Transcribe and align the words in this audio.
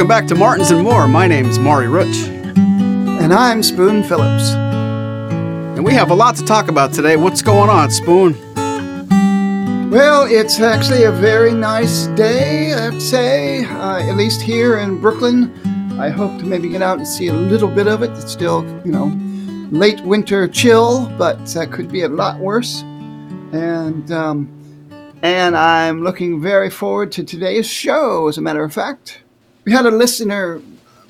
Welcome 0.00 0.08
back 0.08 0.28
to 0.28 0.34
Martins 0.34 0.70
and 0.70 0.82
More. 0.82 1.06
My 1.06 1.26
name 1.26 1.44
is 1.44 1.58
Maury 1.58 1.86
Rutch. 1.86 2.24
And 2.26 3.34
I'm 3.34 3.62
Spoon 3.62 4.02
Phillips. 4.02 4.52
And 4.52 5.84
we 5.84 5.92
have 5.92 6.10
a 6.10 6.14
lot 6.14 6.36
to 6.36 6.44
talk 6.46 6.68
about 6.68 6.94
today. 6.94 7.18
What's 7.18 7.42
going 7.42 7.68
on, 7.68 7.90
Spoon? 7.90 8.32
Well, 9.90 10.24
it's 10.24 10.58
actually 10.58 11.02
a 11.02 11.12
very 11.12 11.52
nice 11.52 12.06
day, 12.16 12.72
I'd 12.72 13.02
say, 13.02 13.66
uh, 13.66 13.98
at 13.98 14.16
least 14.16 14.40
here 14.40 14.78
in 14.78 15.02
Brooklyn. 15.02 15.52
I 16.00 16.08
hope 16.08 16.38
to 16.38 16.46
maybe 16.46 16.70
get 16.70 16.80
out 16.80 16.96
and 16.96 17.06
see 17.06 17.26
a 17.26 17.34
little 17.34 17.68
bit 17.68 17.86
of 17.86 18.02
it. 18.02 18.10
It's 18.12 18.32
still, 18.32 18.64
you 18.86 18.92
know, 18.92 19.12
late 19.70 20.00
winter 20.00 20.48
chill, 20.48 21.10
but 21.18 21.44
that 21.48 21.72
could 21.72 21.92
be 21.92 22.04
a 22.04 22.08
lot 22.08 22.38
worse. 22.38 22.80
And 23.52 24.10
um, 24.10 24.48
and 25.22 25.54
I'm 25.54 26.02
looking 26.02 26.40
very 26.40 26.70
forward 26.70 27.12
to 27.12 27.22
today's 27.22 27.68
show. 27.68 28.28
As 28.28 28.38
a 28.38 28.40
matter 28.40 28.64
of 28.64 28.72
fact, 28.72 29.20
we 29.70 29.76
had 29.76 29.86
a 29.86 29.90
listener 29.92 30.60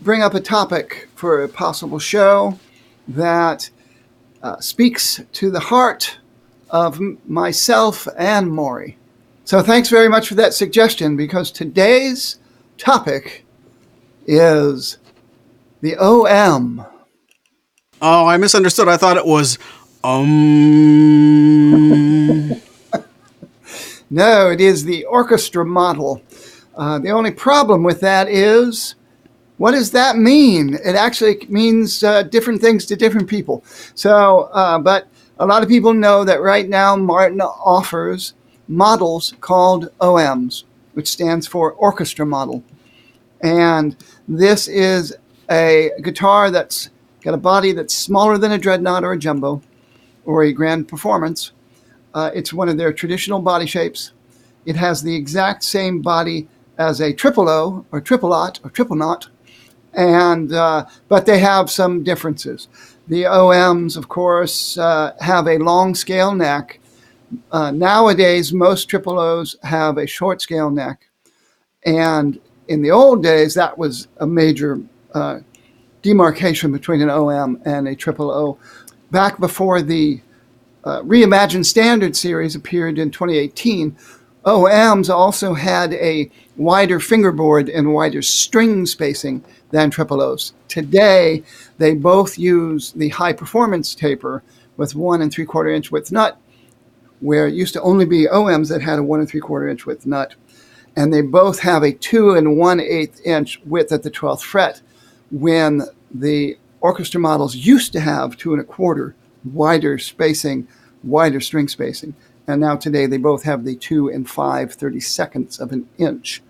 bring 0.02 0.20
up 0.20 0.34
a 0.34 0.40
topic 0.40 1.08
for 1.14 1.42
a 1.42 1.48
possible 1.48 1.98
show 1.98 2.58
that 3.08 3.70
uh, 4.42 4.60
speaks 4.60 5.22
to 5.32 5.50
the 5.50 5.60
heart 5.60 6.18
of 6.68 7.00
myself 7.26 8.06
and 8.18 8.52
Maury. 8.52 8.98
So 9.46 9.62
thanks 9.62 9.88
very 9.88 10.10
much 10.10 10.28
for 10.28 10.34
that 10.34 10.52
suggestion 10.52 11.16
because 11.16 11.50
today's 11.50 12.36
topic 12.76 13.46
is 14.26 14.98
the 15.80 15.96
OM. 15.96 16.84
Oh, 18.02 18.26
I 18.26 18.36
misunderstood. 18.36 18.88
I 18.88 18.98
thought 18.98 19.16
it 19.16 19.24
was 19.24 19.58
um. 20.04 20.20
no, 24.10 24.50
it 24.50 24.60
is 24.60 24.84
the 24.84 25.06
orchestra 25.06 25.64
model. 25.64 26.20
Uh, 26.80 26.98
the 26.98 27.10
only 27.10 27.30
problem 27.30 27.82
with 27.82 28.00
that 28.00 28.26
is 28.26 28.94
what 29.58 29.72
does 29.72 29.90
that 29.90 30.16
mean? 30.16 30.78
It 30.82 30.96
actually 30.96 31.46
means 31.50 32.02
uh, 32.02 32.22
different 32.22 32.62
things 32.62 32.86
to 32.86 32.96
different 32.96 33.28
people. 33.28 33.62
So, 33.94 34.48
uh, 34.54 34.78
but 34.78 35.06
a 35.38 35.44
lot 35.44 35.62
of 35.62 35.68
people 35.68 35.92
know 35.92 36.24
that 36.24 36.40
right 36.40 36.66
now 36.66 36.96
Martin 36.96 37.42
offers 37.42 38.32
models 38.66 39.34
called 39.42 39.90
OMs, 40.00 40.64
which 40.94 41.08
stands 41.08 41.46
for 41.46 41.72
orchestra 41.72 42.24
model. 42.24 42.64
And 43.42 43.94
this 44.26 44.66
is 44.66 45.14
a 45.50 45.90
guitar 46.00 46.50
that's 46.50 46.88
got 47.20 47.34
a 47.34 47.36
body 47.38 47.72
that's 47.72 47.94
smaller 47.94 48.38
than 48.38 48.52
a 48.52 48.58
dreadnought 48.58 49.04
or 49.04 49.12
a 49.12 49.18
jumbo 49.18 49.60
or 50.24 50.44
a 50.44 50.52
grand 50.54 50.88
performance. 50.88 51.52
Uh, 52.14 52.30
it's 52.34 52.54
one 52.54 52.70
of 52.70 52.78
their 52.78 52.94
traditional 52.94 53.40
body 53.40 53.66
shapes. 53.66 54.12
It 54.64 54.76
has 54.76 55.02
the 55.02 55.14
exact 55.14 55.62
same 55.62 56.00
body 56.00 56.48
as 56.80 57.00
a 57.00 57.12
triple 57.12 57.48
O 57.48 57.84
or 57.92 58.00
triple 58.00 58.32
ot 58.32 58.58
or 58.64 58.70
triple 58.70 58.96
knot, 58.96 59.28
and 59.92 60.52
uh, 60.52 60.86
but 61.08 61.26
they 61.26 61.38
have 61.38 61.70
some 61.70 62.02
differences. 62.02 62.68
The 63.06 63.24
OMs, 63.24 63.96
of 63.96 64.08
course, 64.08 64.78
uh, 64.78 65.14
have 65.20 65.46
a 65.46 65.58
long 65.58 65.94
scale 65.94 66.34
neck. 66.34 66.80
Uh, 67.52 67.70
nowadays, 67.70 68.52
most 68.52 68.88
triple 68.88 69.18
O's 69.18 69.56
have 69.62 69.98
a 69.98 70.06
short 70.06 70.40
scale 70.40 70.70
neck. 70.70 71.06
And 71.84 72.40
in 72.68 72.82
the 72.82 72.90
old 72.90 73.22
days, 73.22 73.54
that 73.54 73.76
was 73.76 74.08
a 74.18 74.26
major 74.26 74.80
uh, 75.12 75.40
demarcation 76.02 76.72
between 76.72 77.02
an 77.02 77.10
OM 77.10 77.60
and 77.64 77.88
a 77.88 77.94
triple 77.94 78.30
O. 78.30 78.58
Back 79.10 79.38
before 79.38 79.82
the 79.82 80.20
uh, 80.84 81.02
Reimagined 81.02 81.66
Standard 81.66 82.16
series 82.16 82.54
appeared 82.54 82.98
in 82.98 83.10
2018, 83.10 83.96
OMs 84.44 85.10
also 85.10 85.52
had 85.52 85.92
a 85.94 86.30
wider 86.56 86.98
fingerboard 86.98 87.68
and 87.68 87.92
wider 87.92 88.22
string 88.22 88.86
spacing 88.86 89.44
than 89.70 89.90
triple 89.90 90.22
O's. 90.22 90.54
Today, 90.68 91.42
they 91.78 91.94
both 91.94 92.38
use 92.38 92.92
the 92.92 93.10
high 93.10 93.34
performance 93.34 93.94
taper 93.94 94.42
with 94.76 94.94
one 94.94 95.20
and 95.20 95.30
three 95.30 95.44
quarter 95.44 95.70
inch 95.70 95.92
width 95.92 96.10
nut, 96.10 96.38
where 97.20 97.46
it 97.46 97.54
used 97.54 97.74
to 97.74 97.82
only 97.82 98.06
be 98.06 98.26
OMs 98.26 98.70
that 98.70 98.80
had 98.80 98.98
a 98.98 99.02
one 99.02 99.20
and 99.20 99.28
three 99.28 99.40
quarter 99.40 99.68
inch 99.68 99.84
width 99.84 100.06
nut. 100.06 100.34
And 100.96 101.12
they 101.12 101.22
both 101.22 101.60
have 101.60 101.82
a 101.82 101.92
two 101.92 102.30
and 102.30 102.56
one 102.56 102.80
eighth 102.80 103.20
inch 103.26 103.60
width 103.64 103.92
at 103.92 104.02
the 104.02 104.10
12th 104.10 104.42
fret, 104.42 104.80
when 105.30 105.82
the 106.12 106.56
orchestra 106.80 107.20
models 107.20 107.54
used 107.54 107.92
to 107.92 108.00
have 108.00 108.36
two 108.36 108.52
and 108.52 108.60
a 108.60 108.64
quarter 108.64 109.14
wider 109.44 109.98
spacing, 109.98 110.66
wider 111.02 111.40
string 111.40 111.68
spacing. 111.68 112.14
And 112.46 112.60
now 112.60 112.76
today 112.76 113.06
they 113.06 113.18
both 113.18 113.42
have 113.44 113.64
the 113.64 113.76
two 113.76 114.08
and 114.08 114.28
five 114.28 114.74
thirty 114.74 115.00
seconds 115.00 115.60
of 115.60 115.72
an 115.72 115.88
inch 115.98 116.42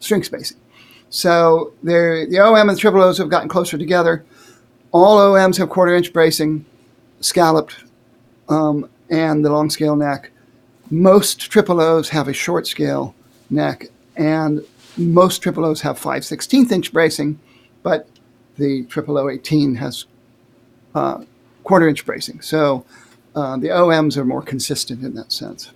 string 0.00 0.22
spacing. 0.22 0.58
So 1.10 1.72
the 1.82 2.38
OM 2.40 2.68
and 2.68 2.76
the 2.76 2.80
triple 2.80 3.02
O's 3.02 3.18
have 3.18 3.30
gotten 3.30 3.48
closer 3.48 3.78
together. 3.78 4.24
All 4.92 5.18
OMs 5.18 5.58
have 5.58 5.68
quarter 5.68 5.94
inch 5.94 6.12
bracing, 6.12 6.64
scalloped, 7.20 7.76
um, 8.48 8.88
and 9.10 9.44
the 9.44 9.50
long 9.50 9.70
scale 9.70 9.96
neck. 9.96 10.30
Most 10.90 11.40
triple 11.50 11.80
O's 11.80 12.08
have 12.10 12.28
a 12.28 12.32
short 12.32 12.66
scale 12.66 13.14
neck, 13.50 13.86
and 14.16 14.64
most 14.96 15.42
triple 15.42 15.64
O's 15.64 15.82
have 15.82 15.98
5 15.98 16.22
16th 16.22 16.72
inch 16.72 16.92
bracing, 16.92 17.38
but 17.82 18.08
the 18.56 18.84
triple 18.84 19.18
O 19.18 19.28
18 19.28 19.74
has 19.76 20.06
uh, 20.94 21.22
quarter 21.64 21.88
inch 21.88 22.06
bracing. 22.06 22.40
So 22.40 22.84
uh, 23.36 23.56
the 23.58 23.68
OMs 23.68 24.16
are 24.16 24.24
more 24.24 24.42
consistent 24.42 25.04
in 25.04 25.14
that 25.14 25.30
sense. 25.30 25.70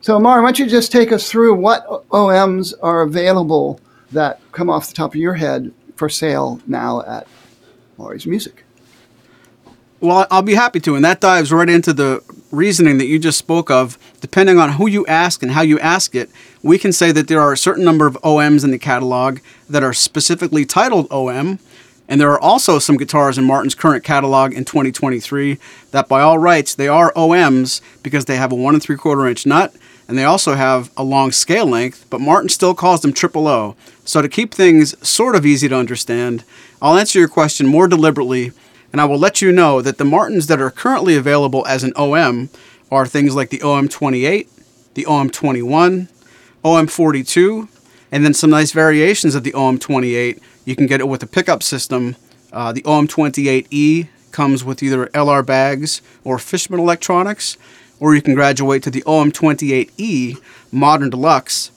So, 0.00 0.18
Mar, 0.18 0.40
why 0.40 0.48
don't 0.48 0.58
you 0.58 0.66
just 0.66 0.90
take 0.90 1.12
us 1.12 1.30
through 1.30 1.54
what 1.54 1.86
OMs 2.08 2.72
are 2.82 3.02
available 3.02 3.80
that 4.12 4.40
come 4.52 4.70
off 4.70 4.88
the 4.88 4.94
top 4.94 5.10
of 5.10 5.16
your 5.16 5.34
head 5.34 5.72
for 5.94 6.08
sale 6.08 6.60
now 6.66 7.02
at 7.02 7.26
Maury's 7.98 8.26
Music? 8.26 8.64
Well, 10.00 10.26
I'll 10.30 10.42
be 10.42 10.54
happy 10.54 10.80
to. 10.80 10.94
And 10.94 11.04
that 11.04 11.20
dives 11.20 11.52
right 11.52 11.68
into 11.68 11.92
the 11.92 12.22
reasoning 12.50 12.98
that 12.98 13.06
you 13.06 13.18
just 13.18 13.38
spoke 13.38 13.70
of. 13.70 13.98
Depending 14.20 14.58
on 14.58 14.72
who 14.72 14.88
you 14.88 15.06
ask 15.06 15.42
and 15.42 15.52
how 15.52 15.62
you 15.62 15.78
ask 15.80 16.14
it, 16.14 16.30
we 16.62 16.78
can 16.78 16.92
say 16.92 17.12
that 17.12 17.28
there 17.28 17.40
are 17.40 17.52
a 17.52 17.58
certain 17.58 17.84
number 17.84 18.06
of 18.06 18.18
OMs 18.22 18.64
in 18.64 18.70
the 18.70 18.78
catalog 18.78 19.40
that 19.68 19.82
are 19.82 19.92
specifically 19.92 20.64
titled 20.64 21.08
OM. 21.10 21.58
And 22.08 22.20
there 22.20 22.30
are 22.30 22.40
also 22.40 22.78
some 22.78 22.96
guitars 22.96 23.36
in 23.36 23.44
Martin's 23.44 23.74
current 23.74 24.04
catalog 24.04 24.52
in 24.52 24.64
2023 24.64 25.58
that, 25.90 26.08
by 26.08 26.20
all 26.20 26.38
rights, 26.38 26.74
they 26.74 26.88
are 26.88 27.12
OMs 27.14 27.80
because 28.02 28.26
they 28.26 28.36
have 28.36 28.52
a 28.52 28.56
one 28.56 28.74
and 28.74 28.82
three 28.82 28.96
quarter 28.96 29.26
inch 29.26 29.44
nut 29.44 29.74
and 30.08 30.16
they 30.16 30.24
also 30.24 30.54
have 30.54 30.90
a 30.96 31.02
long 31.02 31.32
scale 31.32 31.66
length, 31.66 32.06
but 32.10 32.20
Martin 32.20 32.48
still 32.48 32.74
calls 32.74 33.00
them 33.00 33.12
triple 33.12 33.48
O. 33.48 33.74
So 34.04 34.22
to 34.22 34.28
keep 34.28 34.54
things 34.54 34.94
sort 35.06 35.34
of 35.34 35.44
easy 35.44 35.68
to 35.68 35.76
understand, 35.76 36.44
I'll 36.80 36.96
answer 36.96 37.18
your 37.18 37.28
question 37.28 37.66
more 37.66 37.88
deliberately, 37.88 38.52
and 38.92 39.00
I 39.00 39.04
will 39.04 39.18
let 39.18 39.42
you 39.42 39.50
know 39.50 39.82
that 39.82 39.98
the 39.98 40.04
Martins 40.04 40.46
that 40.46 40.60
are 40.60 40.70
currently 40.70 41.16
available 41.16 41.66
as 41.66 41.82
an 41.82 41.92
OM 41.96 42.50
are 42.90 43.06
things 43.06 43.34
like 43.34 43.50
the 43.50 43.58
OM28, 43.58 44.46
the 44.94 45.04
OM21, 45.04 46.08
OM42, 46.64 47.68
and 48.10 48.24
then 48.24 48.34
some 48.34 48.50
nice 48.50 48.72
variations 48.72 49.34
of 49.34 49.44
the 49.44 49.52
OM28. 49.52 50.40
You 50.64 50.76
can 50.76 50.86
get 50.86 51.00
it 51.00 51.08
with 51.08 51.22
a 51.22 51.26
pickup 51.26 51.62
system. 51.62 52.16
Uh, 52.52 52.72
the 52.72 52.82
OM28E 52.82 54.08
comes 54.32 54.64
with 54.64 54.82
either 54.82 55.06
LR 55.08 55.44
Baggs 55.44 56.02
or 56.24 56.38
Fishman 56.38 56.80
electronics 56.80 57.56
or 58.00 58.14
you 58.14 58.22
can 58.22 58.34
graduate 58.34 58.82
to 58.82 58.90
the 58.90 59.02
OM28E 59.02 60.38
Modern 60.72 61.10
Deluxe. 61.10 61.70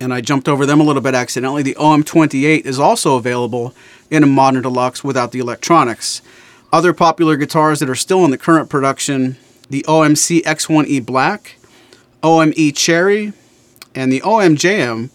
And 0.00 0.14
I 0.14 0.20
jumped 0.20 0.48
over 0.48 0.64
them 0.64 0.80
a 0.80 0.84
little 0.84 1.02
bit 1.02 1.14
accidentally. 1.14 1.62
The 1.62 1.74
OM28 1.74 2.64
is 2.64 2.78
also 2.78 3.16
available 3.16 3.74
in 4.10 4.22
a 4.22 4.26
Modern 4.26 4.62
Deluxe 4.62 5.02
without 5.02 5.32
the 5.32 5.40
electronics. 5.40 6.22
Other 6.72 6.92
popular 6.92 7.36
guitars 7.36 7.80
that 7.80 7.90
are 7.90 7.96
still 7.96 8.24
in 8.24 8.30
the 8.30 8.38
current 8.38 8.70
production 8.70 9.36
the 9.70 9.84
OMC 9.86 10.40
X1E 10.44 11.04
Black, 11.04 11.56
OME 12.22 12.72
Cherry, 12.72 13.34
and 13.98 14.12
the 14.12 14.20
OMJM. 14.20 15.10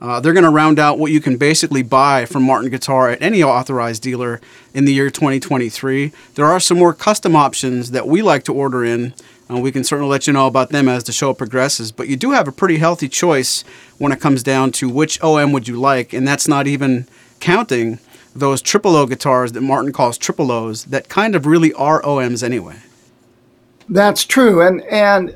Uh, 0.00 0.20
they're 0.20 0.32
going 0.32 0.44
to 0.44 0.50
round 0.50 0.78
out 0.78 0.96
what 0.96 1.10
you 1.10 1.20
can 1.20 1.36
basically 1.36 1.82
buy 1.82 2.24
from 2.24 2.44
Martin 2.44 2.70
Guitar 2.70 3.10
at 3.10 3.20
any 3.20 3.42
authorized 3.42 4.00
dealer 4.00 4.40
in 4.72 4.84
the 4.84 4.92
year 4.92 5.10
2023. 5.10 6.12
There 6.36 6.46
are 6.46 6.60
some 6.60 6.78
more 6.78 6.94
custom 6.94 7.34
options 7.34 7.90
that 7.90 8.06
we 8.06 8.22
like 8.22 8.44
to 8.44 8.54
order 8.54 8.84
in 8.84 9.12
uh, 9.50 9.58
we 9.58 9.72
can 9.72 9.82
certainly 9.82 10.10
let 10.10 10.26
you 10.26 10.32
know 10.32 10.46
about 10.46 10.70
them 10.70 10.88
as 10.88 11.04
the 11.04 11.12
show 11.12 11.32
progresses. 11.32 11.90
But 11.90 12.08
you 12.08 12.16
do 12.16 12.32
have 12.32 12.48
a 12.48 12.52
pretty 12.52 12.78
healthy 12.78 13.08
choice 13.08 13.62
when 13.96 14.12
it 14.12 14.20
comes 14.20 14.42
down 14.42 14.72
to 14.72 14.88
which 14.88 15.22
OM 15.22 15.52
would 15.52 15.66
you 15.66 15.80
like, 15.80 16.12
and 16.12 16.26
that's 16.28 16.46
not 16.46 16.66
even 16.66 17.06
counting 17.40 17.98
those 18.36 18.60
triple 18.60 18.94
O 18.94 19.06
guitars 19.06 19.52
that 19.52 19.62
Martin 19.62 19.92
calls 19.92 20.18
triple 20.18 20.52
O's 20.52 20.84
that 20.84 21.08
kind 21.08 21.34
of 21.34 21.46
really 21.46 21.72
are 21.72 22.02
OMs 22.02 22.42
anyway. 22.42 22.76
That's 23.88 24.24
true, 24.24 24.60
and 24.60 24.82
and 24.82 25.34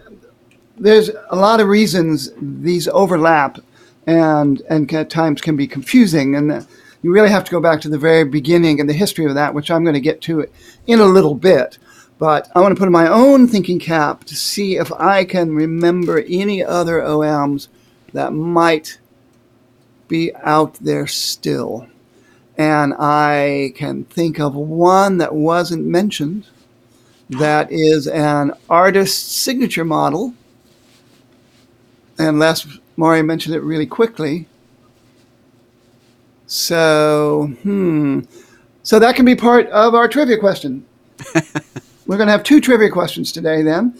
there's 0.79 1.11
a 1.31 1.37
lot 1.37 1.61
of 1.61 1.69
reasons 1.69 2.31
these 2.41 2.89
overlap, 2.89 3.59
and 4.07 4.63
and 4.69 4.93
at 4.93 5.11
times 5.11 5.41
can 5.41 5.57
be 5.57 5.67
confusing, 5.67 6.35
and 6.35 6.67
you 7.03 7.13
really 7.13 7.31
have 7.31 7.45
to 7.45 7.51
go 7.51 7.61
back 7.61 7.81
to 7.83 7.89
the 7.89 7.99
very 7.99 8.25
beginning 8.25 8.81
and 8.81 8.89
the 8.89 8.95
history 8.95 9.27
of 9.27 9.35
that, 9.35 9.55
which 9.55 9.71
I'm 9.71 9.85
going 9.85 9.95
to 9.95 10.01
get 10.01 10.21
to 10.23 10.47
in 10.87 11.01
a 11.01 11.05
little 11.05 11.35
bit. 11.35 11.79
But 12.19 12.49
I 12.55 12.61
want 12.61 12.75
to 12.75 12.79
put 12.79 12.87
in 12.87 12.93
my 12.93 13.09
own 13.09 13.49
thinking 13.49 13.81
cap 13.81 14.25
to 14.25 14.37
see 14.37 14.77
if 14.77 14.93
I 14.93 15.25
can 15.25 15.55
remember 15.55 16.23
any 16.29 16.63
other 16.63 17.01
OMs 17.01 17.67
that 18.13 18.33
might 18.33 18.99
be 20.07 20.33
out 20.37 20.75
there 20.75 21.07
still. 21.07 21.89
And 22.57 22.95
I 22.99 23.73
can 23.75 24.05
think 24.05 24.39
of 24.39 24.55
one 24.55 25.19
that 25.19 25.35
wasn't 25.35 25.87
mentioned 25.87 26.47
that 27.31 27.73
is 27.73 28.07
an 28.07 28.53
artist's 28.69 29.33
signature 29.33 29.85
model. 29.85 30.35
And 32.23 32.39
Les 32.39 32.67
Maury 32.97 33.21
mentioned 33.21 33.55
it 33.55 33.63
really 33.63 33.87
quickly. 33.87 34.47
So, 36.47 37.53
hmm. 37.63 38.21
So 38.85 38.99
that 39.01 39.17
can 39.17 39.25
be 39.25 39.35
part 39.35 39.69
of 39.71 39.95
our 39.95 40.07
trivia 40.07 40.39
question. 40.39 40.87
We're 42.07 42.17
going 42.17 42.29
to 42.29 42.33
have 42.33 42.45
two 42.45 42.61
trivia 42.61 42.91
questions 42.91 43.33
today 43.33 43.63
then. 43.63 43.99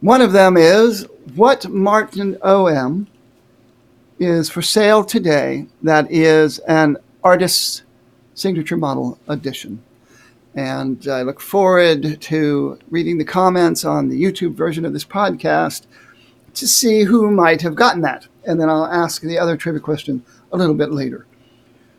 One 0.00 0.20
of 0.20 0.32
them 0.32 0.56
is 0.58 1.06
what 1.34 1.68
Martin 1.68 2.36
OM 2.42 3.06
is 4.18 4.50
for 4.50 4.60
sale 4.60 5.02
today 5.02 5.66
that 5.82 6.10
is 6.10 6.58
an 6.60 6.98
artist's 7.24 7.82
signature 8.34 8.76
model 8.76 9.18
edition? 9.28 9.82
And 10.54 11.08
I 11.08 11.22
look 11.22 11.40
forward 11.40 12.20
to 12.20 12.78
reading 12.90 13.16
the 13.16 13.24
comments 13.24 13.86
on 13.86 14.10
the 14.10 14.22
YouTube 14.22 14.54
version 14.54 14.84
of 14.84 14.92
this 14.92 15.04
podcast 15.04 15.86
to 16.54 16.68
see 16.68 17.02
who 17.02 17.30
might 17.30 17.62
have 17.62 17.74
gotten 17.74 18.02
that. 18.02 18.26
And 18.44 18.60
then 18.60 18.68
I'll 18.68 18.86
ask 18.86 19.22
the 19.22 19.38
other 19.38 19.56
trivia 19.56 19.80
question 19.80 20.24
a 20.52 20.56
little 20.56 20.74
bit 20.74 20.92
later. 20.92 21.26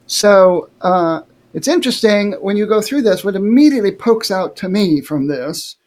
So 0.07 0.69
uh, 0.81 1.21
it's 1.53 1.67
interesting 1.67 2.33
when 2.33 2.57
you 2.57 2.65
go 2.65 2.81
through 2.81 3.03
this, 3.03 3.23
what 3.23 3.35
immediately 3.35 3.91
pokes 3.91 4.31
out 4.31 4.55
to 4.57 4.69
me 4.69 5.01
from 5.01 5.27
this 5.27 5.77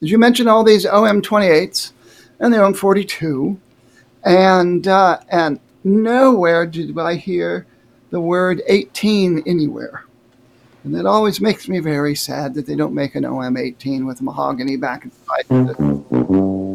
is 0.00 0.10
you 0.10 0.18
mentioned 0.18 0.48
all 0.48 0.64
these 0.64 0.86
OM28s 0.86 1.92
and 2.40 2.52
the 2.52 2.58
OM42, 2.58 3.58
and, 4.24 4.86
uh, 4.86 5.18
and 5.28 5.60
nowhere 5.84 6.66
did 6.66 6.96
I 6.98 7.14
hear 7.14 7.66
the 8.10 8.20
word 8.20 8.62
18 8.66 9.42
anywhere. 9.46 10.04
And 10.84 10.96
it 10.96 11.06
always 11.06 11.40
makes 11.40 11.68
me 11.68 11.80
very 11.80 12.14
sad 12.14 12.54
that 12.54 12.66
they 12.66 12.76
don't 12.76 12.94
make 12.94 13.14
an 13.14 13.24
OM18 13.24 14.06
with 14.06 14.22
mahogany 14.22 14.76
back 14.76 15.04
and 15.04 15.12
forth. 15.12 16.67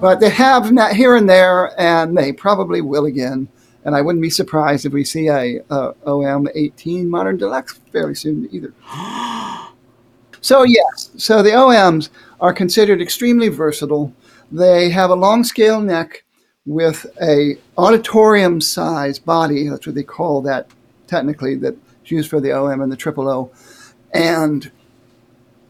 But 0.00 0.20
they 0.20 0.30
have 0.30 0.70
here 0.92 1.16
and 1.16 1.28
there, 1.28 1.78
and 1.78 2.16
they 2.16 2.32
probably 2.32 2.80
will 2.80 3.06
again. 3.06 3.48
And 3.84 3.94
I 3.94 4.02
wouldn't 4.02 4.22
be 4.22 4.30
surprised 4.30 4.86
if 4.86 4.92
we 4.92 5.04
see 5.04 5.28
a, 5.28 5.60
a 5.70 5.94
OM18 6.06 7.06
Modern 7.06 7.36
Deluxe 7.36 7.80
fairly 7.92 8.14
soon 8.14 8.48
either. 8.52 8.72
so 10.40 10.62
yes, 10.64 11.10
so 11.16 11.42
the 11.42 11.50
OMs 11.50 12.10
are 12.40 12.52
considered 12.52 13.00
extremely 13.00 13.48
versatile. 13.48 14.12
They 14.52 14.90
have 14.90 15.10
a 15.10 15.14
long 15.14 15.44
scale 15.44 15.80
neck 15.80 16.24
with 16.66 17.06
a 17.22 17.56
auditorium 17.78 18.60
size 18.60 19.18
body. 19.18 19.68
That's 19.68 19.86
what 19.86 19.94
they 19.94 20.02
call 20.02 20.42
that 20.42 20.68
technically 21.06 21.56
that's 21.56 21.76
used 22.04 22.30
for 22.30 22.40
the 22.40 22.52
OM 22.52 22.80
and 22.80 22.90
the 22.90 22.96
triple 22.96 23.28
O. 23.28 23.50
And 24.12 24.70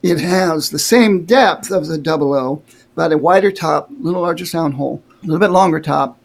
it 0.02 0.18
has 0.18 0.70
the 0.70 0.78
same 0.78 1.24
depth 1.24 1.70
of 1.70 1.86
the 1.86 1.98
double 1.98 2.34
O, 2.34 2.62
but 3.00 3.12
a 3.12 3.16
wider 3.16 3.50
top, 3.50 3.88
a 3.88 3.94
little 3.94 4.20
larger 4.20 4.44
sound 4.44 4.74
hole, 4.74 5.02
a 5.22 5.24
little 5.24 5.40
bit 5.40 5.50
longer 5.50 5.80
top. 5.80 6.18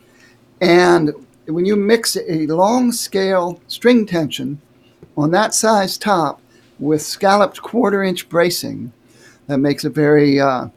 And 0.59 1.13
when 1.45 1.65
you 1.65 1.77
mix 1.77 2.17
a 2.17 2.47
long 2.47 2.91
scale 2.91 3.61
string 3.67 4.05
tension 4.05 4.59
on 5.15 5.31
that 5.31 5.53
size 5.53 5.97
top 5.97 6.41
with 6.77 7.01
scalloped 7.01 7.61
quarter 7.61 8.03
inch 8.03 8.27
bracing, 8.27 8.91
that 9.47 9.59
makes 9.59 9.85
a 9.85 9.89
very 9.89 10.37
uh, 10.37 10.67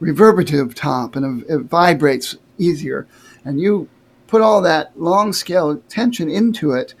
reverberative 0.00 0.74
top 0.74 1.14
and 1.14 1.44
it 1.46 1.58
vibrates 1.58 2.38
easier. 2.56 3.06
And 3.44 3.60
you 3.60 3.90
put 4.28 4.40
all 4.40 4.62
that 4.62 4.98
long 4.98 5.34
scale 5.34 5.76
tension 5.90 6.30
into 6.30 6.72
it, 6.72 6.94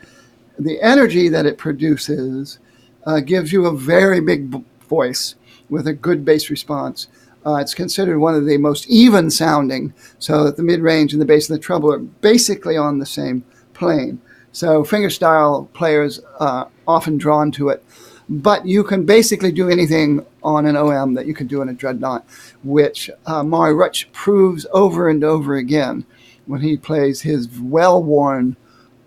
the 0.58 0.82
energy 0.82 1.30
that 1.30 1.46
it 1.46 1.56
produces 1.56 2.58
uh, 3.06 3.20
gives 3.20 3.54
you 3.54 3.64
a 3.64 3.74
very 3.74 4.20
big 4.20 4.50
b- 4.50 4.64
voice 4.86 5.34
with 5.70 5.86
a 5.86 5.94
good 5.94 6.26
bass 6.26 6.50
response. 6.50 7.08
Uh, 7.44 7.56
it's 7.56 7.74
considered 7.74 8.18
one 8.18 8.34
of 8.34 8.46
the 8.46 8.56
most 8.56 8.88
even 8.88 9.30
sounding, 9.30 9.92
so 10.18 10.44
that 10.44 10.56
the 10.56 10.62
mid 10.62 10.80
range 10.80 11.12
and 11.12 11.20
the 11.20 11.26
bass 11.26 11.48
and 11.48 11.58
the 11.58 11.62
treble 11.62 11.92
are 11.92 11.98
basically 11.98 12.76
on 12.76 12.98
the 12.98 13.06
same 13.06 13.44
plane. 13.74 14.20
So 14.52 14.84
fingerstyle 14.84 15.72
players 15.72 16.20
are 16.38 16.68
often 16.86 17.18
drawn 17.18 17.50
to 17.52 17.70
it. 17.70 17.84
But 18.28 18.66
you 18.66 18.84
can 18.84 19.04
basically 19.04 19.50
do 19.50 19.68
anything 19.68 20.24
on 20.42 20.66
an 20.66 20.76
OM 20.76 21.14
that 21.14 21.26
you 21.26 21.34
can 21.34 21.46
do 21.46 21.60
in 21.60 21.68
a 21.68 21.74
dreadnought, 21.74 22.24
which 22.62 23.10
uh, 23.26 23.42
Maury 23.42 23.74
Rutch 23.74 24.10
proves 24.12 24.66
over 24.72 25.08
and 25.08 25.24
over 25.24 25.56
again 25.56 26.06
when 26.46 26.60
he 26.60 26.76
plays 26.76 27.22
his 27.22 27.48
well 27.60 28.02
worn 28.02 28.56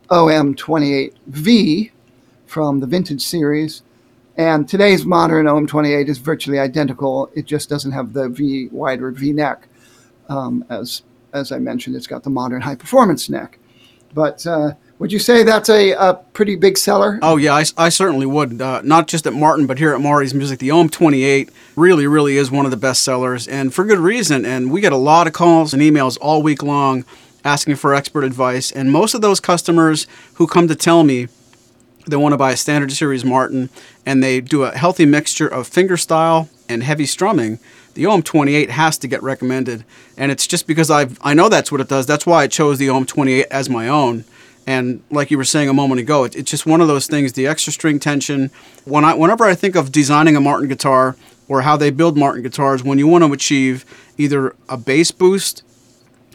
OM28V 0.09 1.91
from 2.45 2.79
the 2.79 2.87
vintage 2.87 3.21
series. 3.21 3.81
And 4.37 4.67
today's 4.67 5.05
modern 5.05 5.45
OM28 5.45 6.09
is 6.09 6.17
virtually 6.17 6.59
identical. 6.59 7.31
It 7.35 7.45
just 7.45 7.69
doesn't 7.69 7.91
have 7.91 8.13
the 8.13 8.27
V 8.29 8.67
wider 8.71 9.11
V 9.11 9.31
neck. 9.31 9.67
Um, 10.27 10.65
as, 10.69 11.03
as 11.33 11.51
I 11.51 11.59
mentioned, 11.59 11.95
it's 11.95 12.07
got 12.07 12.23
the 12.23 12.29
modern 12.29 12.61
high 12.61 12.75
performance 12.75 13.29
neck. 13.29 13.59
But 14.13 14.45
uh, 14.45 14.73
would 14.99 15.11
you 15.11 15.19
say 15.19 15.43
that's 15.43 15.69
a, 15.69 15.91
a 15.91 16.15
pretty 16.33 16.55
big 16.55 16.77
seller? 16.77 17.19
Oh, 17.21 17.37
yeah, 17.37 17.53
I, 17.53 17.65
I 17.77 17.89
certainly 17.89 18.25
would. 18.25 18.61
Uh, 18.61 18.81
not 18.83 19.07
just 19.07 19.27
at 19.27 19.33
Martin, 19.33 19.67
but 19.67 19.77
here 19.77 19.93
at 19.93 20.01
Maury's 20.01 20.33
Music. 20.33 20.59
The 20.59 20.71
OM 20.71 20.89
28 20.89 21.49
really, 21.75 22.07
really 22.07 22.37
is 22.37 22.49
one 22.49 22.65
of 22.65 22.71
the 22.71 22.77
best 22.77 23.03
sellers, 23.03 23.47
and 23.47 23.73
for 23.73 23.83
good 23.83 23.99
reason. 23.99 24.45
And 24.45 24.71
we 24.71 24.81
get 24.81 24.93
a 24.93 24.97
lot 24.97 25.27
of 25.27 25.33
calls 25.33 25.73
and 25.73 25.81
emails 25.81 26.17
all 26.21 26.41
week 26.41 26.63
long 26.63 27.05
asking 27.43 27.75
for 27.75 27.93
expert 27.93 28.23
advice. 28.23 28.71
And 28.71 28.91
most 28.91 29.13
of 29.13 29.21
those 29.21 29.39
customers 29.39 30.07
who 30.35 30.47
come 30.47 30.67
to 30.67 30.75
tell 30.75 31.03
me 31.03 31.27
they 32.07 32.15
want 32.15 32.33
to 32.33 32.37
buy 32.37 32.51
a 32.51 32.57
standard 32.57 32.91
series 32.91 33.25
Martin 33.25 33.69
and 34.05 34.23
they 34.23 34.41
do 34.41 34.63
a 34.63 34.71
healthy 34.71 35.05
mixture 35.05 35.47
of 35.47 35.69
fingerstyle 35.69 36.49
and 36.69 36.83
heavy 36.83 37.05
strumming, 37.05 37.59
the 37.93 38.05
OM 38.05 38.21
28 38.21 38.69
has 38.71 38.97
to 38.97 39.07
get 39.07 39.23
recommended. 39.23 39.85
And 40.17 40.31
it's 40.31 40.47
just 40.47 40.67
because 40.67 40.91
I 40.91 41.07
I 41.21 41.33
know 41.33 41.49
that's 41.49 41.71
what 41.71 41.81
it 41.81 41.89
does. 41.89 42.05
That's 42.05 42.25
why 42.25 42.43
I 42.43 42.47
chose 42.47 42.77
the 42.77 42.89
OM 42.89 43.05
28 43.05 43.47
as 43.51 43.69
my 43.69 43.87
own 43.87 44.25
and 44.67 45.03
like 45.11 45.29
you 45.29 45.37
were 45.37 45.45
saying 45.45 45.69
a 45.69 45.73
moment 45.73 45.99
ago, 45.99 46.23
it, 46.23 46.35
it's 46.35 46.49
just 46.49 46.65
one 46.65 46.81
of 46.81 46.87
those 46.87 47.07
things. 47.07 47.33
The 47.33 47.47
extra 47.47 47.71
string 47.71 47.99
tension. 47.99 48.49
When 48.83 49.05
I, 49.05 49.13
whenever 49.13 49.45
I 49.45 49.55
think 49.55 49.75
of 49.75 49.91
designing 49.91 50.35
a 50.35 50.41
Martin 50.41 50.67
guitar 50.67 51.15
or 51.47 51.61
how 51.61 51.77
they 51.77 51.91
build 51.91 52.17
Martin 52.17 52.41
guitars, 52.41 52.83
when 52.83 52.97
you 52.97 53.07
want 53.07 53.23
to 53.23 53.31
achieve 53.31 53.85
either 54.17 54.55
a 54.67 54.77
bass 54.77 55.11
boost, 55.11 55.63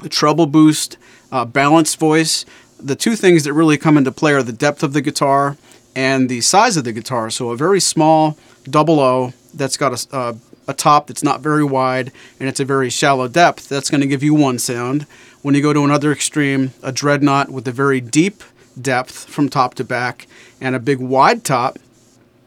a 0.02 0.08
treble 0.08 0.46
boost, 0.46 0.96
a 1.32 1.44
balanced 1.44 1.98
voice, 1.98 2.44
the 2.82 2.96
two 2.96 3.16
things 3.16 3.44
that 3.44 3.52
really 3.52 3.78
come 3.78 3.96
into 3.96 4.12
play 4.12 4.32
are 4.32 4.42
the 4.42 4.52
depth 4.52 4.82
of 4.82 4.92
the 4.92 5.00
guitar 5.00 5.56
and 5.94 6.28
the 6.28 6.40
size 6.40 6.76
of 6.76 6.84
the 6.84 6.92
guitar. 6.92 7.30
So 7.30 7.50
a 7.50 7.56
very 7.56 7.80
small 7.80 8.36
double 8.64 9.00
O 9.00 9.32
that's 9.54 9.76
got 9.76 9.92
a, 9.92 10.16
a, 10.16 10.36
a 10.68 10.74
top 10.74 11.08
that's 11.08 11.22
not 11.22 11.40
very 11.40 11.64
wide 11.64 12.12
and 12.38 12.48
it's 12.48 12.60
a 12.60 12.64
very 12.64 12.90
shallow 12.90 13.28
depth. 13.28 13.68
That's 13.68 13.90
going 13.90 14.00
to 14.00 14.06
give 14.06 14.22
you 14.22 14.34
one 14.34 14.58
sound 14.58 15.06
when 15.42 15.54
you 15.54 15.62
go 15.62 15.72
to 15.72 15.84
another 15.84 16.12
extreme, 16.12 16.72
a 16.82 16.92
dreadnought 16.92 17.50
with 17.50 17.66
a 17.66 17.72
very 17.72 18.00
deep 18.00 18.42
depth 18.80 19.24
from 19.28 19.48
top 19.48 19.74
to 19.74 19.84
back 19.84 20.26
and 20.60 20.74
a 20.74 20.78
big 20.78 20.98
wide 20.98 21.44
top, 21.44 21.78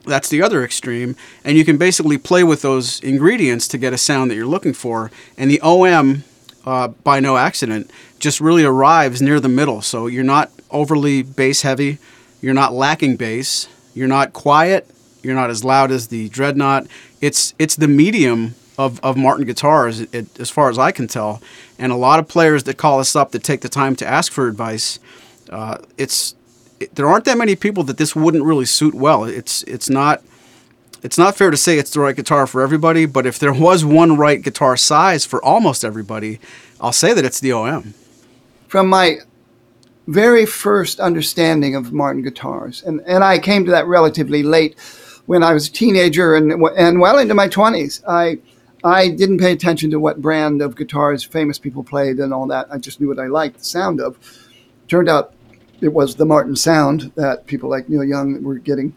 that's 0.05 0.29
the 0.29 0.41
other 0.41 0.63
extreme. 0.63 1.15
And 1.43 1.57
you 1.57 1.65
can 1.65 1.77
basically 1.77 2.17
play 2.17 2.43
with 2.43 2.61
those 2.61 2.99
ingredients 3.01 3.67
to 3.69 3.77
get 3.77 3.93
a 3.93 3.97
sound 3.97 4.29
that 4.29 4.35
you're 4.35 4.45
looking 4.45 4.73
for. 4.73 5.11
And 5.37 5.49
the 5.49 5.61
OM, 5.61 6.23
uh, 6.65 6.89
by 6.89 7.19
no 7.19 7.37
accident, 7.37 7.89
just 8.23 8.39
really 8.39 8.63
arrives 8.63 9.21
near 9.21 9.39
the 9.41 9.49
middle. 9.49 9.81
So 9.81 10.07
you're 10.07 10.23
not 10.23 10.49
overly 10.71 11.21
bass 11.23 11.61
heavy, 11.61 11.97
you're 12.41 12.53
not 12.53 12.73
lacking 12.73 13.17
bass, 13.17 13.67
you're 13.93 14.07
not 14.07 14.31
quiet, 14.31 14.89
you're 15.21 15.35
not 15.35 15.49
as 15.49 15.63
loud 15.65 15.91
as 15.91 16.07
the 16.07 16.29
dreadnought. 16.29 16.87
It's 17.19 17.53
it's 17.59 17.75
the 17.75 17.87
medium 17.89 18.55
of, 18.77 18.99
of 19.03 19.17
Martin 19.17 19.45
guitars, 19.45 19.99
it, 19.99 20.39
as 20.39 20.49
far 20.49 20.69
as 20.69 20.79
I 20.79 20.91
can 20.91 21.07
tell. 21.07 21.41
And 21.77 21.91
a 21.91 21.95
lot 21.95 22.17
of 22.19 22.27
players 22.27 22.63
that 22.63 22.77
call 22.77 22.99
us 22.99 23.15
up 23.15 23.31
that 23.31 23.43
take 23.43 23.59
the 23.59 23.69
time 23.69 23.95
to 23.97 24.07
ask 24.07 24.31
for 24.31 24.47
advice, 24.47 24.99
uh, 25.49 25.79
it's 25.97 26.33
it, 26.79 26.95
there 26.95 27.07
aren't 27.07 27.25
that 27.25 27.37
many 27.37 27.57
people 27.57 27.83
that 27.83 27.97
this 27.97 28.15
wouldn't 28.15 28.45
really 28.45 28.65
suit 28.65 28.93
well. 28.93 29.25
It's 29.25 29.63
it's 29.63 29.89
not 29.89 30.23
it's 31.03 31.17
not 31.17 31.35
fair 31.35 31.51
to 31.51 31.57
say 31.57 31.77
it's 31.77 31.91
the 31.91 31.99
right 31.99 32.15
guitar 32.15 32.47
for 32.47 32.61
everybody, 32.61 33.05
but 33.05 33.25
if 33.25 33.37
there 33.37 33.53
was 33.53 33.83
one 33.83 34.15
right 34.15 34.41
guitar 34.41 34.77
size 34.77 35.25
for 35.25 35.43
almost 35.43 35.83
everybody, 35.83 36.39
I'll 36.79 36.93
say 36.93 37.13
that 37.13 37.25
it's 37.25 37.41
the 37.41 37.51
OM. 37.51 37.93
From 38.73 38.87
my 38.87 39.19
very 40.07 40.47
first 40.47 40.99
understanding 40.99 41.75
of 41.75 41.93
Martin 41.93 42.23
guitars, 42.23 42.81
and, 42.81 43.01
and 43.05 43.23
I 43.23 43.37
came 43.37 43.65
to 43.65 43.69
that 43.71 43.85
relatively 43.85 44.41
late 44.41 44.79
when 45.27 45.43
I 45.43 45.53
was 45.53 45.67
a 45.67 45.71
teenager 45.71 46.33
and, 46.33 46.51
and 46.51 46.99
well 46.99 47.19
into 47.19 47.35
my 47.35 47.47
20s. 47.47 48.01
I 48.07 48.39
I 48.83 49.09
didn't 49.09 49.37
pay 49.37 49.51
attention 49.51 49.91
to 49.91 49.99
what 49.99 50.23
brand 50.23 50.63
of 50.63 50.75
guitars 50.75 51.23
famous 51.23 51.59
people 51.59 51.83
played 51.83 52.17
and 52.17 52.33
all 52.33 52.47
that. 52.47 52.65
I 52.71 52.79
just 52.79 52.99
knew 52.99 53.07
what 53.09 53.19
I 53.19 53.27
liked 53.27 53.59
the 53.59 53.63
sound 53.63 54.01
of. 54.01 54.17
Turned 54.87 55.07
out 55.07 55.35
it 55.79 55.93
was 55.93 56.15
the 56.15 56.25
Martin 56.25 56.55
sound 56.55 57.11
that 57.13 57.45
people 57.45 57.69
like 57.69 57.89
Neil 57.89 58.03
Young 58.03 58.41
were 58.41 58.57
getting 58.57 58.95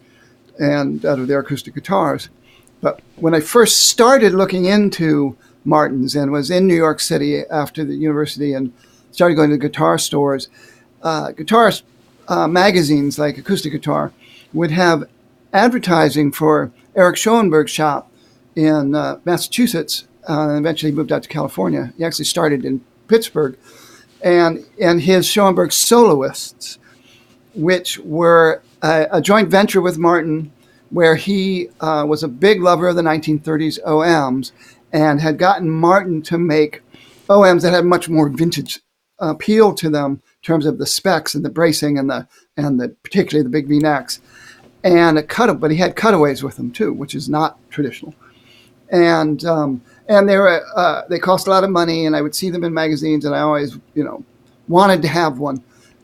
and 0.59 1.05
out 1.05 1.19
of 1.19 1.29
their 1.29 1.41
acoustic 1.41 1.75
guitars. 1.75 2.31
But 2.81 3.03
when 3.17 3.35
I 3.35 3.41
first 3.41 3.89
started 3.89 4.33
looking 4.33 4.65
into 4.65 5.37
Martins 5.67 6.17
and 6.17 6.33
was 6.33 6.51
in 6.51 6.67
New 6.67 6.77
York 6.77 6.99
City 6.99 7.43
after 7.51 7.85
the 7.85 7.95
university 7.95 8.55
and 8.55 8.73
started 9.17 9.35
going 9.35 9.49
to 9.49 9.57
guitar 9.57 9.97
stores, 9.97 10.51
uh, 11.03 11.33
guitar 11.33 11.73
uh, 12.29 12.47
magazines 12.47 13.19
like 13.19 13.39
Acoustic 13.39 13.73
Guitar 13.73 14.13
would 14.53 14.71
have 14.71 15.05
advertising 15.55 16.31
for 16.31 16.71
Eric 16.95 17.17
Schoenberg's 17.17 17.71
shop 17.71 18.13
in 18.55 18.95
uh, 18.95 19.19
Massachusetts. 19.25 20.07
Uh, 20.29 20.51
and 20.51 20.59
eventually 20.59 20.93
he 20.93 20.97
moved 20.97 21.13
out 21.13 21.23
to 21.23 21.31
California. 21.31 21.95
He 21.97 22.05
actually 22.05 22.27
started 22.27 22.63
in 22.67 22.85
Pittsburgh, 23.09 23.57
and 24.21 24.67
and 24.79 25.01
his 25.01 25.27
Schoenberg 25.27 25.73
soloists, 25.73 26.79
which 27.55 27.99
were 28.01 28.61
a, 28.83 29.07
a 29.13 29.23
joint 29.23 29.49
venture 29.49 29.81
with 29.81 29.97
Martin, 29.97 30.53
where 30.91 31.17
he 31.17 31.69
uh, 31.81 32.05
was 32.07 32.23
a 32.23 32.29
big 32.29 32.61
lover 32.61 32.89
of 32.89 32.97
the 32.97 33.03
1930s 33.03 33.83
OMs 33.85 34.53
and 34.93 35.23
had 35.23 35.39
gotten 35.39 35.71
Martin 35.71 36.21
to 36.23 36.37
make 36.37 36.83
OMs 37.31 37.63
that 37.63 37.73
had 37.73 37.85
much 37.85 38.09
more 38.09 38.29
vintage 38.29 38.81
appeal 39.19 39.75
to 39.75 39.89
them 39.91 40.13
in 40.13 40.43
terms 40.43 40.67
of 40.67 40.79
the 40.79 40.87
specs 40.87 41.35
and 41.35 41.45
the 41.45 41.51
bracing 41.51 41.99
and 41.99 42.11
the 42.11 42.27
and 42.57 42.81
the 42.81 42.89
particularly 43.03 43.43
the 43.43 43.51
big 43.51 43.67
V 43.67 43.79
necks 43.79 44.21
and 44.87 45.19
a 45.19 45.23
cut 45.23 45.59
but 45.59 45.71
he 45.71 45.77
had 45.77 45.97
cutaways 45.97 46.43
with 46.43 46.57
them 46.57 46.71
too, 46.71 46.93
which 46.93 47.15
is 47.15 47.29
not 47.29 47.59
traditional. 47.71 48.15
And 48.91 49.45
um, 49.45 49.83
and 50.09 50.29
they 50.29 50.37
were 50.37 50.65
uh, 50.77 51.03
they 51.09 51.19
cost 51.19 51.49
a 51.49 51.51
lot 51.51 51.65
of 51.65 51.71
money, 51.71 52.07
and 52.07 52.15
I 52.15 52.23
would 52.23 52.37
see 52.37 52.51
them 52.51 52.63
in 52.63 52.73
magazines, 52.73 53.25
and 53.25 53.35
I 53.35 53.41
always 53.41 53.77
you 53.95 54.05
know 54.05 54.25
wanted 54.69 55.03
to 55.03 55.09
have 55.09 55.39
one. 55.39 55.63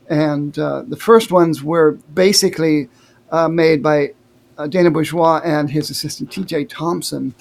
And 0.09 0.57
uh, 0.59 0.83
the 0.85 0.97
first 0.97 1.31
ones 1.31 1.63
were 1.63 1.93
basically 2.13 2.89
uh, 3.31 3.47
made 3.47 3.81
by 3.81 4.13
uh, 4.57 4.67
Dana 4.67 4.91
Bourgeois 4.91 5.39
and 5.45 5.71
his 5.71 5.89
assistant 5.89 6.29
T.J. 6.29 6.65
Thompson, 6.65 7.33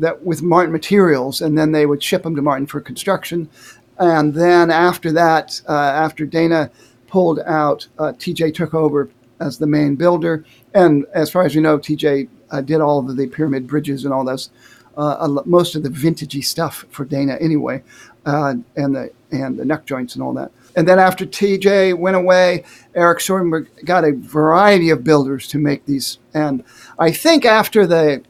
that 0.00 0.24
with 0.24 0.42
Martin 0.42 0.72
materials, 0.72 1.40
and 1.40 1.56
then 1.56 1.70
they 1.70 1.86
would 1.86 2.02
ship 2.02 2.24
them 2.24 2.34
to 2.34 2.42
Martin 2.42 2.66
for 2.66 2.80
construction. 2.80 3.48
And 3.98 4.34
then 4.34 4.70
after 4.70 5.12
that, 5.12 5.60
uh, 5.68 5.72
after 5.72 6.24
Dana 6.26 6.70
pulled 7.08 7.40
out, 7.40 7.86
uh, 7.98 8.12
T.J. 8.18 8.52
took 8.52 8.74
over 8.74 9.10
as 9.40 9.58
the 9.58 9.66
main 9.66 9.94
builder, 9.94 10.44
and 10.74 11.06
as 11.14 11.30
far 11.30 11.44
as 11.44 11.54
you 11.54 11.60
know, 11.60 11.78
T.J. 11.78 12.28
did 12.64 12.80
all 12.80 12.98
of 12.98 13.16
the 13.16 13.26
pyramid 13.26 13.66
bridges 13.66 14.04
and 14.04 14.12
all 14.12 14.24
those 14.24 14.50
uh, 14.98 15.28
most 15.46 15.76
of 15.76 15.84
the 15.84 15.88
vintagey 15.88 16.44
stuff 16.44 16.84
for 16.90 17.04
Dana 17.04 17.38
anyway, 17.40 17.82
uh, 18.26 18.54
and 18.76 18.94
the 18.94 19.10
and 19.30 19.58
the 19.58 19.64
neck 19.64 19.86
joints 19.86 20.14
and 20.14 20.22
all 20.22 20.32
that. 20.34 20.50
And 20.74 20.86
then 20.86 20.98
after 20.98 21.24
TJ 21.24 21.96
went 21.96 22.16
away, 22.16 22.64
Eric 22.94 23.20
Schoenberg 23.20 23.68
got 23.84 24.04
a 24.04 24.12
variety 24.12 24.90
of 24.90 25.04
builders 25.04 25.46
to 25.48 25.58
make 25.58 25.84
these. 25.86 26.18
And 26.34 26.64
I 26.98 27.12
think 27.12 27.44
after 27.44 27.86
the 27.86 28.22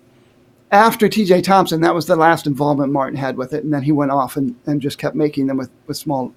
after 0.71 1.09
TJ 1.09 1.43
Thompson, 1.45 1.81
that 1.81 1.95
was 1.95 2.07
the 2.07 2.17
last 2.17 2.47
involvement 2.47 2.93
Martin 2.93 3.19
had 3.19 3.37
with 3.37 3.53
it, 3.53 3.65
and 3.65 3.73
then 3.73 3.83
he 3.83 3.93
went 3.93 4.11
off 4.11 4.37
and, 4.37 4.55
and 4.67 4.81
just 4.81 4.99
kept 4.99 5.15
making 5.15 5.47
them 5.47 5.57
with 5.57 5.71
with 5.87 5.97
small 5.97 6.35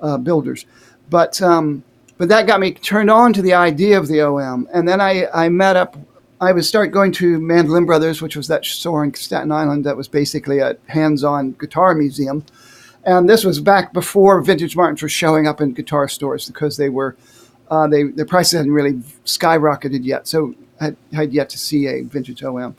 uh, 0.00 0.16
builders. 0.18 0.66
But 1.10 1.40
um, 1.42 1.84
but 2.18 2.28
that 2.28 2.46
got 2.46 2.60
me 2.60 2.72
turned 2.72 3.10
on 3.10 3.32
to 3.34 3.42
the 3.42 3.54
idea 3.54 3.98
of 3.98 4.08
the 4.08 4.22
OM, 4.22 4.68
and 4.72 4.88
then 4.88 5.00
I 5.00 5.26
I 5.32 5.48
met 5.48 5.76
up 5.76 5.96
I 6.40 6.52
would 6.52 6.64
start 6.64 6.92
going 6.92 7.12
to 7.12 7.38
Mandolin 7.40 7.86
Brothers, 7.86 8.20
which 8.20 8.36
was 8.36 8.48
that 8.48 8.64
store 8.64 9.02
in 9.04 9.14
Staten 9.14 9.50
Island 9.50 9.84
that 9.84 9.96
was 9.96 10.06
basically 10.06 10.58
a 10.58 10.76
hands-on 10.86 11.52
guitar 11.52 11.94
museum. 11.94 12.44
And 13.04 13.28
this 13.28 13.44
was 13.44 13.58
back 13.58 13.92
before 13.92 14.42
vintage 14.42 14.76
Martins 14.76 15.00
were 15.00 15.08
showing 15.08 15.46
up 15.46 15.60
in 15.60 15.72
guitar 15.72 16.08
stores 16.08 16.46
because 16.46 16.76
they 16.76 16.88
were 16.88 17.16
uh, 17.70 17.88
they 17.88 18.04
the 18.04 18.24
prices 18.24 18.58
hadn't 18.58 18.72
really 18.72 18.94
skyrocketed 19.24 20.04
yet, 20.04 20.28
so 20.28 20.54
I 20.80 20.84
had, 20.84 20.96
had 21.12 21.32
yet 21.32 21.48
to 21.50 21.58
see 21.58 21.86
a 21.86 22.02
vintage 22.02 22.42
OM. 22.42 22.76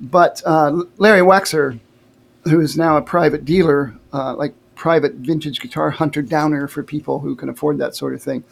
But 0.00 0.42
uh, 0.44 0.82
Larry 0.98 1.22
Wexer, 1.22 1.80
who 2.44 2.60
is 2.60 2.76
now 2.76 2.96
a 2.96 3.02
private 3.02 3.44
dealer, 3.44 3.96
uh, 4.12 4.34
like 4.34 4.54
private 4.74 5.14
vintage 5.14 5.60
guitar 5.60 5.90
hunter 5.90 6.22
downer 6.22 6.68
for 6.68 6.82
people 6.82 7.20
who 7.20 7.34
can 7.34 7.48
afford 7.48 7.78
that 7.78 7.94
sort 7.96 8.14
of 8.14 8.22
thing, 8.22 8.44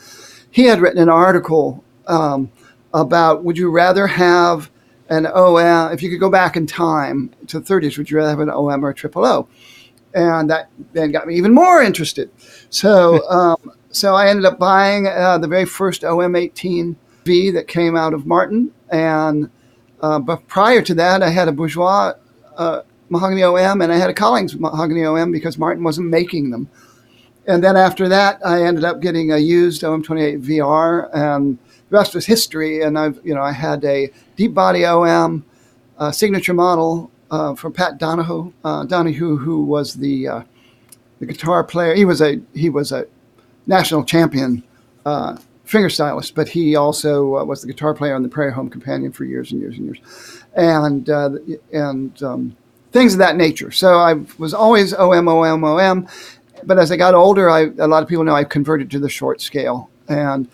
he 0.50 0.64
had 0.64 0.80
written 0.80 1.02
an 1.02 1.08
article. 1.08 1.84
Um, 2.06 2.50
about 2.94 3.42
would 3.44 3.58
you 3.58 3.70
rather 3.70 4.06
have 4.06 4.70
an 5.10 5.26
OM, 5.26 5.92
if 5.92 6.02
you 6.02 6.08
could 6.08 6.20
go 6.20 6.30
back 6.30 6.56
in 6.56 6.66
time 6.66 7.30
to 7.48 7.60
the 7.60 7.66
30s, 7.66 7.98
would 7.98 8.10
you 8.10 8.16
rather 8.16 8.30
have 8.30 8.40
an 8.40 8.48
OM 8.48 8.84
or 8.84 8.90
a 8.90 8.94
triple 8.94 9.26
O? 9.26 9.48
And 10.14 10.48
that 10.48 10.70
then 10.92 11.12
got 11.12 11.26
me 11.26 11.34
even 11.34 11.52
more 11.52 11.82
interested. 11.82 12.30
So, 12.70 13.28
um, 13.28 13.72
so 13.90 14.14
I 14.14 14.28
ended 14.28 14.46
up 14.46 14.58
buying 14.58 15.06
uh, 15.08 15.38
the 15.38 15.48
very 15.48 15.66
first 15.66 16.02
OM18V 16.02 17.52
that 17.52 17.68
came 17.68 17.96
out 17.96 18.14
of 18.14 18.26
Martin. 18.26 18.70
And 18.90 19.50
uh, 20.04 20.18
but 20.18 20.46
prior 20.48 20.82
to 20.82 20.92
that, 20.92 21.22
I 21.22 21.30
had 21.30 21.48
a 21.48 21.52
Bourgeois 21.52 22.12
uh, 22.58 22.82
mahogany 23.08 23.42
OM 23.42 23.80
and 23.80 23.90
I 23.90 23.96
had 23.96 24.10
a 24.10 24.12
Collings 24.12 24.54
mahogany 24.54 25.02
OM 25.02 25.32
because 25.32 25.56
Martin 25.56 25.82
wasn't 25.82 26.10
making 26.10 26.50
them. 26.50 26.68
And 27.46 27.64
then 27.64 27.74
after 27.74 28.06
that, 28.10 28.38
I 28.44 28.64
ended 28.64 28.84
up 28.84 29.00
getting 29.00 29.32
a 29.32 29.38
used 29.38 29.80
OM28 29.80 30.44
VR 30.44 31.08
and 31.14 31.56
the 31.88 31.96
rest 31.96 32.14
was 32.14 32.26
history. 32.26 32.82
And 32.82 32.98
I've, 32.98 33.18
you 33.24 33.34
know, 33.34 33.40
I 33.40 33.52
had 33.52 33.82
a 33.86 34.10
deep 34.36 34.52
body 34.52 34.84
OM 34.84 35.42
uh, 35.96 36.12
signature 36.12 36.52
model 36.52 37.10
uh, 37.30 37.54
from 37.54 37.72
Pat 37.72 37.96
Donohue, 37.96 38.52
uh, 38.62 38.84
Donahue, 38.84 39.38
who 39.38 39.64
was 39.64 39.94
the 39.94 40.28
uh, 40.28 40.42
the 41.18 41.24
guitar 41.24 41.64
player. 41.64 41.94
He 41.94 42.04
was 42.04 42.20
a 42.20 42.42
he 42.52 42.68
was 42.68 42.92
a 42.92 43.06
national 43.66 44.04
champion 44.04 44.62
uh, 45.64 45.68
fingerstylist, 45.68 46.34
but 46.34 46.48
he 46.48 46.76
also 46.76 47.36
uh, 47.36 47.44
was 47.44 47.60
the 47.60 47.66
guitar 47.66 47.94
player 47.94 48.14
on 48.14 48.22
the 48.22 48.28
Prairie 48.28 48.52
Home 48.52 48.70
Companion 48.70 49.12
for 49.12 49.24
years 49.24 49.52
and 49.52 49.60
years 49.60 49.76
and 49.76 49.86
years, 49.86 50.44
and 50.54 51.08
and 51.72 52.22
um, 52.22 52.56
things 52.92 53.14
of 53.14 53.18
that 53.18 53.36
nature. 53.36 53.70
So 53.70 53.98
I 53.98 54.14
was 54.38 54.54
always 54.54 54.94
OM, 54.94 55.28
OM, 55.28 55.64
OM. 55.64 56.08
But 56.66 56.78
as 56.78 56.90
I 56.90 56.96
got 56.96 57.14
older, 57.14 57.50
I, 57.50 57.64
a 57.78 57.86
lot 57.86 58.02
of 58.02 58.08
people 58.08 58.24
know 58.24 58.34
I 58.34 58.44
converted 58.44 58.90
to 58.92 58.98
the 58.98 59.08
short 59.08 59.40
scale, 59.40 59.90
and 60.08 60.48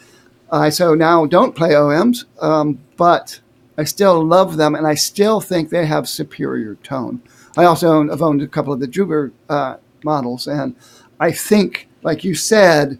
I 0.51 0.71
so 0.71 0.95
now 0.95 1.27
don't 1.27 1.55
play 1.55 1.71
OMs, 1.71 2.25
um, 2.41 2.81
but 2.97 3.41
I 3.79 3.85
still 3.85 4.25
love 4.25 4.57
them, 4.57 4.75
and 4.75 4.87
I 4.87 4.95
still 4.95 5.41
think 5.41 5.71
they 5.71 5.87
have 5.87 6.09
superior 6.09 6.75
tone. 6.77 7.23
I 7.57 7.65
also 7.65 7.89
own, 7.89 8.09
have 8.09 8.23
owned 8.23 8.43
a 8.43 8.49
couple 8.49 8.73
of 8.73 8.81
the 8.81 8.87
Juber 8.87 9.33
uh, 9.49 9.77
models, 10.03 10.47
and 10.47 10.75
I 11.21 11.31
think, 11.31 11.89
like 12.03 12.25
you 12.25 12.35
said, 12.35 12.99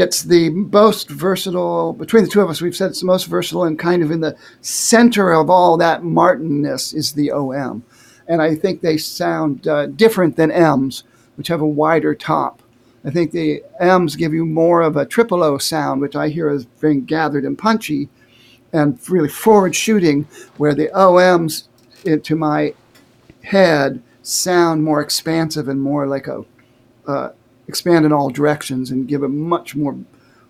it's 0.00 0.22
the 0.22 0.50
most 0.50 1.10
versatile 1.10 1.92
between 1.92 2.24
the 2.24 2.30
two 2.30 2.40
of 2.40 2.50
us. 2.50 2.60
We've 2.60 2.76
said 2.76 2.90
it's 2.90 3.00
the 3.00 3.06
most 3.06 3.26
versatile, 3.26 3.64
and 3.64 3.78
kind 3.78 4.02
of 4.02 4.10
in 4.10 4.20
the 4.20 4.36
center 4.60 5.32
of 5.32 5.50
all 5.50 5.76
that 5.78 6.02
Martinness 6.02 6.94
is 6.94 7.12
the 7.12 7.32
OM, 7.32 7.84
and 8.26 8.40
I 8.40 8.54
think 8.54 8.80
they 8.80 8.96
sound 8.96 9.66
uh, 9.66 9.86
different 9.86 10.36
than 10.36 10.50
M's, 10.50 11.04
which 11.36 11.48
have 11.48 11.60
a 11.60 11.66
wider 11.66 12.14
top. 12.14 12.62
I 13.04 13.10
think 13.10 13.32
the 13.32 13.62
M's 13.80 14.16
give 14.16 14.34
you 14.34 14.44
more 14.44 14.82
of 14.82 14.96
a 14.96 15.06
triple 15.06 15.42
O 15.42 15.58
sound, 15.58 16.00
which 16.00 16.16
I 16.16 16.28
hear 16.28 16.48
as 16.48 16.64
being 16.64 17.04
gathered 17.04 17.44
and 17.44 17.58
punchy 17.58 18.08
and 18.72 18.98
really 19.08 19.28
forward 19.28 19.74
shooting, 19.74 20.26
where 20.56 20.74
the 20.74 20.88
OMs, 20.88 21.68
to 22.22 22.36
my 22.36 22.74
head, 23.42 24.02
sound 24.22 24.84
more 24.84 25.00
expansive 25.00 25.68
and 25.68 25.80
more 25.80 26.06
like 26.06 26.26
a 26.26 26.44
uh, 27.06 27.30
expand 27.68 28.04
in 28.04 28.12
all 28.12 28.30
directions 28.30 28.90
and 28.90 29.06
give 29.06 29.22
a 29.22 29.28
much 29.28 29.76
more 29.76 29.96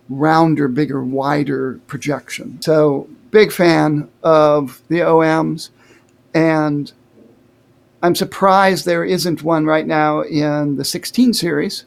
rounder, 0.09 0.69
bigger, 0.69 1.03
wider 1.03 1.81
projection. 1.87 2.63
So, 2.63 3.09
big 3.31 3.53
fan 3.53 4.09
of 4.23 4.81
the 4.89 5.01
OMs, 5.01 5.71
and 6.33 6.93
I'm 8.03 8.15
surprised 8.15 8.85
there 8.85 9.05
isn't 9.05 9.43
one 9.43 9.67
right 9.67 9.87
now 9.87 10.23
in 10.23 10.77
the 10.77 10.85
16 10.85 11.35
series 11.35 11.85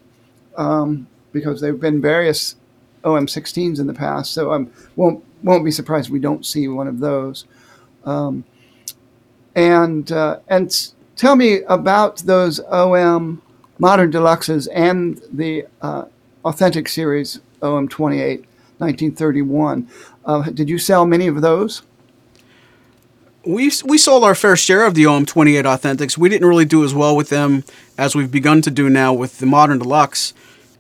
um, 0.58 1.08
because 1.32 1.62
there 1.62 1.72
have 1.72 1.80
been 1.80 2.02
various 2.02 2.56
OM16s 3.04 3.80
in 3.80 3.88
the 3.88 3.94
past. 3.94 4.34
So 4.34 4.52
I 4.54 4.66
won't 4.96 5.24
won't 5.44 5.66
be 5.66 5.72
surprised 5.72 6.10
we 6.12 6.20
don't 6.20 6.46
see 6.46 6.68
one 6.68 6.88
of 6.88 7.00
those. 7.00 7.46
Um, 8.06 8.44
and 9.56 10.12
uh, 10.12 10.40
and 10.48 10.94
tell 11.16 11.36
me 11.36 11.62
about 11.64 12.18
those 12.18 12.60
OM 12.60 13.42
modern 13.82 14.12
deluxes 14.12 14.68
and 14.74 15.22
the 15.34 15.66
uh, 15.82 16.06
authentic 16.46 16.88
series 16.88 17.42
OM28 17.62 18.46
1931. 18.78 19.88
Uh, 20.24 20.44
did 20.44 20.70
you 20.70 20.78
sell 20.78 21.06
many 21.06 21.28
of 21.28 21.42
those? 21.42 21.82
we 23.44 23.72
we 23.86 23.98
sold 23.98 24.24
our 24.24 24.36
fair 24.36 24.56
share 24.56 24.86
of 24.86 24.94
the 24.94 25.04
OM28 25.04 25.64
Authentics. 25.64 26.18
We 26.18 26.30
didn't 26.30 26.48
really 26.48 26.66
do 26.66 26.84
as 26.84 26.94
well 26.94 27.16
with 27.16 27.30
them 27.30 27.64
as 27.98 28.16
we've 28.16 28.32
begun 28.32 28.62
to 28.62 28.72
do 28.72 28.88
now 28.90 29.14
with 29.14 29.40
the 29.40 29.48
Modern 29.48 29.80
Deluxe, 29.80 30.34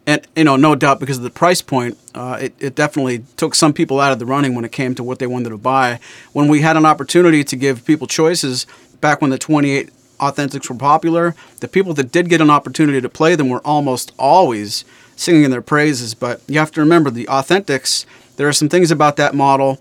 and 0.05 0.27
you 0.36 0.43
know, 0.43 0.55
no 0.55 0.75
doubt 0.75 1.00
because 1.00 1.17
of 1.17 1.24
the 1.24 1.31
price 1.31 1.62
point, 1.62 1.98
uh, 2.13 2.38
it 2.39 2.53
it 2.60 2.75
definitely 2.75 3.25
took 3.36 3.55
some 3.55 3.74
people 3.74 4.00
out 4.00 4.12
of 4.12 4.20
the 4.20 4.27
running 4.27 4.53
when 4.53 4.63
it 4.63 4.72
came 4.72 4.93
to 4.96 5.03
what 5.03 5.20
they 5.20 5.27
wanted 5.27 5.50
to 5.50 5.58
buy. 5.58 6.00
When 6.34 6.48
we 6.48 6.62
had 6.62 6.77
an 6.77 6.86
opportunity 6.86 7.43
to 7.43 7.55
give 7.55 7.84
people 7.84 8.05
choices 8.05 8.67
back 9.00 9.22
when 9.22 9.31
the 9.31 9.39
28 9.39 9.89
Authentics 10.21 10.69
were 10.69 10.75
popular, 10.75 11.35
the 11.59 11.67
people 11.67 11.93
that 11.95 12.11
did 12.11 12.29
get 12.29 12.41
an 12.41 12.49
opportunity 12.49 13.01
to 13.01 13.09
play 13.09 13.35
them 13.35 13.49
were 13.49 13.65
almost 13.65 14.13
always 14.19 14.85
singing 15.15 15.49
their 15.49 15.61
praises. 15.61 16.13
But 16.13 16.41
you 16.47 16.59
have 16.59 16.71
to 16.71 16.79
remember 16.79 17.09
the 17.09 17.25
Authentics. 17.25 18.05
There 18.37 18.47
are 18.47 18.53
some 18.53 18.69
things 18.69 18.91
about 18.91 19.17
that 19.17 19.33
model 19.33 19.79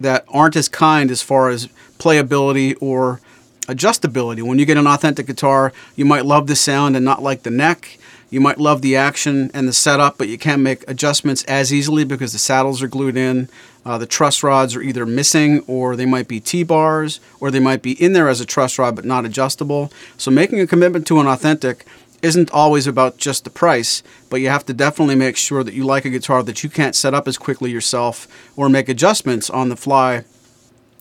that 0.00 0.24
aren't 0.28 0.56
as 0.56 0.68
kind 0.68 1.10
as 1.10 1.22
far 1.22 1.50
as 1.50 1.68
playability 1.98 2.76
or 2.80 3.20
adjustability. 3.62 4.42
When 4.42 4.58
you 4.58 4.66
get 4.66 4.76
an 4.76 4.86
authentic 4.86 5.26
guitar, 5.26 5.72
you 5.96 6.04
might 6.04 6.26
love 6.26 6.46
the 6.46 6.56
sound 6.56 6.96
and 6.96 7.04
not 7.04 7.22
like 7.22 7.42
the 7.42 7.50
neck. 7.50 7.98
You 8.34 8.40
might 8.40 8.58
love 8.58 8.82
the 8.82 8.96
action 8.96 9.48
and 9.54 9.68
the 9.68 9.72
setup, 9.72 10.18
but 10.18 10.26
you 10.26 10.38
can't 10.38 10.60
make 10.60 10.82
adjustments 10.90 11.44
as 11.44 11.72
easily 11.72 12.02
because 12.02 12.32
the 12.32 12.40
saddles 12.40 12.82
are 12.82 12.88
glued 12.88 13.16
in. 13.16 13.48
Uh, 13.86 13.96
the 13.96 14.08
truss 14.08 14.42
rods 14.42 14.74
are 14.74 14.82
either 14.82 15.06
missing 15.06 15.62
or 15.68 15.94
they 15.94 16.04
might 16.04 16.26
be 16.26 16.40
T-bars 16.40 17.20
or 17.38 17.52
they 17.52 17.60
might 17.60 17.80
be 17.80 17.92
in 17.92 18.12
there 18.12 18.28
as 18.28 18.40
a 18.40 18.44
truss 18.44 18.76
rod 18.76 18.96
but 18.96 19.04
not 19.04 19.24
adjustable. 19.24 19.92
So 20.16 20.32
making 20.32 20.58
a 20.58 20.66
commitment 20.66 21.06
to 21.06 21.20
an 21.20 21.28
authentic 21.28 21.86
isn't 22.22 22.50
always 22.50 22.88
about 22.88 23.18
just 23.18 23.44
the 23.44 23.50
price, 23.50 24.02
but 24.30 24.40
you 24.40 24.48
have 24.48 24.66
to 24.66 24.74
definitely 24.74 25.14
make 25.14 25.36
sure 25.36 25.62
that 25.62 25.74
you 25.74 25.84
like 25.84 26.04
a 26.04 26.10
guitar 26.10 26.42
that 26.42 26.64
you 26.64 26.70
can't 26.70 26.96
set 26.96 27.14
up 27.14 27.28
as 27.28 27.38
quickly 27.38 27.70
yourself 27.70 28.26
or 28.56 28.68
make 28.68 28.88
adjustments 28.88 29.48
on 29.48 29.68
the 29.68 29.76
fly 29.76 30.24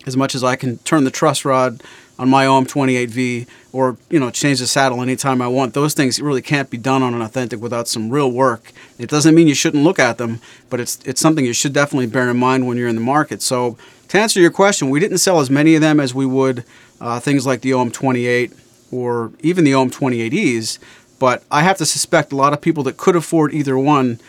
as 0.05 0.15
much 0.15 0.35
as 0.35 0.43
I 0.43 0.55
can 0.55 0.77
turn 0.79 1.03
the 1.03 1.09
truss 1.09 1.45
rod 1.45 1.81
on 2.19 2.29
my 2.29 2.45
OM 2.45 2.65
28V 2.65 3.47
or 3.71 3.97
you 4.09 4.19
know 4.19 4.29
change 4.29 4.59
the 4.59 4.67
saddle 4.67 5.01
anytime 5.01 5.41
I 5.41 5.47
want. 5.47 5.73
Those 5.73 5.93
things 5.93 6.21
really 6.21 6.41
can't 6.41 6.69
be 6.69 6.77
done 6.77 7.01
on 7.01 7.13
an 7.13 7.21
authentic 7.21 7.59
without 7.59 7.87
some 7.87 8.09
real 8.09 8.31
work. 8.31 8.71
It 8.99 9.09
doesn't 9.09 9.33
mean 9.33 9.47
you 9.47 9.55
shouldn't 9.55 9.83
look 9.83 9.99
at 9.99 10.17
them, 10.17 10.39
but 10.69 10.79
it's 10.79 10.99
it's 11.05 11.21
something 11.21 11.45
you 11.45 11.53
should 11.53 11.73
definitely 11.73 12.07
bear 12.07 12.29
in 12.29 12.37
mind 12.37 12.67
when 12.67 12.77
you're 12.77 12.87
in 12.87 12.95
the 12.95 13.01
market. 13.01 13.41
So 13.41 13.77
to 14.09 14.19
answer 14.19 14.39
your 14.39 14.51
question, 14.51 14.89
we 14.89 14.99
didn't 14.99 15.17
sell 15.17 15.39
as 15.39 15.49
many 15.49 15.75
of 15.75 15.81
them 15.81 15.99
as 15.99 16.13
we 16.13 16.25
would 16.25 16.63
uh, 17.01 17.19
things 17.19 17.45
like 17.45 17.61
the 17.61 17.73
OM 17.73 17.91
28 17.91 18.53
or 18.91 19.31
even 19.41 19.63
the 19.63 19.73
OM 19.73 19.89
28Es. 19.89 20.77
But 21.19 21.43
I 21.49 21.63
have 21.63 21.77
to 21.77 21.85
suspect 21.85 22.31
a 22.31 22.35
lot 22.35 22.53
of 22.53 22.61
people 22.61 22.83
that 22.83 22.97
could 22.97 23.15
afford 23.15 23.53
either 23.53 23.77
one 23.77 24.19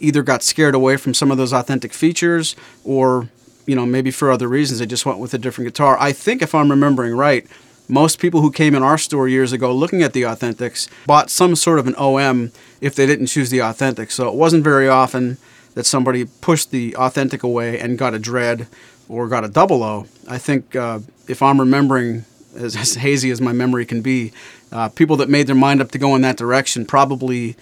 either 0.00 0.22
got 0.22 0.42
scared 0.42 0.74
away 0.74 0.96
from 0.96 1.14
some 1.14 1.30
of 1.30 1.38
those 1.38 1.52
authentic 1.52 1.92
features 1.92 2.56
or 2.84 3.28
you 3.66 3.76
know, 3.76 3.86
maybe 3.86 4.10
for 4.10 4.30
other 4.30 4.48
reasons, 4.48 4.78
they 4.80 4.86
just 4.86 5.06
went 5.06 5.18
with 5.18 5.34
a 5.34 5.38
different 5.38 5.68
guitar. 5.68 5.96
I 6.00 6.12
think, 6.12 6.42
if 6.42 6.54
I'm 6.54 6.70
remembering 6.70 7.14
right, 7.14 7.46
most 7.88 8.18
people 8.18 8.40
who 8.40 8.50
came 8.50 8.74
in 8.74 8.82
our 8.82 8.98
store 8.98 9.28
years 9.28 9.52
ago 9.52 9.74
looking 9.74 10.02
at 10.02 10.12
the 10.12 10.22
Authentics 10.22 10.88
bought 11.06 11.30
some 11.30 11.54
sort 11.54 11.78
of 11.78 11.86
an 11.86 11.94
OM 11.96 12.52
if 12.80 12.94
they 12.94 13.06
didn't 13.06 13.26
choose 13.26 13.50
the 13.50 13.60
Authentic. 13.60 14.10
So 14.10 14.28
it 14.28 14.34
wasn't 14.34 14.64
very 14.64 14.88
often 14.88 15.36
that 15.74 15.84
somebody 15.84 16.24
pushed 16.24 16.70
the 16.70 16.96
Authentic 16.96 17.42
away 17.42 17.78
and 17.78 17.98
got 17.98 18.14
a 18.14 18.18
Dread 18.18 18.66
or 19.08 19.28
got 19.28 19.44
a 19.44 19.48
double 19.48 19.82
O. 19.82 20.06
I 20.28 20.38
think, 20.38 20.74
uh, 20.76 21.00
if 21.28 21.42
I'm 21.42 21.60
remembering 21.60 22.24
as, 22.56 22.76
as, 22.76 22.94
hazy 22.94 23.30
as 23.30 23.40
my 23.40 23.52
memory 23.52 23.84
can 23.84 24.00
be, 24.00 24.32
uh, 24.70 24.88
people 24.88 25.16
that 25.16 25.28
made 25.28 25.46
their 25.46 25.56
mind 25.56 25.80
up 25.80 25.90
to 25.90 25.98
go 25.98 26.14
in 26.14 26.22
that 26.22 26.36
direction 26.36 26.86
probably 26.86 27.56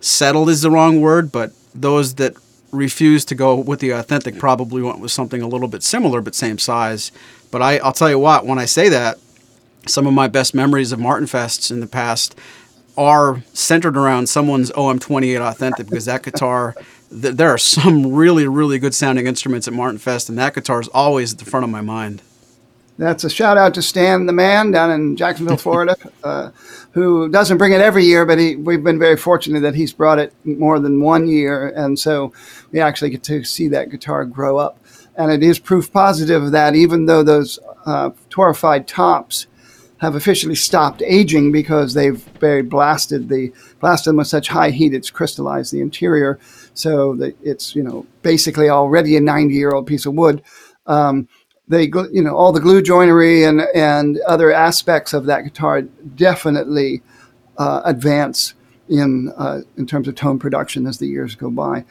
settled 0.00 0.48
is 0.48 0.62
the 0.62 0.70
wrong 0.70 1.00
word, 1.00 1.32
but 1.32 1.52
those 1.74 2.14
that 2.14 2.34
refused 2.74 3.28
to 3.28 3.34
go 3.34 3.54
with 3.54 3.80
the 3.80 3.90
authentic 3.90 4.38
probably 4.38 4.82
went 4.82 5.00
with 5.00 5.10
something 5.10 5.40
a 5.42 5.48
little 5.48 5.68
bit 5.68 5.82
similar 5.82 6.20
but 6.20 6.34
same 6.34 6.58
size. 6.58 7.12
But 7.50 7.62
I, 7.62 7.78
I'll 7.78 7.92
tell 7.92 8.10
you 8.10 8.18
what, 8.18 8.46
when 8.46 8.58
I 8.58 8.64
say 8.64 8.88
that, 8.88 9.18
some 9.86 10.06
of 10.06 10.14
my 10.14 10.28
best 10.28 10.54
memories 10.54 10.92
of 10.92 10.98
Martin 10.98 11.26
Fests 11.26 11.70
in 11.70 11.80
the 11.80 11.86
past 11.86 12.36
are 12.96 13.42
centered 13.52 13.96
around 13.96 14.28
someone's 14.28 14.70
OM28 14.72 15.40
authentic 15.40 15.88
because 15.88 16.04
that 16.04 16.22
guitar, 16.22 16.74
th- 17.10 17.34
there 17.34 17.50
are 17.50 17.58
some 17.58 18.12
really, 18.12 18.46
really 18.46 18.78
good 18.78 18.94
sounding 18.94 19.26
instruments 19.26 19.66
at 19.66 19.74
Martin 19.74 19.98
Fest, 19.98 20.28
and 20.28 20.38
that 20.38 20.54
guitar 20.54 20.80
is 20.80 20.88
always 20.88 21.32
at 21.32 21.38
the 21.38 21.44
front 21.44 21.64
of 21.64 21.70
my 21.70 21.80
mind. 21.80 22.22
That's 22.96 23.24
a 23.24 23.30
shout 23.30 23.58
out 23.58 23.74
to 23.74 23.82
Stan 23.82 24.26
the 24.26 24.32
Man 24.32 24.70
down 24.70 24.92
in 24.92 25.16
Jacksonville, 25.16 25.56
Florida, 25.56 25.96
uh, 26.24 26.50
who 26.92 27.28
doesn't 27.28 27.58
bring 27.58 27.72
it 27.72 27.80
every 27.80 28.04
year, 28.04 28.24
but 28.24 28.38
he, 28.38 28.54
we've 28.54 28.84
been 28.84 29.00
very 29.00 29.16
fortunate 29.16 29.60
that 29.60 29.74
he's 29.74 29.92
brought 29.92 30.20
it 30.20 30.32
more 30.44 30.78
than 30.78 31.00
one 31.00 31.26
year. 31.26 31.68
And 31.68 31.98
so 31.98 32.32
we 32.70 32.80
actually 32.80 33.10
get 33.10 33.24
to 33.24 33.42
see 33.42 33.66
that 33.68 33.90
guitar 33.90 34.24
grow 34.24 34.58
up. 34.58 34.78
And 35.16 35.32
it 35.32 35.42
is 35.42 35.58
proof 35.58 35.92
positive 35.92 36.52
that 36.52 36.74
even 36.76 37.06
though 37.06 37.24
those 37.24 37.58
uh, 37.84 38.10
torrefied 38.30 38.86
tops 38.86 39.46
have 39.98 40.14
officially 40.14 40.54
stopped 40.54 41.02
aging 41.02 41.50
because 41.50 41.94
they've 41.94 42.22
very 42.38 42.62
blasted 42.62 43.28
the 43.28 43.52
blasted 43.80 44.10
them 44.10 44.16
with 44.16 44.26
such 44.26 44.48
high 44.48 44.70
heat 44.70 44.92
it's 44.92 45.08
crystallized 45.08 45.72
the 45.72 45.80
interior 45.80 46.38
so 46.74 47.14
that 47.14 47.34
it's 47.42 47.74
you 47.74 47.82
know 47.82 48.04
basically 48.20 48.68
already 48.68 49.16
a 49.16 49.20
90 49.20 49.54
year 49.54 49.70
old 49.70 49.86
piece 49.86 50.04
of 50.04 50.12
wood 50.12 50.42
um, 50.86 51.28
they 51.68 51.84
you 52.12 52.22
know 52.22 52.36
all 52.36 52.52
the 52.52 52.60
glue 52.60 52.82
joinery 52.82 53.44
and 53.44 53.62
and 53.74 54.18
other 54.26 54.52
aspects 54.52 55.12
of 55.12 55.26
that 55.26 55.42
guitar 55.42 55.82
definitely 55.82 57.02
uh, 57.58 57.80
advance 57.84 58.54
in 58.88 59.32
uh, 59.36 59.60
in 59.76 59.86
terms 59.86 60.08
of 60.08 60.14
tone 60.14 60.38
production 60.38 60.86
as 60.86 60.98
the 60.98 61.06
years 61.06 61.34
go 61.34 61.50
by. 61.50 61.84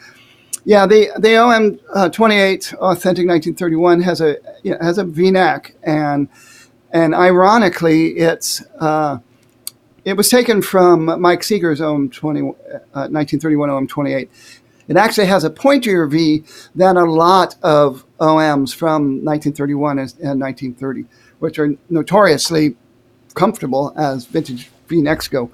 Yeah, 0.65 0.85
the 0.85 1.09
the 1.17 1.35
OM 1.35 1.79
uh, 1.93 2.09
28 2.09 2.73
Authentic 2.75 3.27
1931 3.27 4.01
has 4.01 4.21
a 4.21 4.37
you 4.63 4.71
know, 4.71 4.77
has 4.79 4.97
a 4.97 5.03
V-neck 5.03 5.75
and 5.83 6.29
and 6.91 7.13
ironically 7.15 8.17
it's 8.17 8.63
uh, 8.79 9.17
it 10.05 10.15
was 10.15 10.29
taken 10.29 10.61
from 10.61 11.19
Mike 11.21 11.43
Seeger's 11.43 11.81
OM 11.81 12.09
20, 12.09 12.41
1931 12.41 13.69
OM 13.69 13.87
28 13.87 14.29
it 14.87 14.97
actually 14.97 15.27
has 15.27 15.43
a 15.43 15.49
pointier 15.49 16.09
V 16.09 16.43
than 16.75 16.97
a 16.97 17.05
lot 17.05 17.55
of 17.63 18.05
OMs 18.19 18.73
from 18.73 19.23
1931 19.23 19.99
and 19.99 20.39
1930, 20.41 21.05
which 21.39 21.59
are 21.59 21.75
notoriously 21.89 22.75
comfortable 23.33 23.93
as 23.97 24.25
vintage 24.25 24.69
V 24.87 25.01
necks 25.01 25.27
go. 25.27 25.51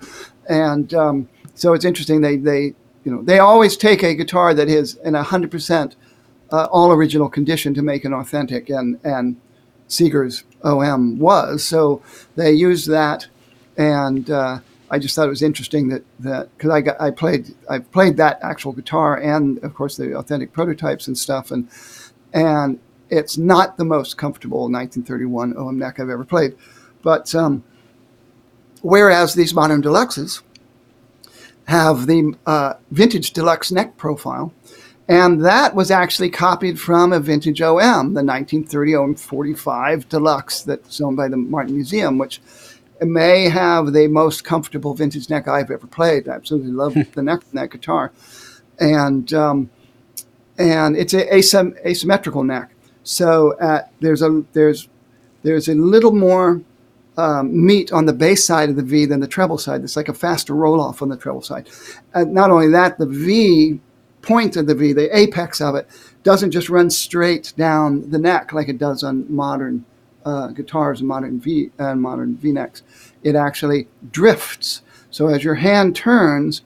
And 0.47 0.93
um, 0.93 1.29
so 1.53 1.73
it's 1.73 1.85
interesting. 1.85 2.21
They, 2.21 2.37
they, 2.37 2.73
you 3.03 3.11
know, 3.11 3.21
they 3.21 3.39
always 3.39 3.77
take 3.77 4.03
a 4.03 4.15
guitar 4.15 4.53
that 4.53 4.67
is 4.67 4.95
in 4.95 5.13
100% 5.13 5.95
uh, 6.51 6.67
all 6.71 6.91
original 6.91 7.29
condition 7.29 7.73
to 7.75 7.81
make 7.81 8.05
an 8.05 8.13
authentic, 8.13 8.69
and, 8.69 8.99
and 9.03 9.39
Seeger's 9.87 10.43
OM 10.63 11.19
was. 11.19 11.63
So 11.63 12.01
they 12.35 12.51
use 12.51 12.85
that 12.85 13.27
and 13.77 14.29
uh, 14.29 14.59
I 14.91 14.99
just 14.99 15.15
thought 15.15 15.27
it 15.27 15.29
was 15.29 15.43
interesting 15.43 15.89
that 15.89 16.03
that 16.19 16.57
because 16.57 16.71
I 16.71 16.81
got 16.81 16.99
I 16.99 17.11
played 17.11 17.53
I 17.69 17.79
played 17.79 18.17
that 18.17 18.39
actual 18.41 18.73
guitar 18.73 19.17
and 19.17 19.57
of 19.59 19.73
course 19.73 19.97
the 19.97 20.17
authentic 20.17 20.51
prototypes 20.51 21.07
and 21.07 21.17
stuff 21.17 21.51
and 21.51 21.69
and 22.33 22.79
it's 23.09 23.37
not 23.37 23.77
the 23.77 23.85
most 23.85 24.17
comfortable 24.17 24.69
1931 24.69 25.57
OM 25.57 25.79
neck 25.79 25.99
I've 25.99 26.09
ever 26.09 26.23
played, 26.23 26.55
but 27.01 27.33
um, 27.33 27.63
whereas 28.81 29.33
these 29.33 29.53
modern 29.53 29.81
deluxes 29.81 30.41
have 31.65 32.07
the 32.07 32.35
uh, 32.45 32.73
vintage 32.91 33.31
deluxe 33.31 33.71
neck 33.71 33.97
profile, 33.97 34.53
and 35.07 35.43
that 35.43 35.73
was 35.75 35.89
actually 35.89 36.29
copied 36.29 36.79
from 36.79 37.11
a 37.11 37.19
vintage 37.19 37.61
OM, 37.61 38.13
the 38.13 38.23
1930 38.23 38.95
OM 38.95 39.15
45 39.15 40.07
deluxe 40.07 40.61
that's 40.61 41.01
owned 41.01 41.17
by 41.17 41.27
the 41.27 41.37
Martin 41.37 41.75
Museum, 41.75 42.17
which 42.17 42.41
may 43.01 43.49
have 43.49 43.93
the 43.93 44.07
most 44.07 44.43
comfortable 44.43 44.93
vintage 44.93 45.29
neck 45.29 45.47
I've 45.47 45.71
ever 45.71 45.87
played. 45.87 46.27
I 46.27 46.33
absolutely 46.33 46.71
love 46.71 46.95
the 47.13 47.21
neck 47.21 47.43
of 47.43 47.51
that 47.51 47.71
guitar, 47.71 48.11
and 48.79 49.31
um, 49.33 49.69
and 50.57 50.95
it's 50.95 51.13
a 51.13 51.25
asym- 51.27 51.77
asymmetrical 51.85 52.43
neck. 52.43 52.71
So 53.03 53.57
uh, 53.59 53.83
there's 53.99 54.21
a 54.21 54.43
there's 54.53 54.89
there's 55.43 55.67
a 55.67 55.75
little 55.75 56.13
more 56.13 56.61
um, 57.17 57.65
meat 57.65 57.91
on 57.91 58.05
the 58.05 58.13
bass 58.13 58.45
side 58.45 58.69
of 58.69 58.75
the 58.75 58.83
V 58.83 59.05
than 59.05 59.19
the 59.19 59.27
treble 59.27 59.57
side. 59.57 59.83
It's 59.83 59.95
like 59.95 60.09
a 60.09 60.13
faster 60.13 60.53
roll 60.53 60.79
off 60.79 61.01
on 61.01 61.09
the 61.09 61.17
treble 61.17 61.41
side. 61.41 61.69
And 62.13 62.33
not 62.33 62.51
only 62.51 62.69
that, 62.69 62.97
the 62.97 63.05
V 63.05 63.79
point 64.21 64.55
of 64.55 64.67
the 64.67 64.75
V, 64.75 64.93
the 64.93 65.15
apex 65.17 65.61
of 65.61 65.75
it, 65.75 65.87
doesn't 66.23 66.51
just 66.51 66.69
run 66.69 66.89
straight 66.89 67.53
down 67.57 68.09
the 68.11 68.19
neck 68.19 68.53
like 68.53 68.69
it 68.69 68.77
does 68.77 69.03
on 69.03 69.33
modern 69.33 69.85
uh, 70.25 70.47
guitars 70.47 70.99
and 70.99 71.07
modern 71.07 71.39
V 71.39 71.71
and 71.77 71.87
uh, 71.87 71.95
modern 71.95 72.35
V-necks, 72.35 72.83
it 73.23 73.35
actually 73.35 73.87
drifts. 74.11 74.81
So 75.11 75.27
as 75.27 75.43
your 75.43 75.55
hand 75.55 75.95
turns, 75.95 76.61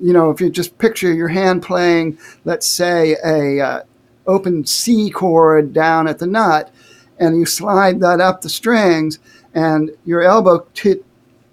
you 0.00 0.12
know, 0.12 0.30
if 0.30 0.40
you 0.40 0.50
just 0.50 0.78
picture 0.78 1.12
your 1.12 1.28
hand 1.28 1.62
playing, 1.62 2.18
let's 2.44 2.66
say 2.66 3.16
a 3.24 3.60
uh, 3.60 3.82
open 4.26 4.64
C 4.64 5.10
chord 5.10 5.72
down 5.72 6.06
at 6.06 6.18
the 6.18 6.26
nut, 6.26 6.72
and 7.18 7.38
you 7.38 7.46
slide 7.46 8.00
that 8.00 8.20
up 8.20 8.40
the 8.40 8.48
strings, 8.48 9.18
and 9.54 9.90
your 10.04 10.22
elbow 10.22 10.66
t- 10.74 11.02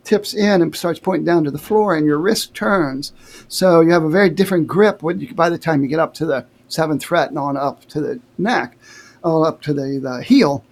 tips 0.04 0.34
in 0.36 0.62
and 0.62 0.76
starts 0.76 1.00
pointing 1.00 1.26
down 1.26 1.44
to 1.44 1.52
the 1.52 1.58
floor, 1.58 1.96
and 1.96 2.06
your 2.06 2.20
wrist 2.20 2.54
turns. 2.54 3.14
So 3.48 3.82
you 3.82 3.92
have 3.92 4.04
a 4.04 4.10
very 4.10 4.30
different 4.30 4.68
grip 4.68 5.02
you, 5.02 5.34
by 5.34 5.50
the 5.50 5.58
time 5.58 5.82
you 5.82 5.88
get 5.88 6.00
up 6.00 6.14
to 6.16 6.26
the 6.26 6.46
seventh 6.68 7.04
fret 7.04 7.30
and 7.30 7.40
on 7.40 7.58
up 7.58 7.86
to 7.86 8.02
the 8.02 8.20
neck, 8.38 8.78
all 9.24 9.44
up 9.44 9.62
to 9.64 9.74
the, 9.74 10.00
the 10.02 10.22
heel 10.22 10.64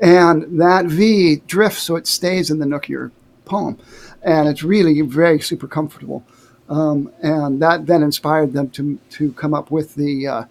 and 0.00 0.60
that 0.60 0.86
V 0.86 1.36
drifts 1.46 1.82
so 1.82 1.96
it 1.96 2.06
stays 2.06 2.50
in 2.50 2.58
the 2.58 2.66
nook 2.66 2.84
of 2.84 2.90
your 2.90 3.12
palm, 3.44 3.78
and 4.22 4.48
it's 4.48 4.62
really 4.62 5.00
very 5.02 5.40
super 5.40 5.68
comfortable. 5.68 6.24
Um, 6.68 7.12
and 7.20 7.60
that 7.60 7.86
then 7.86 8.02
inspired 8.02 8.52
them 8.52 8.70
to 8.70 8.98
to 9.10 9.32
come 9.32 9.54
up 9.54 9.70
with 9.70 9.94
the 9.94 10.26
uh, 10.26 10.44